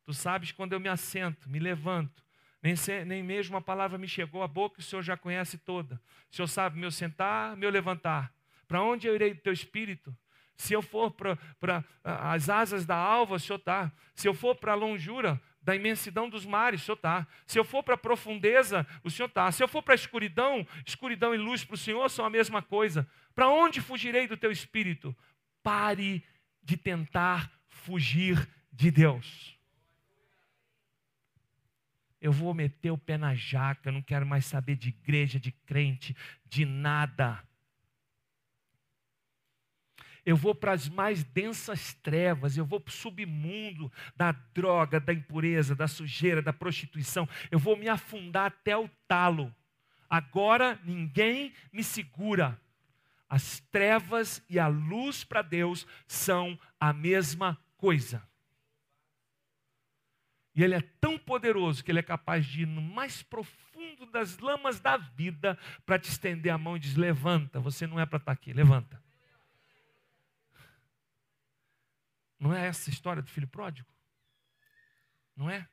Tu 0.06 0.14
sabes 0.14 0.52
quando 0.52 0.72
eu 0.72 0.80
me 0.80 0.88
assento, 0.88 1.50
me 1.50 1.58
levanto. 1.58 2.24
Nem, 2.62 2.74
se, 2.74 3.04
nem 3.04 3.22
mesmo 3.22 3.58
a 3.58 3.60
palavra 3.60 3.98
me 3.98 4.08
chegou 4.08 4.42
à 4.42 4.48
boca, 4.48 4.80
o 4.80 4.82
Senhor 4.82 5.02
já 5.02 5.18
conhece 5.18 5.58
toda. 5.58 6.00
O 6.32 6.34
Senhor 6.34 6.48
sabe 6.48 6.78
meu 6.78 6.90
sentar, 6.90 7.58
meu 7.58 7.68
levantar. 7.68 8.32
Para 8.66 8.82
onde 8.82 9.06
eu 9.06 9.14
irei 9.14 9.34
do 9.34 9.40
teu 9.42 9.52
espírito? 9.52 10.16
Se 10.56 10.72
eu 10.72 10.80
for 10.80 11.10
para 11.10 11.84
as 12.02 12.48
asas 12.48 12.86
da 12.86 12.96
alva, 12.96 13.34
o 13.34 13.38
Senhor 13.38 13.58
está. 13.58 13.92
Se 14.14 14.26
eu 14.26 14.32
for 14.32 14.54
para 14.54 14.72
a 14.72 14.74
longura 14.74 15.38
da 15.60 15.76
imensidão 15.76 16.26
dos 16.26 16.46
mares, 16.46 16.80
o 16.80 16.84
Senhor 16.86 16.96
está. 16.96 17.26
Se 17.46 17.58
eu 17.58 17.64
for 17.64 17.82
para 17.82 17.96
a 17.96 17.98
profundeza, 17.98 18.86
o 19.04 19.10
Senhor 19.10 19.28
está. 19.28 19.52
Se 19.52 19.62
eu 19.62 19.68
for 19.68 19.82
para 19.82 19.92
a 19.92 19.94
escuridão, 19.94 20.66
escuridão 20.86 21.34
e 21.34 21.36
luz 21.36 21.66
para 21.66 21.74
o 21.74 21.78
Senhor 21.78 22.08
são 22.08 22.24
a 22.24 22.30
mesma 22.30 22.62
coisa. 22.62 23.06
Para 23.34 23.50
onde 23.50 23.78
fugirei 23.78 24.26
do 24.26 24.38
teu 24.38 24.50
espírito? 24.50 25.14
Pare 25.62 26.24
de 26.62 26.76
tentar 26.76 27.50
fugir 27.68 28.48
de 28.72 28.90
Deus. 28.90 29.58
Eu 32.20 32.32
vou 32.32 32.52
meter 32.52 32.90
o 32.90 32.98
pé 32.98 33.16
na 33.16 33.34
jaca, 33.34 33.90
não 33.90 34.02
quero 34.02 34.26
mais 34.26 34.44
saber 34.44 34.76
de 34.76 34.90
igreja, 34.90 35.40
de 35.40 35.52
crente, 35.52 36.14
de 36.44 36.64
nada. 36.64 37.42
eu 40.24 40.36
vou 40.36 40.54
para 40.54 40.72
as 40.72 40.88
mais 40.88 41.24
densas 41.24 41.94
trevas, 41.94 42.56
eu 42.56 42.64
vou 42.64 42.80
para 42.80 42.90
o 42.90 42.94
submundo 42.94 43.90
da 44.14 44.32
droga, 44.32 45.00
da 45.00 45.12
impureza, 45.12 45.74
da 45.74 45.88
sujeira, 45.88 46.42
da 46.42 46.52
prostituição, 46.52 47.28
eu 47.50 47.58
vou 47.58 47.76
me 47.76 47.88
afundar 47.88 48.46
até 48.46 48.76
o 48.76 48.88
talo. 49.08 49.54
Agora 50.08 50.78
ninguém 50.84 51.52
me 51.72 51.82
segura. 51.82 52.60
As 53.30 53.60
trevas 53.70 54.44
e 54.50 54.58
a 54.58 54.66
luz 54.66 55.22
para 55.22 55.40
Deus 55.40 55.86
são 56.04 56.58
a 56.80 56.92
mesma 56.92 57.56
coisa. 57.76 58.28
E 60.52 60.64
Ele 60.64 60.74
é 60.74 60.80
tão 61.00 61.16
poderoso 61.16 61.84
que 61.84 61.92
Ele 61.92 62.00
é 62.00 62.02
capaz 62.02 62.44
de 62.44 62.62
ir 62.62 62.66
no 62.66 62.82
mais 62.82 63.22
profundo 63.22 64.04
das 64.06 64.38
lamas 64.38 64.80
da 64.80 64.96
vida 64.96 65.56
para 65.86 65.96
te 65.96 66.10
estender 66.10 66.52
a 66.52 66.58
mão 66.58 66.76
e 66.76 66.80
dizer: 66.80 66.98
Levanta, 66.98 67.60
você 67.60 67.86
não 67.86 68.00
é 68.00 68.04
para 68.04 68.18
estar 68.18 68.32
aqui, 68.32 68.52
levanta. 68.52 69.00
Não 72.36 72.52
é 72.52 72.66
essa 72.66 72.90
a 72.90 72.92
história 72.92 73.22
do 73.22 73.30
filho 73.30 73.46
pródigo? 73.46 73.88
Não 75.36 75.48
é? 75.48 75.68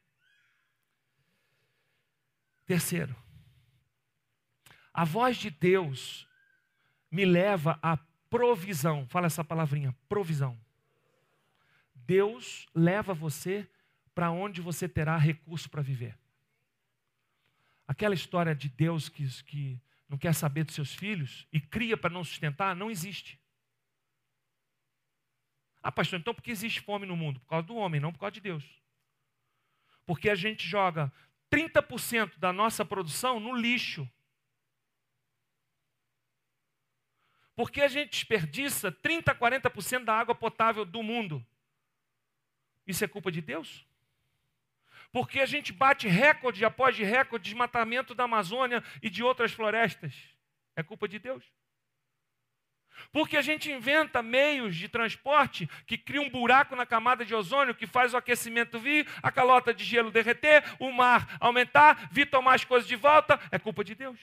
Terceiro, 2.68 3.16
a 4.94 5.04
voz 5.04 5.38
de 5.38 5.50
Deus 5.50 6.27
me 7.10 7.26
leva 7.26 7.80
à 7.82 7.98
provisão. 8.30 9.08
Fala 9.08 9.28
essa 9.28 9.44
palavrinha, 9.44 9.96
provisão. 10.08 10.60
Deus 11.94 12.66
leva 12.74 13.14
você 13.14 13.70
para 14.14 14.32
onde 14.32 14.62
você 14.62 14.88
terá 14.88 15.18
recurso 15.18 15.70
para 15.70 15.82
viver. 15.82 16.18
Aquela 17.88 18.16
história 18.16 18.56
de 18.56 18.70
Deus 18.70 19.10
que, 19.10 19.28
que 19.44 19.82
não 20.10 20.18
quer 20.18 20.34
saber 20.34 20.64
dos 20.64 20.76
seus 20.76 20.94
filhos 20.94 21.48
e 21.52 21.60
cria 21.60 21.98
para 21.98 22.10
não 22.10 22.24
sustentar, 22.24 22.76
não 22.76 22.90
existe. 22.90 23.40
Ah, 25.82 25.92
pastor, 25.92 26.20
então 26.20 26.34
por 26.34 26.42
que 26.42 26.52
existe 26.52 26.82
fome 26.82 27.06
no 27.06 27.16
mundo? 27.16 27.40
Por 27.40 27.48
causa 27.48 27.68
do 27.68 27.76
homem, 27.76 28.02
não 28.02 28.12
por 28.12 28.20
causa 28.20 28.34
de 28.34 28.42
Deus. 28.42 28.64
Porque 30.06 30.30
a 30.30 30.36
gente 30.36 30.68
joga 30.68 31.12
30% 31.52 32.38
da 32.38 32.52
nossa 32.52 32.84
produção 32.84 33.40
no 33.40 33.56
lixo. 33.56 34.10
Porque 37.58 37.82
a 37.82 37.88
gente 37.88 38.12
desperdiça 38.12 38.92
30, 38.92 39.34
40% 39.34 40.04
da 40.04 40.14
água 40.14 40.36
potável 40.36 40.86
do 40.86 41.02
mundo. 41.02 41.44
Isso 42.86 43.04
é 43.04 43.08
culpa 43.08 43.32
de 43.32 43.42
Deus? 43.42 43.84
Porque 45.12 45.40
a 45.40 45.46
gente 45.48 45.74
bate 45.74 46.08
recorde 46.08 46.64
após 46.64 46.96
recorde 46.96 47.46
de 47.46 47.50
desmatamento 47.50 48.14
da 48.14 48.26
Amazônia 48.26 48.84
e 49.02 49.10
de 49.10 49.24
outras 49.24 49.54
florestas. 49.54 50.14
É 50.76 50.84
culpa 50.84 51.08
de 51.08 51.18
Deus. 51.18 51.44
Porque 53.12 53.36
a 53.36 53.42
gente 53.42 53.72
inventa 53.72 54.22
meios 54.22 54.76
de 54.76 54.88
transporte 54.88 55.68
que 55.88 55.98
criam 55.98 56.26
um 56.26 56.30
buraco 56.30 56.76
na 56.76 56.86
camada 56.86 57.26
de 57.26 57.34
ozônio 57.34 57.74
que 57.74 57.88
faz 57.88 58.14
o 58.14 58.18
aquecimento 58.18 58.78
vir, 58.78 59.08
a 59.24 59.32
calota 59.32 59.74
de 59.74 59.84
gelo 59.84 60.12
derreter, 60.12 60.64
o 60.78 60.92
mar 60.92 61.38
aumentar, 61.40 62.08
vir 62.12 62.30
tomar 62.30 62.54
as 62.54 62.64
coisas 62.64 62.88
de 62.88 62.96
volta. 62.96 63.40
É 63.52 63.58
culpa 63.58 63.84
de 63.84 63.96
Deus. 63.96 64.20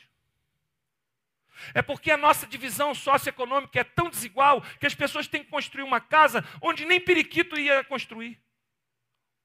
É 1.72 1.82
porque 1.82 2.10
a 2.10 2.16
nossa 2.16 2.46
divisão 2.46 2.94
socioeconômica 2.94 3.80
é 3.80 3.84
tão 3.84 4.10
desigual 4.10 4.62
que 4.78 4.86
as 4.86 4.94
pessoas 4.94 5.26
têm 5.28 5.44
que 5.44 5.50
construir 5.50 5.82
uma 5.82 6.00
casa 6.00 6.44
onde 6.60 6.84
nem 6.84 7.00
periquito 7.00 7.58
ia 7.58 7.84
construir. 7.84 8.40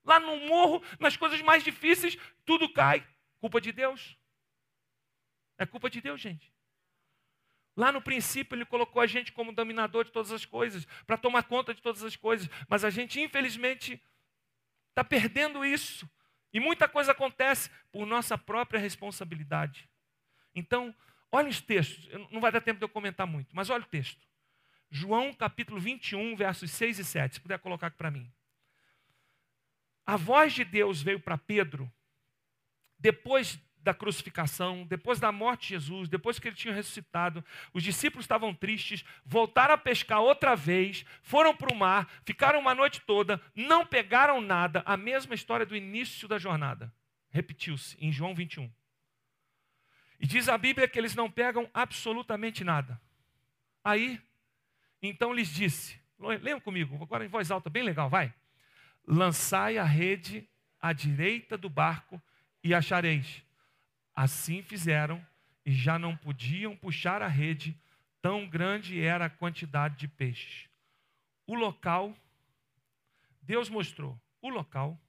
Lá 0.04 0.20
no 0.20 0.38
morro, 0.48 0.84
nas 1.00 1.16
coisas 1.16 1.42
mais 1.42 1.64
difíceis, 1.64 2.18
tudo 2.46 2.72
cai. 2.72 3.06
Culpa 3.40 3.62
de 3.62 3.72
Deus. 3.72 4.18
É 5.58 5.66
culpa 5.66 5.90
de 5.90 6.02
Deus, 6.02 6.20
gente. 6.20 6.54
Lá 7.76 7.92
no 7.92 8.02
princípio, 8.02 8.56
Ele 8.56 8.66
colocou 8.66 9.02
a 9.02 9.08
gente 9.08 9.32
como 9.32 9.54
dominador 9.54 10.04
de 10.04 10.12
todas 10.12 10.32
as 10.32 10.46
coisas, 10.46 10.86
para 11.06 11.18
tomar 11.18 11.44
conta 11.44 11.74
de 11.74 11.82
todas 11.82 12.04
as 12.04 12.16
coisas. 12.16 12.50
Mas 12.68 12.84
a 12.84 12.90
gente, 12.90 13.22
infelizmente, 13.22 14.02
está 14.90 15.04
perdendo 15.04 15.64
isso. 15.64 16.10
E 16.52 16.60
muita 16.60 16.90
coisa 16.90 17.12
acontece 17.12 17.70
por 17.92 18.06
nossa 18.06 18.38
própria 18.38 18.80
responsabilidade. 18.80 19.90
Então, 20.56 20.94
olha 21.32 21.50
os 21.50 21.62
textos. 21.62 22.10
Não 22.32 22.42
vai 22.42 22.52
dar 22.52 22.62
tempo 22.62 22.80
de 22.80 22.86
eu 22.86 22.90
comentar 22.90 23.28
muito, 23.28 23.56
mas 23.56 23.70
olha 23.70 23.84
o 23.84 23.88
texto. 23.88 24.28
João 24.90 25.34
capítulo 25.34 25.80
21, 25.80 26.36
versos 26.36 26.72
6 26.72 27.00
e 27.00 27.06
7. 27.06 27.36
Se 27.36 27.42
puder 27.42 27.60
colocar 27.60 27.88
aqui 27.88 27.98
para 27.98 28.12
mim. 28.12 28.32
A 30.06 30.16
voz 30.18 30.54
de 30.54 30.64
Deus 30.64 31.02
veio 31.02 31.20
para 31.20 31.38
Pedro 31.38 31.92
depois 32.98 33.60
da 33.82 33.94
crucificação, 33.94 34.86
depois 34.86 35.20
da 35.20 35.32
morte 35.32 35.62
de 35.62 35.68
Jesus, 35.70 36.10
depois 36.10 36.38
que 36.38 36.48
ele 36.48 36.56
tinha 36.56 36.74
ressuscitado, 36.74 37.44
os 37.74 37.82
discípulos 37.82 38.26
estavam 38.26 38.54
tristes, 38.54 39.06
voltaram 39.26 39.74
a 39.74 39.78
pescar 39.78 40.20
outra 40.20 40.56
vez, 40.56 41.06
foram 41.22 41.56
para 41.56 41.74
o 41.74 41.78
mar, 41.78 42.10
ficaram 42.26 42.60
uma 42.60 42.76
noite 42.76 43.02
toda, 43.02 43.42
não 43.56 43.86
pegaram 43.86 44.42
nada, 44.42 44.84
a 44.86 44.98
mesma 44.98 45.34
história 45.34 45.66
do 45.66 45.76
início 45.76 46.28
da 46.28 46.38
jornada. 46.38 46.94
Repetiu-se 47.30 47.96
em 48.00 48.12
João 48.12 48.36
21. 48.36 48.70
E 50.20 50.28
diz 50.28 50.50
a 50.50 50.58
Bíblia 50.58 50.88
que 50.88 51.00
eles 51.00 51.16
não 51.16 51.32
pegam 51.32 51.70
absolutamente 51.74 52.64
nada. 52.64 53.00
Aí, 53.84 54.22
então 55.02 55.34
lhes 55.34 55.48
disse, 55.48 56.00
leiam 56.42 56.60
comigo, 56.60 57.02
agora 57.02 57.26
em 57.26 57.30
voz 57.30 57.50
alta, 57.50 57.70
bem 57.70 57.84
legal, 57.84 58.10
vai 58.10 58.34
lançai 59.10 59.80
a 59.80 59.84
rede 59.84 60.48
à 60.80 60.94
direita 60.94 61.58
do 61.58 61.68
barco 61.68 62.22
e 62.64 62.76
achareis. 62.76 63.44
Assim 64.16 64.62
fizeram 64.62 65.26
e 65.66 65.72
já 65.72 65.98
não 65.98 66.16
podiam 66.16 66.76
puxar 66.76 67.24
a 67.24 67.28
rede, 67.28 67.76
tão 68.22 68.48
grande 68.48 69.02
era 69.02 69.26
a 69.26 69.30
quantidade 69.30 69.98
de 69.98 70.08
peixes. 70.08 70.70
O 71.48 71.56
local, 71.56 72.16
Deus 73.42 73.68
mostrou 73.68 74.20
o 74.42 74.50
local, 74.50 75.00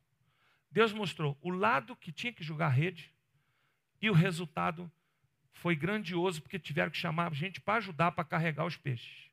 Deus 0.70 0.92
mostrou 0.94 1.36
o 1.42 1.50
lado 1.50 1.94
que 1.94 2.10
tinha 2.10 2.32
que 2.32 2.42
jogar 2.42 2.66
a 2.66 2.70
rede, 2.70 3.12
e 4.00 4.08
o 4.08 4.14
resultado 4.14 4.90
foi 5.52 5.76
grandioso, 5.76 6.40
porque 6.40 6.58
tiveram 6.58 6.90
que 6.90 6.96
chamar 6.96 7.32
gente 7.34 7.60
para 7.60 7.78
ajudar 7.78 8.12
para 8.12 8.24
carregar 8.24 8.64
os 8.64 8.76
peixes. 8.76 9.30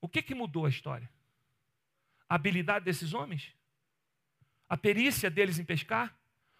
O 0.00 0.08
que, 0.08 0.22
que 0.22 0.34
mudou 0.34 0.64
a 0.64 0.68
história? 0.68 1.10
a 2.28 2.34
habilidade 2.34 2.84
desses 2.84 3.14
homens? 3.14 3.54
A 4.68 4.76
perícia 4.76 5.30
deles 5.30 5.58
em 5.58 5.64
pescar? 5.64 6.14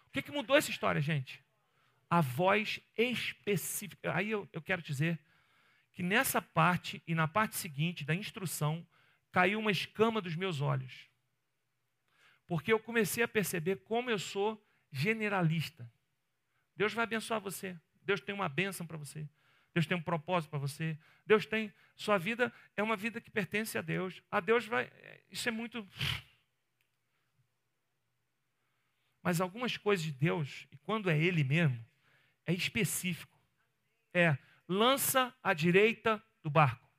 O 0.07 0.09
que, 0.11 0.21
que 0.21 0.31
mudou 0.31 0.57
essa 0.57 0.71
história, 0.71 0.99
gente? 0.99 1.43
A 2.09 2.21
voz 2.21 2.79
específica. 2.97 4.15
Aí 4.15 4.31
eu, 4.31 4.49
eu 4.51 4.61
quero 4.61 4.81
dizer 4.81 5.19
que 5.93 6.01
nessa 6.01 6.41
parte 6.41 7.03
e 7.05 7.13
na 7.13 7.27
parte 7.27 7.55
seguinte 7.55 8.03
da 8.03 8.15
instrução 8.15 8.85
caiu 9.31 9.59
uma 9.59 9.71
escama 9.71 10.19
dos 10.19 10.35
meus 10.35 10.59
olhos. 10.59 11.07
Porque 12.47 12.73
eu 12.73 12.79
comecei 12.79 13.23
a 13.23 13.27
perceber 13.27 13.75
como 13.83 14.09
eu 14.09 14.17
sou 14.17 14.59
generalista. 14.91 15.91
Deus 16.79 16.93
vai 16.93 17.03
abençoar 17.03 17.41
você. 17.41 17.77
Deus 18.03 18.21
tem 18.21 18.33
uma 18.33 18.47
bênção 18.47 18.87
para 18.87 18.95
você. 18.95 19.27
Deus 19.73 19.85
tem 19.85 19.97
um 19.97 20.01
propósito 20.01 20.49
para 20.49 20.59
você. 20.59 20.97
Deus 21.25 21.45
tem. 21.45 21.73
Sua 21.93 22.17
vida 22.17 22.53
é 22.77 22.81
uma 22.81 22.95
vida 22.95 23.19
que 23.19 23.29
pertence 23.29 23.77
a 23.77 23.81
Deus. 23.81 24.23
A 24.31 24.39
Deus 24.39 24.65
vai. 24.65 24.89
Isso 25.29 25.49
é 25.49 25.51
muito. 25.51 25.85
Mas 29.21 29.41
algumas 29.41 29.75
coisas 29.75 30.05
de 30.05 30.13
Deus, 30.13 30.69
e 30.71 30.77
quando 30.77 31.09
é 31.09 31.17
Ele 31.17 31.43
mesmo, 31.43 31.85
é 32.45 32.53
específico. 32.53 33.37
É 34.13 34.37
lança 34.65 35.35
à 35.43 35.53
direita 35.53 36.23
do 36.41 36.49
barco. 36.49 36.89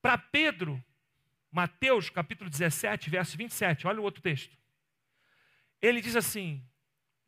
Para 0.00 0.16
Pedro, 0.16 0.82
Mateus 1.50 2.08
capítulo 2.08 2.48
17, 2.48 3.10
verso 3.10 3.36
27, 3.36 3.86
olha 3.86 4.00
o 4.00 4.04
outro 4.04 4.22
texto. 4.22 4.56
Ele 5.82 6.00
diz 6.00 6.16
assim: 6.16 6.66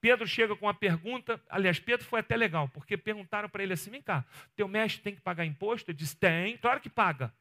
Pedro 0.07 0.24
chega 0.24 0.54
com 0.54 0.66
uma 0.66 0.74
pergunta, 0.74 1.42
aliás, 1.48 1.80
Pedro 1.80 2.07
foi 2.07 2.20
até 2.20 2.36
legal, 2.36 2.68
porque 2.68 2.96
perguntaram 2.96 3.48
para 3.48 3.64
ele 3.64 3.72
assim: 3.72 3.90
vem 3.90 4.00
cá, 4.00 4.24
teu 4.54 4.68
mestre 4.68 5.02
tem 5.02 5.16
que 5.16 5.20
pagar 5.20 5.44
imposto? 5.44 5.90
Ele 5.90 5.98
disse: 5.98 6.14
tem, 6.14 6.57
claro 6.59 6.80
que 6.80 6.88
paga. 6.88 7.34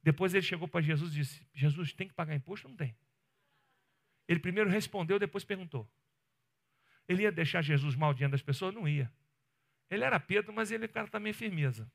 Depois 0.00 0.32
ele 0.32 0.46
chegou 0.46 0.68
para 0.68 0.80
Jesus 0.80 1.10
e 1.10 1.16
disse: 1.16 1.44
Jesus, 1.52 1.92
tem 1.92 2.06
que 2.06 2.14
pagar 2.14 2.36
imposto 2.36 2.68
não 2.68 2.76
tem? 2.76 2.96
Ele 4.28 4.38
primeiro 4.38 4.70
respondeu, 4.70 5.18
depois 5.18 5.42
perguntou. 5.42 5.90
Ele 7.08 7.24
ia 7.24 7.32
deixar 7.32 7.60
Jesus 7.60 7.96
mal 7.96 8.14
diante 8.14 8.30
das 8.30 8.42
pessoas? 8.42 8.72
Não 8.72 8.86
ia. 8.86 9.12
Ele 9.90 10.04
era 10.04 10.20
Pedro, 10.20 10.52
mas 10.52 10.70
ele 10.70 10.84
é 10.84 10.88
cara 10.88 11.08
também 11.08 11.32
firmeza. 11.32 11.90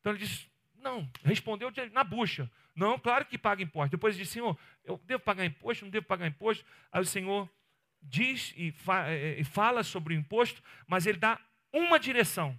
Então 0.00 0.10
ele 0.10 0.18
disse: 0.18 0.50
não, 0.74 1.08
respondeu 1.22 1.72
na 1.92 2.02
bucha. 2.02 2.50
Não, 2.74 2.98
claro 2.98 3.24
que 3.24 3.38
paga 3.38 3.62
imposto. 3.62 3.92
Depois 3.92 4.16
ele 4.16 4.24
disse: 4.24 4.32
Senhor, 4.32 4.58
eu 4.82 5.00
devo 5.04 5.22
pagar 5.22 5.44
imposto? 5.44 5.84
Não 5.84 5.92
devo 5.92 6.06
pagar 6.06 6.26
imposto? 6.26 6.64
Aí 6.90 7.00
o 7.00 7.06
Senhor 7.06 7.48
diz 8.02 8.52
e, 8.56 8.72
fa 8.72 9.08
é, 9.08 9.40
e 9.40 9.44
fala 9.44 9.82
sobre 9.82 10.14
o 10.14 10.16
imposto, 10.16 10.62
mas 10.86 11.06
ele 11.06 11.18
dá 11.18 11.38
uma 11.72 11.98
direção. 11.98 12.58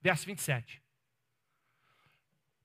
Verso 0.00 0.26
27. 0.26 0.82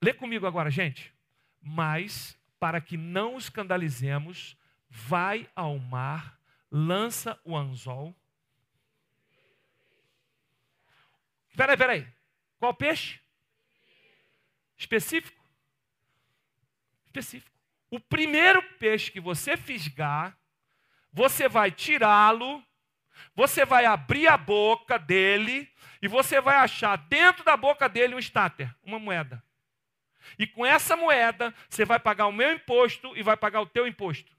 Lê 0.01 0.13
comigo 0.13 0.47
agora, 0.47 0.69
gente. 0.69 1.13
Mas, 1.61 2.37
para 2.59 2.79
que 2.79 2.95
não 2.95 3.37
escandalizemos, 3.37 4.57
vai 4.89 5.49
ao 5.55 5.77
mar, 5.77 6.39
lança 6.71 7.39
o 7.43 7.55
anzol. 7.55 8.15
Peraí, 11.55 11.75
peraí. 11.75 12.07
Qual 12.57 12.73
peixe? 12.73 13.19
Específico? 14.77 15.43
Específico. 17.05 17.51
O 17.89 17.99
primeiro 17.99 18.61
peixe 18.77 19.11
que 19.11 19.19
você 19.19 19.57
fisgar, 19.57 20.38
você 21.11 21.47
vai 21.49 21.71
tirá-lo, 21.71 22.63
você 23.35 23.65
vai 23.65 23.85
abrir 23.85 24.27
a 24.27 24.37
boca 24.37 24.97
dele 24.97 25.71
e 26.01 26.07
você 26.07 26.39
vai 26.39 26.55
achar 26.57 26.97
dentro 26.97 27.43
da 27.43 27.57
boca 27.57 27.87
dele 27.89 28.15
um 28.15 28.19
estáter, 28.19 28.73
uma 28.83 28.99
moeda. 28.99 29.43
E 30.37 30.45
com 30.45 30.65
essa 30.65 30.95
moeda, 30.95 31.53
você 31.69 31.85
vai 31.85 31.99
pagar 31.99 32.27
o 32.27 32.31
meu 32.31 32.53
imposto 32.53 33.15
e 33.17 33.23
vai 33.23 33.35
pagar 33.35 33.61
o 33.61 33.65
teu 33.65 33.87
imposto. 33.87 34.37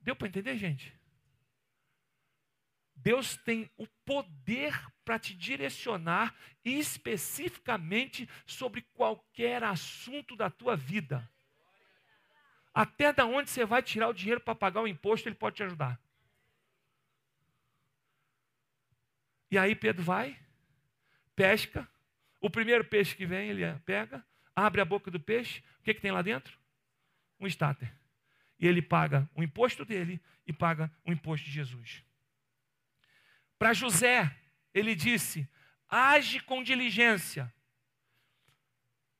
Deu 0.00 0.14
para 0.14 0.28
entender, 0.28 0.56
gente? 0.56 0.92
Deus 2.94 3.36
tem 3.36 3.70
o 3.76 3.86
poder 4.04 4.80
para 5.04 5.18
te 5.18 5.34
direcionar 5.34 6.34
especificamente 6.64 8.28
sobre 8.46 8.82
qualquer 8.94 9.62
assunto 9.62 10.34
da 10.34 10.48
tua 10.48 10.74
vida. 10.74 11.28
Até 12.74 13.12
da 13.12 13.24
onde 13.24 13.48
você 13.48 13.64
vai 13.64 13.80
tirar 13.80 14.08
o 14.08 14.12
dinheiro 14.12 14.40
para 14.40 14.54
pagar 14.54 14.82
o 14.82 14.88
imposto, 14.88 15.28
ele 15.28 15.36
pode 15.36 15.56
te 15.56 15.62
ajudar. 15.62 15.98
E 19.48 19.56
aí 19.56 19.76
Pedro 19.76 20.02
vai, 20.02 20.36
pesca, 21.36 21.88
o 22.40 22.50
primeiro 22.50 22.84
peixe 22.84 23.14
que 23.14 23.24
vem, 23.24 23.48
ele 23.50 23.62
pega, 23.86 24.26
abre 24.56 24.80
a 24.80 24.84
boca 24.84 25.10
do 25.10 25.20
peixe, 25.20 25.62
o 25.78 25.84
que, 25.84 25.94
que 25.94 26.00
tem 26.00 26.10
lá 26.10 26.20
dentro? 26.20 26.58
Um 27.38 27.46
estáter. 27.46 27.94
E 28.58 28.66
ele 28.66 28.82
paga 28.82 29.30
o 29.34 29.42
imposto 29.42 29.84
dele 29.84 30.20
e 30.44 30.52
paga 30.52 30.90
o 31.04 31.12
imposto 31.12 31.46
de 31.46 31.52
Jesus. 31.52 32.02
Para 33.58 33.72
José, 33.72 34.36
ele 34.72 34.94
disse: 34.96 35.48
age 35.88 36.40
com 36.40 36.62
diligência. 36.62 37.52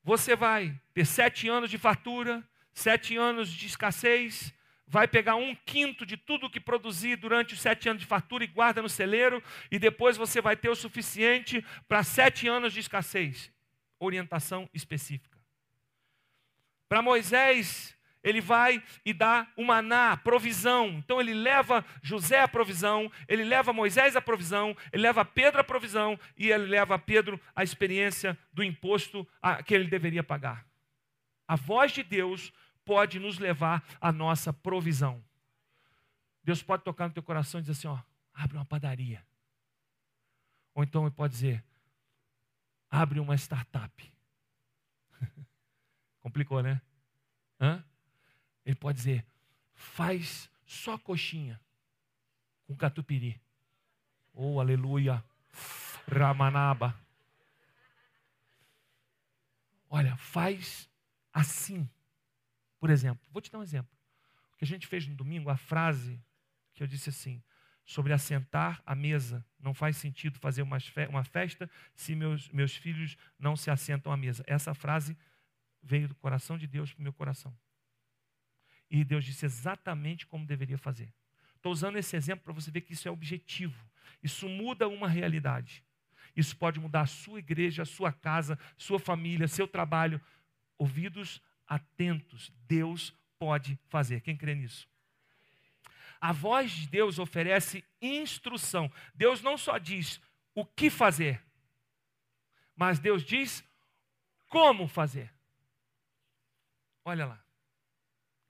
Você 0.02 0.34
vai 0.34 0.78
ter 0.92 1.06
sete 1.06 1.48
anos 1.48 1.70
de 1.70 1.78
fartura, 1.78 2.46
sete 2.74 3.16
anos 3.16 3.50
de 3.50 3.66
escassez, 3.66 4.52
vai 4.86 5.08
pegar 5.08 5.36
um 5.36 5.54
quinto 5.54 6.04
de 6.04 6.16
tudo 6.16 6.50
que 6.50 6.60
produzir 6.60 7.16
durante 7.16 7.54
os 7.54 7.60
sete 7.60 7.88
anos 7.88 8.02
de 8.02 8.06
fartura 8.06 8.44
e 8.44 8.48
guarda 8.48 8.82
no 8.82 8.88
celeiro, 8.88 9.42
e 9.70 9.78
depois 9.78 10.16
você 10.16 10.40
vai 10.40 10.56
ter 10.56 10.68
o 10.68 10.76
suficiente 10.76 11.64
para 11.88 12.02
sete 12.02 12.46
anos 12.46 12.72
de 12.72 12.80
escassez. 12.80 13.50
Orientação 13.98 14.68
específica. 14.74 15.38
Para 16.88 17.00
Moisés, 17.00 17.96
ele 18.22 18.40
vai 18.40 18.82
e 19.04 19.12
dá 19.12 19.46
o 19.56 19.64
maná, 19.64 20.16
provisão. 20.16 20.88
Então 20.88 21.20
ele 21.20 21.34
leva 21.34 21.84
José 22.02 22.40
a 22.40 22.48
provisão, 22.48 23.12
ele 23.28 23.44
leva 23.44 23.72
Moisés 23.72 24.16
a 24.16 24.20
provisão, 24.20 24.76
ele 24.92 25.02
leva 25.02 25.24
Pedro 25.24 25.60
a 25.60 25.64
provisão 25.64 26.18
e 26.36 26.50
ele 26.50 26.66
leva 26.66 26.98
Pedro 26.98 27.40
a 27.54 27.62
experiência 27.62 28.36
do 28.52 28.64
imposto 28.64 29.26
que 29.66 29.74
ele 29.74 29.88
deveria 29.88 30.24
pagar. 30.24 30.66
A 31.46 31.56
voz 31.56 31.92
de 31.92 32.02
Deus 32.02 32.52
pode 32.84 33.18
nos 33.18 33.38
levar 33.38 33.84
à 34.00 34.12
nossa 34.12 34.52
provisão. 34.52 35.22
Deus 36.42 36.62
pode 36.62 36.84
tocar 36.84 37.08
no 37.08 37.14
teu 37.14 37.22
coração 37.22 37.58
e 37.58 37.62
dizer 37.62 37.72
assim: 37.72 37.88
ó, 37.88 37.98
abre 38.32 38.56
uma 38.56 38.64
padaria. 38.64 39.24
Ou 40.74 40.82
então 40.82 41.06
ele 41.06 41.14
pode 41.14 41.32
dizer: 41.32 41.64
abre 42.90 43.20
uma 43.20 43.34
startup. 43.34 44.12
Complicou, 46.20 46.62
né? 46.62 46.80
Hã? 47.60 47.84
Ele 48.64 48.76
pode 48.76 48.98
dizer: 48.98 49.26
faz 49.74 50.50
só 50.66 50.98
coxinha 50.98 51.60
com 52.66 52.76
catupiry. 52.76 53.40
Oh, 54.32 54.60
aleluia. 54.60 55.24
Ramanaba. 56.10 56.94
Olha, 59.88 60.16
faz 60.16 60.90
assim. 61.32 61.88
Por 62.84 62.90
exemplo, 62.90 63.26
vou 63.32 63.40
te 63.40 63.50
dar 63.50 63.60
um 63.60 63.62
exemplo. 63.62 63.90
O 64.52 64.58
que 64.58 64.64
a 64.66 64.66
gente 64.66 64.86
fez 64.86 65.06
no 65.06 65.14
domingo, 65.14 65.48
a 65.48 65.56
frase 65.56 66.22
que 66.74 66.82
eu 66.82 66.86
disse 66.86 67.08
assim, 67.08 67.42
sobre 67.82 68.12
assentar 68.12 68.82
à 68.84 68.94
mesa. 68.94 69.42
Não 69.58 69.72
faz 69.72 69.96
sentido 69.96 70.38
fazer 70.38 70.60
uma 70.60 71.24
festa 71.24 71.70
se 71.94 72.14
meus, 72.14 72.50
meus 72.50 72.76
filhos 72.76 73.16
não 73.38 73.56
se 73.56 73.70
assentam 73.70 74.12
à 74.12 74.18
mesa. 74.18 74.44
Essa 74.46 74.74
frase 74.74 75.16
veio 75.82 76.08
do 76.08 76.14
coração 76.14 76.58
de 76.58 76.66
Deus 76.66 76.92
para 76.92 77.00
o 77.00 77.02
meu 77.02 77.12
coração. 77.14 77.56
E 78.90 79.02
Deus 79.02 79.24
disse 79.24 79.46
exatamente 79.46 80.26
como 80.26 80.44
deveria 80.44 80.76
fazer. 80.76 81.10
Estou 81.56 81.72
usando 81.72 81.96
esse 81.96 82.14
exemplo 82.14 82.44
para 82.44 82.52
você 82.52 82.70
ver 82.70 82.82
que 82.82 82.92
isso 82.92 83.08
é 83.08 83.10
objetivo. 83.10 83.82
Isso 84.22 84.46
muda 84.46 84.86
uma 84.88 85.08
realidade. 85.08 85.82
Isso 86.36 86.54
pode 86.54 86.78
mudar 86.78 87.00
a 87.00 87.06
sua 87.06 87.38
igreja, 87.38 87.80
a 87.80 87.86
sua 87.86 88.12
casa, 88.12 88.58
sua 88.76 88.98
família, 88.98 89.48
seu 89.48 89.66
trabalho. 89.66 90.20
Ouvidos 90.76 91.40
atentos, 91.66 92.52
Deus 92.66 93.14
pode 93.38 93.78
fazer. 93.88 94.20
Quem 94.20 94.36
crê 94.36 94.54
nisso? 94.54 94.88
A 96.20 96.32
voz 96.32 96.70
de 96.70 96.88
Deus 96.88 97.18
oferece 97.18 97.84
instrução. 98.00 98.90
Deus 99.14 99.42
não 99.42 99.58
só 99.58 99.78
diz 99.78 100.20
o 100.54 100.64
que 100.64 100.88
fazer, 100.88 101.44
mas 102.74 102.98
Deus 102.98 103.22
diz 103.22 103.64
como 104.48 104.88
fazer. 104.88 105.32
Olha 107.04 107.26
lá. 107.26 107.44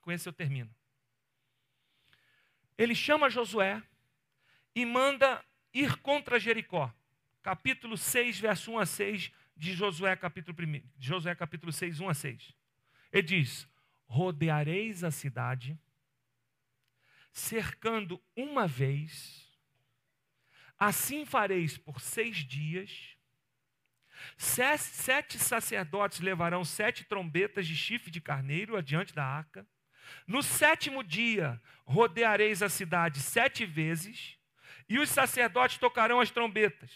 Com 0.01 0.11
esse 0.11 0.29
eu 0.29 0.33
termino. 0.33 0.73
Ele 2.77 2.93
chama 2.93 3.29
Josué 3.29 3.81
e 4.73 4.85
manda 4.85 5.43
ir 5.73 5.97
contra 5.97 6.39
Jericó. 6.39 6.93
Capítulo 7.41 7.97
6, 7.97 8.39
verso 8.39 8.71
1 8.71 8.79
a 8.79 8.85
6 8.85 9.31
de 9.55 9.73
Josué, 9.73 10.15
capítulo 10.15 10.57
1, 10.57 10.81
Josué, 10.99 11.33
capítulo 11.35 11.71
6, 11.71 11.99
1 11.99 12.09
a 12.09 12.13
6. 12.13 12.55
Ele 13.15 13.23
diz: 13.23 13.65
Rodeareis 14.07 15.01
a 15.01 15.09
cidade, 15.09 15.79
cercando 17.31 18.21
uma 18.35 18.67
vez, 18.67 19.49
assim 20.77 21.25
fareis 21.25 21.77
por 21.77 22.01
seis 22.01 22.37
dias. 22.37 23.15
Sete 24.37 25.39
sacerdotes 25.39 26.19
levarão 26.19 26.65
sete 26.65 27.05
trombetas 27.05 27.65
de 27.65 27.75
chifre 27.75 28.11
de 28.11 28.19
carneiro 28.19 28.75
adiante 28.75 29.13
da 29.13 29.23
arca. 29.23 29.65
No 30.27 30.43
sétimo 30.43 31.01
dia, 31.01 31.61
rodeareis 31.85 32.61
a 32.61 32.67
cidade 32.67 33.21
sete 33.21 33.65
vezes, 33.65 34.37
e 34.89 34.99
os 34.99 35.09
sacerdotes 35.09 35.77
tocarão 35.77 36.19
as 36.19 36.31
trombetas. 36.31 36.91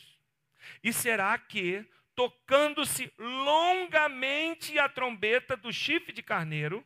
E 0.84 0.92
será 0.92 1.38
que, 1.38 1.90
tocando-se 2.20 3.10
longamente 3.18 4.78
a 4.78 4.90
trombeta 4.90 5.56
do 5.56 5.72
chifre 5.72 6.12
de 6.12 6.22
carneiro, 6.22 6.86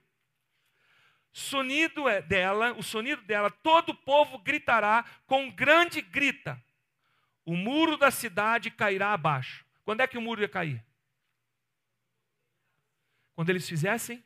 sonido 1.32 2.08
é 2.08 2.22
dela, 2.22 2.74
o 2.74 2.84
sonido 2.84 3.24
dela, 3.24 3.50
todo 3.50 3.90
o 3.90 3.96
povo 3.96 4.38
gritará 4.38 5.04
com 5.26 5.50
grande 5.50 6.04
grita. 6.04 6.64
O 7.44 7.56
muro 7.56 7.98
da 7.98 8.12
cidade 8.12 8.70
cairá 8.70 9.12
abaixo. 9.12 9.66
Quando 9.84 10.02
é 10.02 10.08
que 10.08 10.20
o 10.20 10.22
muro 10.22 10.40
ia 10.40 10.48
cair? 10.48 10.86
Quando 13.34 13.50
eles 13.50 13.68
fizessem 13.68 14.24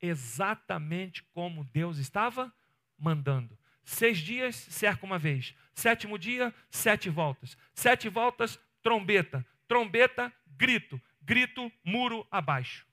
exatamente 0.00 1.24
como 1.34 1.64
Deus 1.64 1.98
estava 1.98 2.54
mandando. 2.96 3.58
Seis 3.82 4.18
dias, 4.18 4.54
cerca 4.54 5.04
uma 5.04 5.18
vez. 5.18 5.52
Sétimo 5.74 6.16
dia, 6.16 6.54
sete 6.70 7.10
voltas. 7.10 7.58
Sete 7.74 8.08
voltas, 8.08 8.56
trombeta. 8.84 9.44
Trombeta, 9.72 10.30
grito. 10.46 11.00
Grito, 11.22 11.72
muro 11.82 12.28
abaixo. 12.30 12.86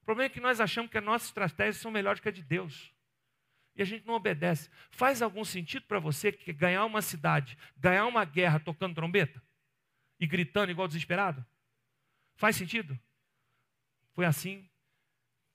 O 0.00 0.04
problema 0.06 0.30
é 0.30 0.32
que 0.32 0.40
nós 0.40 0.58
achamos 0.58 0.90
que 0.90 0.96
as 0.96 1.04
nossas 1.04 1.28
estratégias 1.28 1.76
são 1.76 1.90
melhores 1.90 2.22
que 2.22 2.28
a 2.30 2.32
de 2.32 2.42
Deus. 2.42 2.90
E 3.76 3.82
a 3.82 3.84
gente 3.84 4.06
não 4.06 4.14
obedece. 4.14 4.70
Faz 4.90 5.20
algum 5.20 5.44
sentido 5.44 5.84
para 5.84 5.98
você 5.98 6.32
que 6.32 6.54
ganhar 6.54 6.86
uma 6.86 7.02
cidade, 7.02 7.58
ganhar 7.76 8.06
uma 8.06 8.24
guerra 8.24 8.58
tocando 8.58 8.94
trombeta? 8.94 9.42
E 10.18 10.26
gritando 10.26 10.70
igual 10.70 10.88
desesperado? 10.88 11.44
Faz 12.34 12.56
sentido? 12.56 12.98
Foi 14.14 14.24
assim 14.24 14.66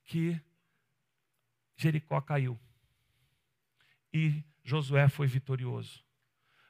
que 0.04 0.40
Jericó 1.76 2.22
caiu. 2.22 2.60
E 4.14 4.44
Josué 4.64 5.10
foi 5.10 5.26
vitorioso. 5.26 6.04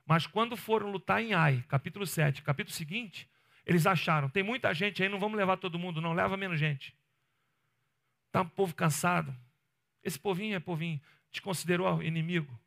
Mas 0.06 0.26
quando 0.26 0.56
foram 0.56 0.90
lutar 0.90 1.22
em 1.22 1.34
Ai, 1.34 1.62
capítulo 1.68 2.08
7, 2.08 2.42
capítulo 2.42 2.74
seguinte, 2.74 3.30
eles 3.70 3.86
acharam, 3.86 4.28
tem 4.28 4.42
muita 4.42 4.74
gente 4.74 5.04
aí, 5.04 5.08
não 5.08 5.20
vamos 5.20 5.38
levar 5.38 5.56
todo 5.56 5.78
mundo, 5.78 6.02
não, 6.02 6.12
leva 6.12 6.36
menos 6.36 6.60
gente. 6.60 6.98
Está 8.26 8.42
um 8.42 8.50
povo 8.50 8.74
cansado. 8.74 9.32
Esse 10.04 10.18
povinho 10.18 10.56
é 10.56 10.60
povinho, 10.60 11.00
desconsiderou 11.32 12.02
inimigo. 12.02 12.60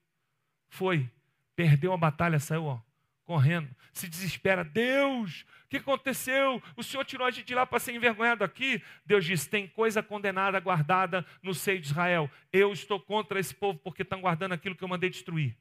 Foi, 0.68 1.10
perdeu 1.56 1.92
a 1.92 1.96
batalha, 1.96 2.38
saiu 2.38 2.66
ó, 2.66 2.80
correndo, 3.24 3.68
se 3.92 4.08
desespera. 4.08 4.62
Deus, 4.62 5.44
o 5.64 5.68
que 5.70 5.78
aconteceu? 5.78 6.62
O 6.76 6.84
Senhor 6.84 7.04
tirou 7.04 7.26
a 7.26 7.32
gente 7.32 7.46
de 7.46 7.54
lá 7.56 7.66
para 7.66 7.80
ser 7.80 7.96
envergonhado 7.96 8.44
aqui? 8.44 8.80
Deus 9.04 9.24
disse: 9.24 9.50
tem 9.50 9.66
coisa 9.66 10.04
condenada 10.04 10.60
guardada 10.60 11.26
no 11.42 11.52
seio 11.52 11.80
de 11.80 11.88
Israel. 11.88 12.30
Eu 12.52 12.72
estou 12.72 13.00
contra 13.00 13.40
esse 13.40 13.52
povo 13.52 13.76
porque 13.80 14.02
estão 14.02 14.20
guardando 14.20 14.52
aquilo 14.52 14.76
que 14.76 14.84
eu 14.84 14.88
mandei 14.88 15.10
destruir. 15.10 15.56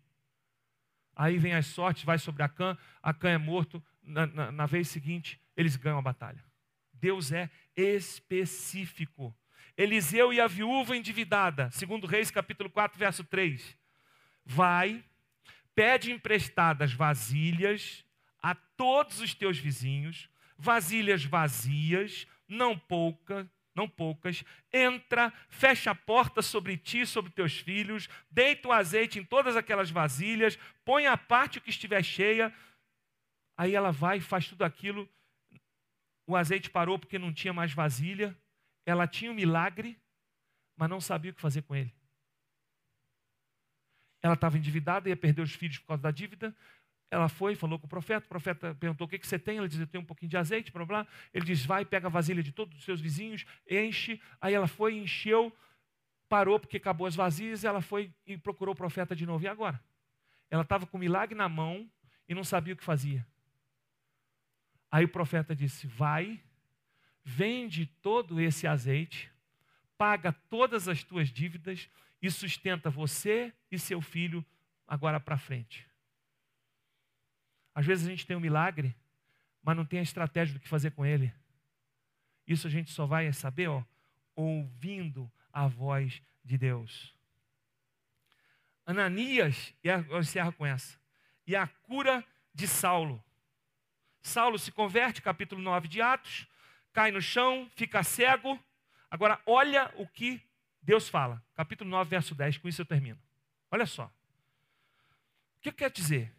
Aí 1.16 1.39
vem 1.39 1.56
as 1.56 1.66
sortes, 1.66 2.04
vai 2.04 2.20
sobre 2.20 2.44
Acã, 2.44 2.78
Acã 3.02 3.30
é 3.32 3.39
morto, 3.39 3.84
na, 4.02 4.26
na, 4.28 4.52
na 4.52 4.66
vez 4.66 4.88
seguinte, 4.88 5.39
eles 5.56 5.76
ganham 5.76 5.99
a 5.99 6.02
batalha. 6.02 6.43
Deus 6.93 7.32
é 7.32 7.49
específico. 7.76 9.36
Eliseu 9.78 10.34
e 10.34 10.39
a 10.39 10.47
viúva 10.47 10.95
endividada, 10.95 11.70
segundo 11.72 12.06
Reis 12.06 12.30
capítulo 12.30 12.70
4, 12.70 12.99
verso 12.99 13.24
3. 13.24 13.78
Vai, 14.45 15.04
pede 15.74 16.12
emprestadas 16.12 16.93
vasilhas 16.93 18.06
a 18.41 18.54
todos 18.54 19.20
os 19.22 19.34
teus 19.34 19.58
vizinhos, 19.58 20.30
vasilhas 20.58 21.24
vazias, 21.24 22.28
não 22.47 22.78
poucas, 22.78 23.47
não 23.74 23.88
poucas, 23.88 24.43
entra, 24.72 25.32
fecha 25.49 25.91
a 25.91 25.95
porta 25.95 26.41
sobre 26.41 26.78
ti, 26.78 27.06
sobre 27.06 27.32
teus 27.32 27.58
filhos, 27.58 28.10
deita 28.30 28.68
o 28.68 28.72
azeite 28.72 29.20
em 29.20 29.24
todas 29.24 29.56
aquelas 29.56 29.89
vasilhas, 29.89 30.60
põe 30.84 31.08
a 31.08 31.16
parte 31.16 31.58
o 31.58 31.62
que 31.62 31.70
estiver 31.70 32.04
cheia. 32.04 32.54
Aí 33.58 33.76
ela 33.76 33.91
vai 33.91 34.18
e 34.18 34.22
faz 34.22 34.47
tudo 34.47 34.64
aquilo. 34.64 35.08
O 36.26 36.36
azeite 36.36 36.70
parou 36.70 36.97
porque 36.97 37.20
não 37.20 37.34
tinha 37.34 37.54
mais 37.54 37.74
vasilha. 37.74 38.36
Ela 38.86 39.08
tinha 39.08 39.32
um 39.32 39.36
milagre, 39.36 39.99
mas 40.76 40.89
não 40.89 40.99
sabia 40.99 41.32
o 41.32 41.34
que 41.34 41.41
fazer 41.41 41.62
com 41.62 41.76
ele. 41.76 41.93
Ela 44.22 44.36
estava 44.36 44.58
endividada, 44.58 45.10
ia 45.10 45.18
perder 45.18 45.41
os 45.41 45.54
filhos 45.54 45.80
por 45.80 45.88
causa 45.88 46.04
da 46.04 46.12
dívida. 46.12 46.56
Ela 47.10 47.28
foi, 47.28 47.56
falou 47.56 47.78
com 47.78 47.88
o 47.88 47.89
profeta, 47.89 48.26
o 48.26 48.30
profeta 48.30 48.74
perguntou 48.76 49.06
o 49.06 49.10
que, 49.10 49.20
que 49.20 49.28
você 49.28 49.38
tem, 49.38 49.58
ela 49.58 49.68
disse, 49.68 49.82
eu 49.82 49.88
tenho 49.88 50.02
um 50.02 50.08
pouquinho 50.08 50.30
de 50.30 50.38
azeite, 50.38 50.72
blá, 50.72 50.86
blá. 50.86 51.08
Ele 51.34 51.43
diz, 51.43 51.66
vai, 51.66 51.84
pega 51.84 52.08
a 52.08 52.10
vasilha 52.10 52.41
de 52.41 52.54
todos 52.54 52.78
os 52.78 52.86
seus 52.86 53.02
vizinhos, 53.02 53.45
enche. 53.70 54.22
Aí 54.39 54.54
ela 54.54 54.68
foi, 54.68 54.95
encheu, 54.97 55.54
parou 56.30 56.58
porque 56.58 56.78
acabou 56.78 57.06
as 57.06 57.16
vasilhas, 57.16 57.66
ela 57.66 57.82
foi 57.82 58.14
e 58.26 58.38
procurou 58.38 58.74
o 58.74 58.78
profeta 58.78 59.14
de 59.14 59.26
novo. 59.26 59.43
E 59.43 59.47
agora? 59.47 59.84
Ela 60.49 60.64
estava 60.64 60.88
com 60.88 60.95
o 60.95 60.99
milagre 60.99 61.36
na 61.36 61.49
mão 61.49 61.89
e 62.30 62.34
não 62.34 62.45
sabia 62.45 62.74
o 62.74 62.78
que 62.78 62.84
fazia. 62.84 63.28
Aí 64.92 65.06
o 65.06 65.10
profeta 65.10 65.56
disse, 65.56 65.88
vai, 65.88 66.44
vende 67.24 67.86
todo 67.86 68.42
esse 68.42 68.68
azeite, 68.68 69.32
paga 69.98 70.34
todas 70.34 70.88
as 70.89 71.04
tuas 71.04 71.30
dívidas 71.30 71.89
e 72.22 72.30
sustenta 72.30 72.89
você 72.89 73.54
e 73.72 73.80
seu 73.80 74.02
filho 74.02 74.46
agora 74.86 75.20
para 75.20 75.38
frente. 75.38 75.88
Às 77.74 77.86
vezes 77.86 78.06
a 78.06 78.10
gente 78.10 78.28
tem 78.28 78.36
um 78.36 78.42
milagre, 78.42 78.94
mas 79.64 79.78
não 79.78 79.86
tem 79.86 80.00
a 80.00 80.04
estratégia 80.04 80.54
do 80.54 80.60
que 80.60 80.68
fazer 80.68 80.92
com 80.92 81.06
ele. 81.06 81.34
Isso 82.46 82.68
a 82.68 82.70
gente 82.70 82.92
só 82.92 83.06
vai 83.06 83.32
saber 83.32 83.70
ó, 83.70 83.84
ouvindo 84.36 85.32
a 85.54 85.68
voz 85.68 86.22
de 86.44 86.58
Deus. 86.58 87.16
Ananias, 88.86 89.74
eu 89.84 90.20
encerro 90.20 90.52
com 90.52 90.66
essa, 90.66 91.00
e 91.48 91.56
a 91.56 91.66
cura 91.66 92.26
de 92.54 92.68
Saulo. 92.68 93.24
Saulo 94.22 94.60
se 94.60 94.72
converte, 94.72 95.22
capítulo 95.22 95.62
9 95.62 95.88
de 95.88 96.02
Atos, 96.02 96.48
cai 96.94 97.12
no 97.12 97.22
chão, 97.22 97.70
fica 97.76 98.04
cego. 98.04 98.60
Agora, 99.10 99.42
olha 99.46 99.92
o 99.96 100.08
que 100.08 100.42
Deus 100.82 101.10
fala. 101.10 101.44
Capítulo 101.56 101.90
9, 101.90 102.10
verso 102.10 102.36
10, 102.36 102.58
com 102.58 102.68
isso 102.68 102.82
eu 102.82 102.86
termino. 102.86 103.20
Olha 103.70 103.86
só. 103.86 104.06
O 104.06 105.62
que 105.62 105.72
quer 105.72 105.92
dizer? 105.92 106.34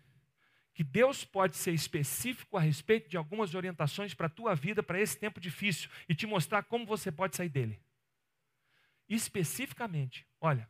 que 0.75 0.83
Deus 0.83 1.25
pode 1.25 1.57
ser 1.57 1.73
específico 1.73 2.57
a 2.57 2.61
respeito 2.61 3.09
de 3.09 3.17
algumas 3.17 3.55
orientações 3.55 4.15
para 4.15 4.27
a 4.27 4.31
tua 4.31 4.55
vida, 4.55 4.83
para 4.83 5.01
esse 5.01 5.19
tempo 5.19 5.41
difícil, 5.41 5.91
e 6.09 6.15
te 6.15 6.27
mostrar 6.27 6.63
como 6.63 6.87
você 6.87 7.13
pode 7.13 7.37
sair 7.37 7.49
dele. 7.49 7.81
Especificamente, 9.09 10.27
olha, 10.41 10.69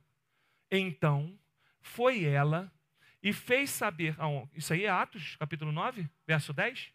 então 0.70 1.38
foi 1.80 2.24
ela 2.24 2.72
e 3.22 3.32
fez 3.32 3.70
saber, 3.70 4.16
isso 4.54 4.72
aí 4.72 4.84
é 4.84 4.90
Atos, 4.90 5.36
capítulo 5.36 5.70
9, 5.70 6.08
verso 6.26 6.52
10? 6.52 6.92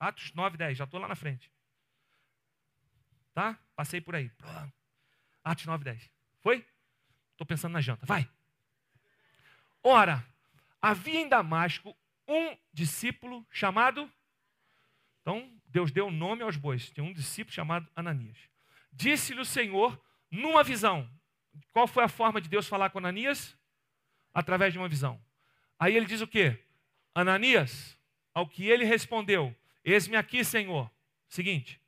Atos 0.00 0.32
9, 0.32 0.56
10, 0.56 0.78
já 0.78 0.84
estou 0.84 0.98
lá 0.98 1.06
na 1.06 1.14
frente. 1.14 1.52
Tá? 3.34 3.58
Passei 3.76 4.00
por 4.00 4.16
aí. 4.16 4.30
Atos 5.44 5.66
9, 5.66 5.84
10. 5.84 6.10
Foi? 6.40 6.66
Estou 7.32 7.46
pensando 7.46 7.72
na 7.72 7.82
janta. 7.82 8.06
Vai. 8.06 8.26
Ora, 9.82 10.26
havia 10.80 11.20
em 11.20 11.28
Damasco 11.28 11.94
um 12.26 12.56
discípulo 12.72 13.46
chamado. 13.50 14.10
Então, 15.20 15.52
Deus 15.66 15.92
deu 15.92 16.10
nome 16.10 16.42
aos 16.42 16.56
bois. 16.56 16.90
Tem 16.90 17.04
um 17.04 17.12
discípulo 17.12 17.54
chamado 17.54 17.86
Ananias. 17.94 18.38
Disse-lhe 18.90 19.40
o 19.40 19.44
Senhor 19.44 20.02
numa 20.30 20.64
visão. 20.64 21.08
Qual 21.72 21.86
foi 21.86 22.04
a 22.04 22.08
forma 22.08 22.40
de 22.40 22.48
Deus 22.48 22.66
falar 22.66 22.88
com 22.88 22.98
Ananias? 22.98 23.56
Através 24.32 24.72
de 24.72 24.78
uma 24.78 24.88
visão. 24.88 25.22
Aí 25.78 25.94
ele 25.94 26.06
diz 26.06 26.20
o 26.20 26.26
quê? 26.26 26.64
Ananias, 27.14 27.98
ao 28.32 28.46
que 28.48 28.66
ele 28.66 28.84
respondeu: 28.84 29.54
Eis-me 29.84 30.16
aqui, 30.16 30.44
Senhor. 30.44 30.90
Seguinte. 31.28 31.80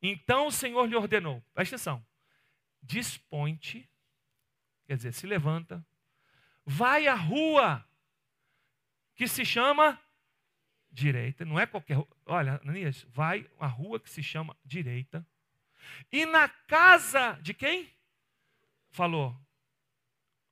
Então 0.00 0.46
o 0.46 0.52
Senhor 0.52 0.86
lhe 0.86 0.94
ordenou, 0.94 1.42
presta 1.52 1.76
atenção: 1.76 2.04
dispõe-te, 2.82 3.88
quer 4.86 4.96
dizer, 4.96 5.12
se 5.12 5.26
levanta, 5.26 5.84
vai 6.64 7.08
à 7.08 7.14
rua 7.14 7.84
que 9.14 9.26
se 9.26 9.44
chama 9.44 10.00
direita, 10.90 11.44
não 11.44 11.58
é 11.58 11.66
qualquer 11.66 11.94
rua. 11.94 12.08
Olha, 12.24 12.60
Ananias, 12.62 13.04
vai 13.08 13.50
à 13.58 13.66
rua 13.66 13.98
que 13.98 14.08
se 14.08 14.22
chama 14.22 14.56
direita. 14.64 15.26
E 16.12 16.24
na 16.24 16.48
casa 16.48 17.32
de 17.42 17.52
quem? 17.52 17.92
Falou. 18.90 19.36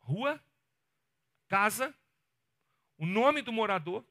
Rua, 0.00 0.42
casa, 1.48 1.94
o 2.96 3.06
nome 3.06 3.42
do 3.42 3.52
morador. 3.52 4.04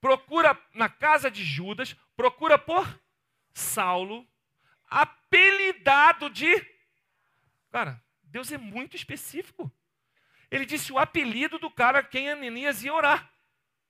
Procura 0.00 0.58
na 0.74 0.88
casa 0.88 1.30
de 1.30 1.44
Judas, 1.44 1.94
procura 2.16 2.58
por 2.58 3.00
Saulo, 3.52 4.26
apelidado 4.88 6.30
de. 6.30 6.66
Cara, 7.70 8.02
Deus 8.22 8.50
é 8.50 8.58
muito 8.58 8.96
específico. 8.96 9.70
Ele 10.50 10.64
disse 10.64 10.92
o 10.92 10.98
apelido 10.98 11.58
do 11.58 11.70
cara 11.70 12.02
quem 12.02 12.30
Ananias 12.30 12.82
ia 12.82 12.92
orar. 12.92 13.30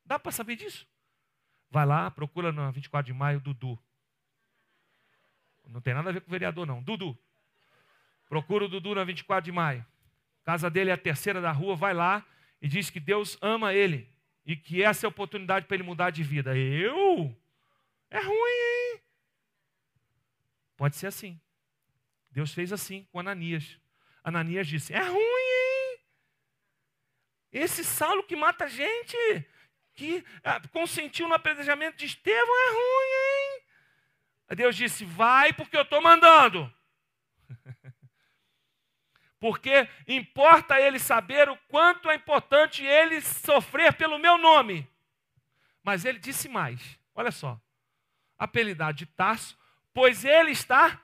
Dá 0.04 0.18
para 0.18 0.32
saber 0.32 0.56
disso? 0.56 0.86
Vai 1.70 1.86
lá, 1.86 2.10
procura 2.10 2.52
na 2.52 2.70
24 2.70 3.12
de 3.12 3.16
maio, 3.16 3.40
Dudu. 3.40 3.78
Não 5.66 5.80
tem 5.80 5.94
nada 5.94 6.10
a 6.10 6.12
ver 6.12 6.20
com 6.20 6.28
o 6.28 6.32
vereador, 6.32 6.66
não. 6.66 6.82
Dudu. 6.82 7.16
Procura 8.28 8.64
o 8.64 8.68
Dudu 8.68 8.94
na 8.94 9.04
24 9.04 9.44
de 9.44 9.52
maio. 9.52 9.86
Casa 10.44 10.68
dele 10.68 10.90
é 10.90 10.94
a 10.94 10.98
terceira 10.98 11.40
da 11.40 11.52
rua, 11.52 11.76
vai 11.76 11.94
lá 11.94 12.26
e 12.60 12.66
diz 12.66 12.90
que 12.90 12.98
Deus 12.98 13.38
ama 13.40 13.72
ele 13.72 14.12
e 14.50 14.56
que 14.56 14.82
essa 14.82 15.06
é 15.06 15.06
a 15.06 15.10
oportunidade 15.10 15.66
para 15.66 15.76
ele 15.76 15.84
mudar 15.84 16.10
de 16.10 16.24
vida. 16.24 16.56
Eu? 16.56 17.32
É 18.10 18.18
ruim, 18.18 18.34
hein? 18.34 19.00
Pode 20.76 20.96
ser 20.96 21.06
assim. 21.06 21.40
Deus 22.32 22.52
fez 22.52 22.72
assim 22.72 23.06
com 23.12 23.20
Ananias. 23.20 23.78
Ananias 24.24 24.66
disse: 24.66 24.92
É 24.92 25.02
ruim, 25.02 25.20
hein? 25.20 26.00
Esse 27.52 27.84
Saulo 27.84 28.24
que 28.24 28.34
mata 28.34 28.66
gente, 28.66 29.16
que 29.94 30.24
ah, 30.42 30.60
consentiu 30.72 31.28
no 31.28 31.34
apedrejamento 31.34 31.98
de 31.98 32.06
Estevão 32.06 32.42
é 32.42 32.70
ruim, 32.72 33.12
hein? 33.22 33.62
Deus 34.56 34.74
disse: 34.74 35.04
Vai, 35.04 35.52
porque 35.52 35.76
eu 35.76 35.82
estou 35.82 36.02
mandando. 36.02 36.74
Porque 39.40 39.88
importa 40.06 40.78
ele 40.78 40.98
saber 40.98 41.48
o 41.48 41.56
quanto 41.66 42.10
é 42.10 42.14
importante 42.14 42.84
ele 42.84 43.22
sofrer 43.22 43.94
pelo 43.94 44.18
meu 44.18 44.36
nome. 44.36 44.86
Mas 45.82 46.04
ele 46.04 46.18
disse 46.18 46.48
mais: 46.48 46.98
Olha 47.14 47.32
só, 47.32 47.58
apelidado 48.38 48.98
de 48.98 49.06
Tarso, 49.06 49.58
pois 49.94 50.24
ele 50.24 50.50
está. 50.50 51.00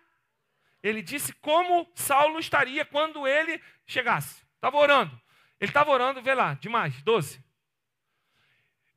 Ele 0.82 1.02
disse 1.02 1.32
como 1.32 1.90
Saulo 1.94 2.38
estaria 2.38 2.84
quando 2.84 3.26
ele 3.26 3.60
chegasse. 3.86 4.44
Estava 4.54 4.76
orando. 4.76 5.20
Ele 5.58 5.70
estava 5.70 5.90
orando, 5.90 6.22
vê 6.22 6.34
lá, 6.34 6.54
demais, 6.54 7.02
12. 7.02 7.42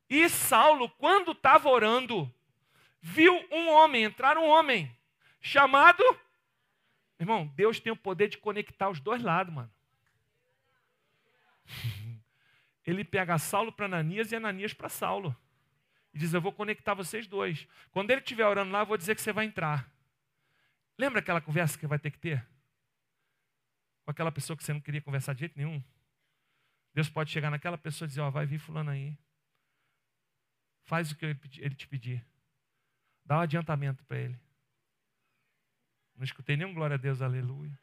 E 0.09 0.27
Saulo, 0.27 0.89
quando 0.89 1.31
estava 1.31 1.69
orando, 1.69 2.31
viu 3.01 3.33
um 3.51 3.69
homem, 3.69 4.03
entrar 4.03 4.37
um 4.37 4.45
homem, 4.45 4.93
chamado. 5.39 6.03
Irmão, 7.20 7.47
Deus 7.47 7.80
tem 7.80 7.91
o 7.91 7.97
poder 7.97 8.30
de 8.30 8.38
conectar 8.38 8.89
os 8.89 8.99
dois 8.99 9.22
lados, 9.22 9.53
mano. 9.53 9.72
Ele 12.86 13.03
pega 13.03 13.38
Saulo 13.38 13.72
para 13.72 13.86
Ananias 13.86 14.32
e 14.32 14.36
Ananias 14.36 14.74
para 14.74 14.89
Saulo. 14.89 15.36
E 16.13 16.17
diz: 16.17 16.34
Eu 16.34 16.41
vou 16.41 16.51
conectar 16.51 16.93
vocês 16.93 17.28
dois. 17.28 17.67
Quando 17.91 18.09
ele 18.09 18.22
estiver 18.22 18.47
orando 18.47 18.72
lá, 18.72 18.80
eu 18.80 18.86
vou 18.86 18.97
dizer 18.97 19.13
que 19.15 19.22
você 19.22 19.32
vai 19.32 19.45
entrar. 19.45 19.88
Lembra 20.97 21.20
aquela 21.20 21.39
conversa 21.39 21.78
que 21.78 21.86
vai 21.86 21.99
ter 21.99 22.09
que 22.09 22.17
ter? 22.17 22.43
Com 24.03 24.11
aquela 24.11 24.32
pessoa 24.32 24.57
que 24.57 24.63
você 24.63 24.74
não 24.74 24.82
queria 24.82 25.01
conversar 25.01 25.34
de 25.34 25.41
jeito 25.41 25.55
nenhum? 25.55 25.84
Deus 26.93 27.09
pode 27.09 27.30
chegar 27.32 27.51
naquela 27.51 27.78
pessoa 27.78 28.07
e 28.07 28.09
dizer: 28.09 28.22
Ó, 28.22 28.28
oh, 28.28 28.32
vai 28.32 28.45
vir 28.45 28.57
fulano 28.57 28.89
aí. 28.89 29.15
Faz 30.84 31.11
o 31.11 31.15
que 31.15 31.26
ele 31.26 31.76
te 31.76 31.88
pedir. 31.88 32.26
Dá 33.24 33.38
um 33.38 33.41
adiantamento 33.41 34.03
para 34.05 34.17
ele. 34.17 34.39
Não 36.20 36.26
escutei 36.26 36.57
nenhum 36.57 36.74
glória 36.74 36.95
a 36.95 36.97
Deus, 36.97 37.22
aleluia. 37.22 37.80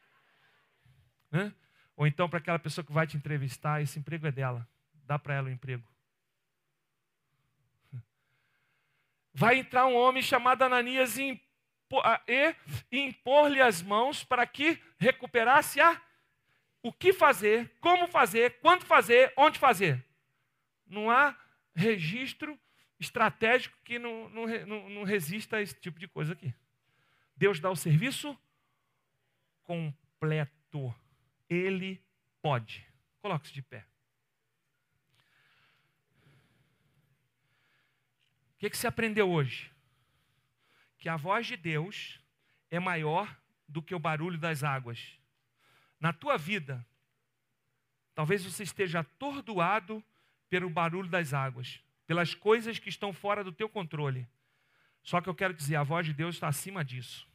Hã? 1.33 1.55
Ou 1.97 2.07
então 2.07 2.29
para 2.29 2.39
aquela 2.39 2.59
pessoa 2.59 2.85
que 2.85 2.93
vai 2.93 3.07
te 3.07 3.17
entrevistar, 3.17 3.81
esse 3.81 3.99
emprego 3.99 4.27
é 4.27 4.31
dela. 4.31 4.69
Dá 5.07 5.19
para 5.19 5.33
ela 5.33 5.49
o 5.49 5.51
emprego. 5.51 5.89
vai 9.33 9.61
entrar 9.61 9.87
um 9.87 9.97
homem 9.97 10.23
chamado 10.23 10.61
Ananias 10.61 11.17
e 11.17 11.41
impor-lhe 12.93 13.63
as 13.63 13.81
mãos 13.81 14.23
para 14.23 14.47
que 14.47 14.79
recuperasse 14.99 15.81
a 15.81 15.99
o 16.83 16.93
que 16.93 17.15
fazer, 17.15 17.73
como 17.81 18.07
fazer, 18.07 18.61
quando 18.61 18.85
fazer, 18.85 19.33
onde 19.35 19.59
fazer. 19.59 20.05
Não 20.87 21.11
há 21.11 21.35
registro 21.75 22.61
estratégico 23.01 23.79
que 23.83 23.99
não, 23.99 24.29
não, 24.29 24.47
não, 24.67 24.91
não 24.91 25.05
resista 25.05 25.57
a 25.57 25.63
esse 25.63 25.75
tipo 25.81 25.99
de 25.99 26.07
coisa 26.07 26.35
aqui. 26.35 26.55
Deus 27.37 27.61
dá 27.61 27.71
o 27.71 27.77
serviço 27.77 28.37
completo. 29.63 30.95
Ele 31.49 32.03
pode. 32.41 32.87
Coloque-se 33.21 33.53
de 33.53 33.63
pé. 33.63 33.87
O 38.55 38.59
que, 38.59 38.71
que 38.71 38.77
você 38.77 38.87
aprendeu 38.87 39.31
hoje? 39.31 39.71
Que 40.99 41.09
a 41.09 41.17
voz 41.17 41.47
de 41.47 41.57
Deus 41.57 42.19
é 42.71 42.81
maior 42.81 43.37
do 43.69 43.83
que 43.83 43.95
o 43.95 43.99
barulho 43.99 44.39
das 44.39 44.65
águas. 44.65 45.19
Na 46.01 46.13
tua 46.13 46.39
vida, 46.39 46.87
talvez 48.15 48.45
você 48.45 48.63
esteja 48.63 49.01
atordoado 49.01 50.03
pelo 50.49 50.71
barulho 50.71 51.09
das 51.09 51.35
águas, 51.35 51.81
pelas 52.07 52.35
coisas 52.35 52.79
que 52.79 52.89
estão 52.89 53.13
fora 53.13 53.45
do 53.45 53.53
teu 53.53 53.69
controle. 53.69 54.27
Só 55.07 55.21
que 55.21 55.29
eu 55.29 55.35
quero 55.37 55.55
dizer, 55.55 55.77
a 55.77 55.85
voz 55.85 56.05
de 56.05 56.13
Deus 56.13 56.35
está 56.35 56.49
acima 56.49 56.85
disso. 56.85 57.29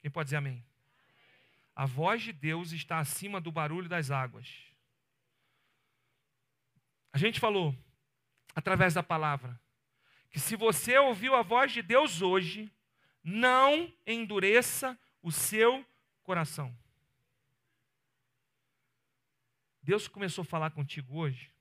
Quem 0.00 0.08
pode 0.08 0.28
dizer 0.28 0.36
amém? 0.36 0.64
A 1.74 1.84
voz 1.86 2.22
de 2.22 2.32
Deus 2.32 2.70
está 2.70 3.00
acima 3.00 3.40
do 3.40 3.50
barulho 3.50 3.88
das 3.88 4.12
águas. 4.12 4.48
A 7.12 7.18
gente 7.18 7.40
falou, 7.40 7.76
através 8.54 8.94
da 8.94 9.02
palavra, 9.02 9.60
que 10.30 10.38
se 10.38 10.54
você 10.54 10.96
ouviu 10.98 11.34
a 11.34 11.42
voz 11.42 11.72
de 11.72 11.82
Deus 11.82 12.22
hoje, 12.22 12.72
não 13.20 13.92
endureça 14.06 14.96
o 15.20 15.32
seu 15.32 15.84
coração. 16.22 16.72
Deus 19.82 20.06
começou 20.06 20.42
a 20.42 20.44
falar 20.44 20.70
contigo 20.70 21.18
hoje, 21.18 21.52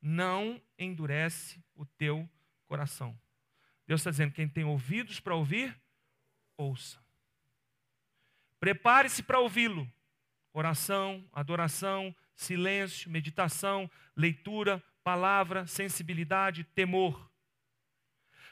não 0.00 0.62
endurece 0.78 1.60
o 1.74 1.84
teu 1.84 2.18
coração. 2.18 2.39
Deus 3.86 4.00
está 4.00 4.10
dizendo: 4.10 4.32
quem 4.32 4.48
tem 4.48 4.64
ouvidos 4.64 5.18
para 5.20 5.34
ouvir, 5.34 5.76
ouça. 6.56 7.02
Prepare-se 8.58 9.22
para 9.22 9.40
ouvi-lo. 9.40 9.90
Oração, 10.52 11.28
adoração, 11.32 12.14
silêncio, 12.34 13.10
meditação, 13.10 13.90
leitura, 14.16 14.82
palavra, 15.02 15.66
sensibilidade, 15.66 16.64
temor. 16.64 17.30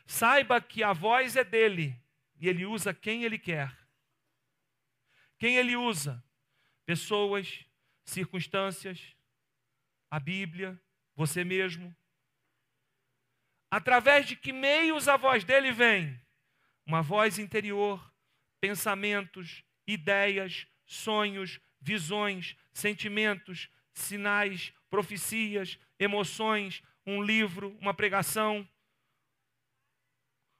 Saiba 0.06 0.60
que 0.60 0.82
a 0.82 0.92
voz 0.92 1.36
é 1.36 1.44
dele 1.44 2.00
e 2.40 2.48
ele 2.48 2.64
usa 2.64 2.94
quem 2.94 3.24
ele 3.24 3.38
quer. 3.38 3.76
Quem 5.38 5.56
ele 5.56 5.76
usa? 5.76 6.22
Pessoas, 6.86 7.64
circunstâncias, 8.04 9.14
a 10.10 10.18
Bíblia, 10.18 10.80
você 11.14 11.44
mesmo. 11.44 11.94
Através 13.70 14.26
de 14.26 14.34
que 14.34 14.52
meios 14.52 15.08
a 15.08 15.16
voz 15.16 15.44
dele 15.44 15.72
vem? 15.72 16.18
Uma 16.86 17.02
voz 17.02 17.38
interior, 17.38 18.12
pensamentos, 18.60 19.62
ideias, 19.86 20.66
sonhos, 20.86 21.60
visões, 21.80 22.56
sentimentos, 22.72 23.68
sinais, 23.92 24.72
profecias, 24.88 25.78
emoções, 25.98 26.82
um 27.06 27.22
livro, 27.22 27.76
uma 27.80 27.92
pregação, 27.92 28.66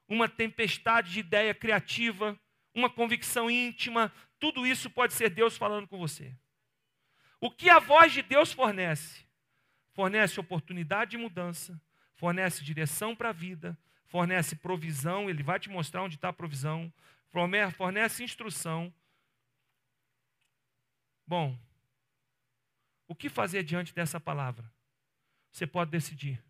uma 0.07 0.27
tempestade 0.27 1.11
de 1.11 1.19
ideia 1.19 1.53
criativa, 1.53 2.39
uma 2.73 2.89
convicção 2.89 3.49
íntima, 3.49 4.11
tudo 4.39 4.65
isso 4.65 4.89
pode 4.89 5.13
ser 5.13 5.29
Deus 5.29 5.57
falando 5.57 5.87
com 5.87 5.97
você. 5.97 6.35
O 7.41 7.49
que 7.49 7.69
a 7.69 7.79
voz 7.79 8.13
de 8.13 8.21
Deus 8.21 8.51
fornece? 8.51 9.25
Fornece 9.93 10.39
oportunidade 10.39 11.11
de 11.11 11.17
mudança, 11.17 11.79
fornece 12.19 12.63
direção 12.63 13.15
para 13.15 13.29
a 13.29 13.33
vida, 13.33 13.75
fornece 14.05 14.55
provisão, 14.55 15.29
ele 15.29 15.41
vai 15.41 15.59
te 15.59 15.69
mostrar 15.69 16.03
onde 16.03 16.15
está 16.15 16.29
a 16.29 16.33
provisão, 16.33 16.93
fornece 17.75 18.23
instrução, 18.23 18.93
Bom, 21.29 21.55
o 23.07 23.13
que 23.13 23.29
fazer 23.29 23.61
diante 23.61 23.93
dessa 23.93 24.19
palavra? 24.19 24.67
Você 25.51 25.67
pode 25.67 25.91
decidir. 25.91 26.43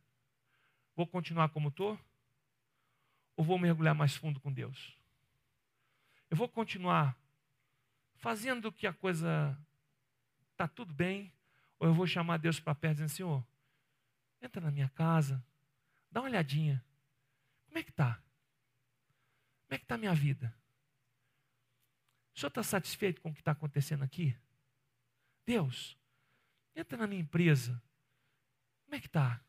Vou 0.96 1.06
continuar 1.06 1.50
como 1.50 1.68
estou? 1.68 2.00
Ou 3.36 3.44
vou 3.44 3.60
mergulhar 3.60 3.94
mais 3.94 4.16
fundo 4.16 4.40
com 4.40 4.50
Deus? 4.50 4.98
Eu 6.30 6.38
vou 6.38 6.48
continuar 6.48 7.14
fazendo 8.16 8.72
que 8.72 8.88
a 8.88 8.94
coisa 8.94 9.60
está 10.54 10.66
tudo 10.66 10.94
bem? 10.94 11.30
Ou 11.78 11.90
eu 11.90 11.94
vou 11.94 12.08
chamar 12.08 12.38
Deus 12.38 12.58
para 12.58 12.74
perto 12.74 12.94
dizendo, 12.94 13.10
Senhor, 13.10 13.46
entra 14.42 14.62
na 14.62 14.72
minha 14.72 14.88
casa, 14.88 15.44
dá 16.12 16.22
uma 16.22 16.30
olhadinha. 16.30 16.84
Como 17.68 17.78
é 17.78 17.84
que 17.84 17.92
está? 17.92 18.16
Como 19.66 19.76
é 19.76 19.78
que 19.78 19.86
está 19.86 19.96
a 19.96 20.00
minha 20.00 20.14
vida? 20.14 20.54
O 22.36 22.40
senhor 22.40 22.50
está 22.50 22.64
satisfeito 22.64 23.22
com 23.22 23.30
o 23.30 23.34
que 23.34 23.42
está 23.42 23.52
acontecendo 23.52 24.04
aqui? 24.04 24.36
Deus, 25.46 25.98
entra 26.76 26.98
na 26.98 27.08
minha 27.08 27.22
empresa. 27.22 27.82
Como 28.86 28.96
é 28.96 29.00
que 29.00 29.08
está? 29.08 29.44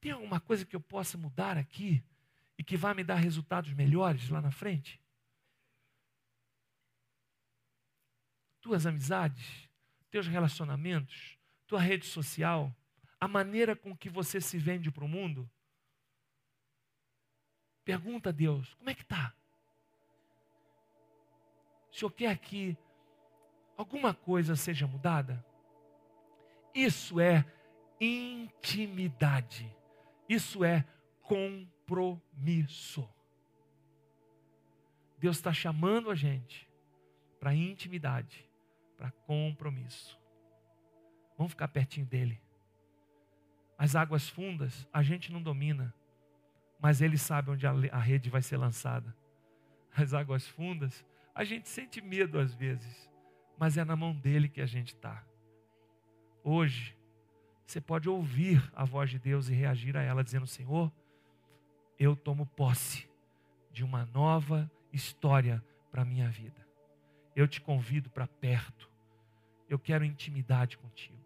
Tem 0.00 0.12
alguma 0.12 0.40
coisa 0.40 0.64
que 0.64 0.74
eu 0.74 0.80
possa 0.80 1.18
mudar 1.18 1.56
aqui 1.56 2.02
e 2.56 2.64
que 2.64 2.76
vai 2.76 2.94
me 2.94 3.04
dar 3.04 3.16
resultados 3.16 3.72
melhores 3.72 4.28
lá 4.28 4.40
na 4.40 4.50
frente? 4.50 5.00
Tuas 8.60 8.86
amizades, 8.86 9.68
teus 10.10 10.26
relacionamentos, 10.26 11.38
tua 11.66 11.80
rede 11.80 12.06
social, 12.06 12.74
a 13.20 13.28
maneira 13.28 13.76
com 13.76 13.96
que 13.96 14.08
você 14.08 14.40
se 14.40 14.58
vende 14.58 14.90
para 14.90 15.04
o 15.04 15.08
mundo. 15.08 15.48
Pergunta 17.88 18.28
a 18.28 18.32
Deus: 18.32 18.74
como 18.74 18.90
é 18.90 18.94
que 18.94 19.00
está? 19.00 19.32
O 21.90 21.96
Senhor 21.96 22.10
quer 22.10 22.36
que 22.36 22.76
alguma 23.78 24.12
coisa 24.12 24.54
seja 24.56 24.86
mudada? 24.86 25.42
Isso 26.74 27.18
é 27.18 27.50
intimidade. 27.98 29.74
Isso 30.28 30.62
é 30.62 30.84
compromisso. 31.22 33.08
Deus 35.16 35.38
está 35.38 35.54
chamando 35.54 36.10
a 36.10 36.14
gente 36.14 36.70
para 37.40 37.54
intimidade, 37.54 38.46
para 38.98 39.10
compromisso. 39.12 40.20
Vamos 41.38 41.52
ficar 41.52 41.68
pertinho 41.68 42.04
dele. 42.04 42.38
As 43.78 43.96
águas 43.96 44.28
fundas 44.28 44.86
a 44.92 45.02
gente 45.02 45.32
não 45.32 45.42
domina, 45.42 45.94
mas 46.80 47.00
ele 47.00 47.18
sabe 47.18 47.50
onde 47.50 47.66
a 47.66 47.98
rede 47.98 48.30
vai 48.30 48.42
ser 48.42 48.56
lançada. 48.56 49.14
As 49.96 50.14
águas 50.14 50.46
fundas 50.46 51.04
a 51.38 51.44
gente 51.44 51.68
sente 51.68 52.00
medo 52.00 52.36
às 52.36 52.52
vezes, 52.52 53.08
mas 53.56 53.78
é 53.78 53.84
na 53.84 53.94
mão 53.94 54.12
dele 54.12 54.48
que 54.48 54.60
a 54.60 54.66
gente 54.66 54.92
está. 54.92 55.24
Hoje, 56.42 56.98
você 57.64 57.80
pode 57.80 58.08
ouvir 58.08 58.60
a 58.74 58.84
voz 58.84 59.08
de 59.08 59.20
Deus 59.20 59.48
e 59.48 59.54
reagir 59.54 59.96
a 59.96 60.02
ela, 60.02 60.24
dizendo: 60.24 60.48
Senhor, 60.48 60.92
eu 61.96 62.16
tomo 62.16 62.44
posse 62.44 63.08
de 63.70 63.84
uma 63.84 64.04
nova 64.06 64.68
história 64.92 65.64
para 65.92 66.02
a 66.02 66.04
minha 66.04 66.28
vida. 66.28 66.66
Eu 67.36 67.46
te 67.46 67.60
convido 67.60 68.10
para 68.10 68.26
perto. 68.26 68.90
Eu 69.68 69.78
quero 69.78 70.04
intimidade 70.04 70.76
contigo. 70.76 71.17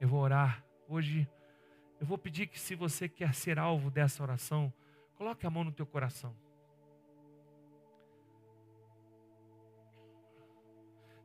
Eu 0.00 0.08
vou 0.08 0.20
orar. 0.20 0.64
Hoje, 0.88 1.28
eu 2.00 2.06
vou 2.06 2.16
pedir 2.16 2.46
que, 2.46 2.58
se 2.58 2.74
você 2.74 3.08
quer 3.08 3.34
ser 3.34 3.58
alvo 3.58 3.90
dessa 3.90 4.22
oração, 4.22 4.72
coloque 5.16 5.46
a 5.46 5.50
mão 5.50 5.64
no 5.64 5.72
teu 5.72 5.86
coração. 5.86 6.34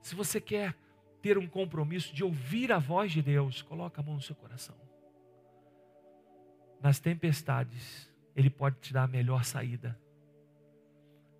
Se 0.01 0.15
você 0.15 0.41
quer 0.41 0.76
ter 1.21 1.38
um 1.38 1.47
compromisso 1.47 2.13
de 2.13 2.24
ouvir 2.24 2.71
a 2.71 2.80
voz 2.80 3.11
de 3.11 3.21
Deus, 3.21 3.61
coloca 3.61 4.01
a 4.01 4.03
mão 4.03 4.15
no 4.15 4.21
seu 4.21 4.36
coração. 4.36 4.76
Nas 6.82 6.99
tempestades, 6.99 8.11
Ele 8.36 8.49
pode 8.49 8.78
te 8.82 8.91
dar 8.91 9.03
a 9.03 9.07
melhor 9.07 9.45
saída. 9.45 9.97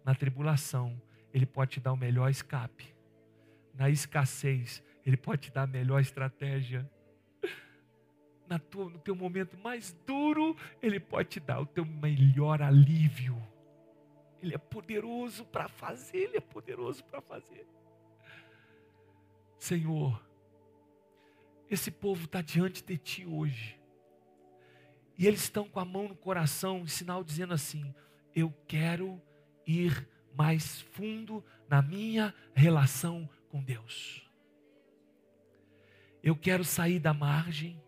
Na 0.06 0.16
tribulação, 0.16 1.02
Ele 1.34 1.46
pode 1.46 1.72
te 1.72 1.80
dar 1.82 1.92
o 1.92 1.98
melhor 1.98 2.30
escape. 2.30 2.96
Na 3.74 3.90
escassez, 3.90 4.82
Ele 5.06 5.18
pode 5.18 5.42
te 5.42 5.52
dar 5.52 5.64
a 5.64 5.68
melhor 5.68 6.00
estratégia. 6.00 6.90
Na 8.54 8.60
tua, 8.60 8.88
no 8.88 9.00
teu 9.00 9.16
momento 9.16 9.58
mais 9.58 9.94
duro, 10.06 10.56
Ele 10.80 11.00
pode 11.00 11.30
te 11.30 11.40
dar 11.40 11.60
o 11.60 11.66
teu 11.66 11.84
melhor 11.84 12.62
alívio. 12.62 13.36
Ele 14.40 14.54
é 14.54 14.60
poderoso 14.60 15.44
para 15.46 15.68
fazer, 15.68 16.18
Ele 16.18 16.38
é 16.38 16.40
poderoso 16.40 17.04
para 17.04 17.20
fazer. 17.20 17.66
Senhor, 19.58 20.24
esse 21.68 21.90
povo 21.90 22.26
está 22.26 22.44
diante 22.44 22.84
de 22.84 22.96
ti 22.96 23.26
hoje. 23.26 23.82
E 25.18 25.26
eles 25.26 25.42
estão 25.42 25.68
com 25.68 25.80
a 25.80 25.86
mão 25.86 26.08
no 26.08 26.16
coração, 26.16 26.82
em 26.82 26.88
sinal 26.88 27.24
dizendo 27.24 27.56
assim: 27.56 27.92
Eu 28.36 28.54
quero 28.68 29.20
ir 29.66 30.08
mais 30.36 30.80
fundo 30.80 31.44
na 31.68 31.82
minha 31.82 32.36
relação 32.54 33.28
com 33.50 33.64
Deus. 33.64 34.30
Eu 36.22 36.36
quero 36.36 36.64
sair 36.64 37.00
da 37.00 37.16
margem, 37.16 37.82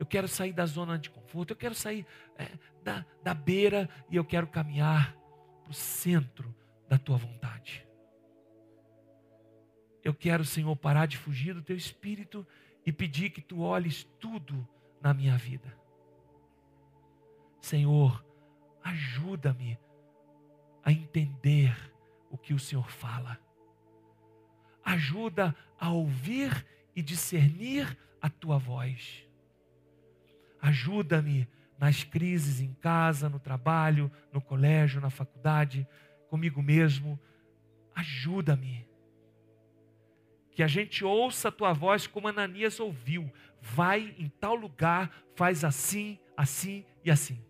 eu 0.00 0.06
quero 0.06 0.26
sair 0.26 0.54
da 0.54 0.64
zona 0.64 0.98
de 0.98 1.10
conforto, 1.10 1.50
eu 1.50 1.56
quero 1.56 1.74
sair 1.74 2.06
é, 2.38 2.48
da, 2.82 3.04
da 3.22 3.34
beira 3.34 3.86
e 4.08 4.16
eu 4.16 4.24
quero 4.24 4.46
caminhar 4.46 5.14
para 5.62 5.70
o 5.70 5.74
centro 5.74 6.56
da 6.88 6.96
tua 6.96 7.18
vontade. 7.18 7.86
Eu 10.02 10.14
quero, 10.14 10.42
Senhor, 10.42 10.74
parar 10.74 11.04
de 11.04 11.18
fugir 11.18 11.52
do 11.52 11.60
teu 11.60 11.76
espírito 11.76 12.46
e 12.86 12.90
pedir 12.90 13.28
que 13.28 13.42
tu 13.42 13.60
olhes 13.60 14.04
tudo 14.18 14.66
na 15.02 15.12
minha 15.12 15.36
vida. 15.36 15.78
Senhor, 17.60 18.24
ajuda-me 18.82 19.78
a 20.82 20.90
entender 20.90 21.76
o 22.30 22.38
que 22.38 22.54
o 22.54 22.58
Senhor 22.58 22.90
fala. 22.90 23.38
Ajuda 24.82 25.54
a 25.78 25.90
ouvir 25.90 26.66
e 26.96 27.02
discernir 27.02 27.98
a 28.18 28.30
tua 28.30 28.56
voz. 28.56 29.28
Ajuda-me 30.60 31.48
nas 31.78 32.04
crises 32.04 32.60
em 32.60 32.74
casa, 32.74 33.28
no 33.28 33.40
trabalho, 33.40 34.10
no 34.32 34.40
colégio, 34.40 35.00
na 35.00 35.10
faculdade, 35.10 35.86
comigo 36.28 36.62
mesmo. 36.62 37.18
Ajuda-me. 37.94 38.86
Que 40.52 40.62
a 40.62 40.66
gente 40.66 41.04
ouça 41.04 41.48
a 41.48 41.52
tua 41.52 41.72
voz 41.72 42.06
como 42.06 42.28
Ananias 42.28 42.78
ouviu. 42.80 43.32
Vai 43.60 44.14
em 44.18 44.28
tal 44.28 44.54
lugar, 44.54 45.10
faz 45.34 45.64
assim, 45.64 46.18
assim 46.36 46.84
e 47.04 47.10
assim. 47.10 47.42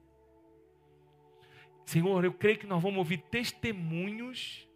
Senhor, 1.85 2.25
eu 2.25 2.33
creio 2.33 2.59
que 2.59 2.69
nós 2.69 2.81
vamos 2.81 2.99
ouvir 2.99 3.19
testemunhos 3.19 4.69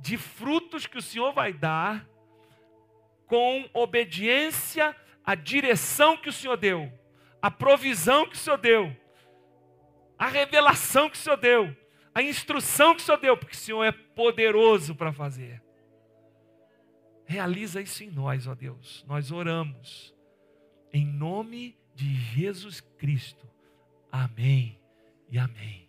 de 0.00 0.16
frutos 0.16 0.86
que 0.86 0.96
o 0.96 1.02
Senhor 1.02 1.32
vai 1.32 1.52
dar 1.52 2.08
com 3.26 3.68
obediência 3.74 4.96
à 5.22 5.34
direção 5.34 6.16
que 6.16 6.30
o 6.30 6.32
Senhor 6.32 6.56
deu, 6.56 6.90
à 7.40 7.50
provisão 7.50 8.26
que 8.26 8.36
o 8.36 8.38
Senhor 8.38 8.58
deu, 8.58 8.96
à 10.18 10.26
revelação 10.26 11.08
que 11.08 11.16
o 11.16 11.20
Senhor 11.20 11.36
deu, 11.36 11.76
à 12.14 12.22
instrução 12.22 12.94
que 12.94 13.02
o 13.02 13.04
Senhor 13.04 13.18
deu, 13.18 13.36
porque 13.36 13.54
o 13.54 13.58
Senhor 13.58 13.84
é 13.84 13.92
poderoso 13.92 14.94
para 14.94 15.12
fazer. 15.12 15.62
Realiza 17.24 17.80
isso 17.80 18.02
em 18.02 18.10
nós, 18.10 18.46
ó 18.46 18.54
Deus. 18.54 19.04
Nós 19.06 19.30
oramos 19.30 20.14
em 20.92 21.06
nome 21.06 21.76
de 21.94 22.14
Jesus 22.14 22.80
Cristo. 22.80 23.46
Amém 24.10 24.80
e 25.30 25.38
amém. 25.38 25.88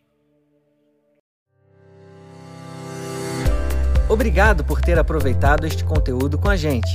Obrigado 4.10 4.66
por 4.66 4.82
ter 4.82 4.98
aproveitado 4.98 5.66
este 5.66 5.86
conteúdo 5.86 6.38
com 6.38 6.50
a 6.50 6.56
gente. 6.56 6.90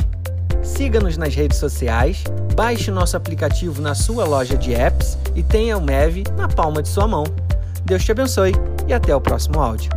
Siga-nos 0.65 1.19
nas 1.19 1.35
redes 1.35 1.59
sociais, 1.59 2.25
baixe 2.55 2.91
nosso 2.91 3.17
aplicativo 3.17 3.83
na 3.83 3.95
sua 3.95 4.25
loja 4.25 4.57
de 4.57 4.75
apps 4.75 5.19
e 5.37 5.43
tenha 5.43 5.77
o 5.77 5.81
MEV 5.81 6.25
na 6.37 6.49
palma 6.49 6.83
de 6.83 6.89
sua 6.89 7.07
mão. 7.07 7.25
Deus 7.85 8.03
te 8.03 8.13
abençoe 8.13 8.53
e 8.89 8.95
até 8.95 9.15
o 9.15 9.21
próximo 9.21 9.61
áudio. 9.61 9.91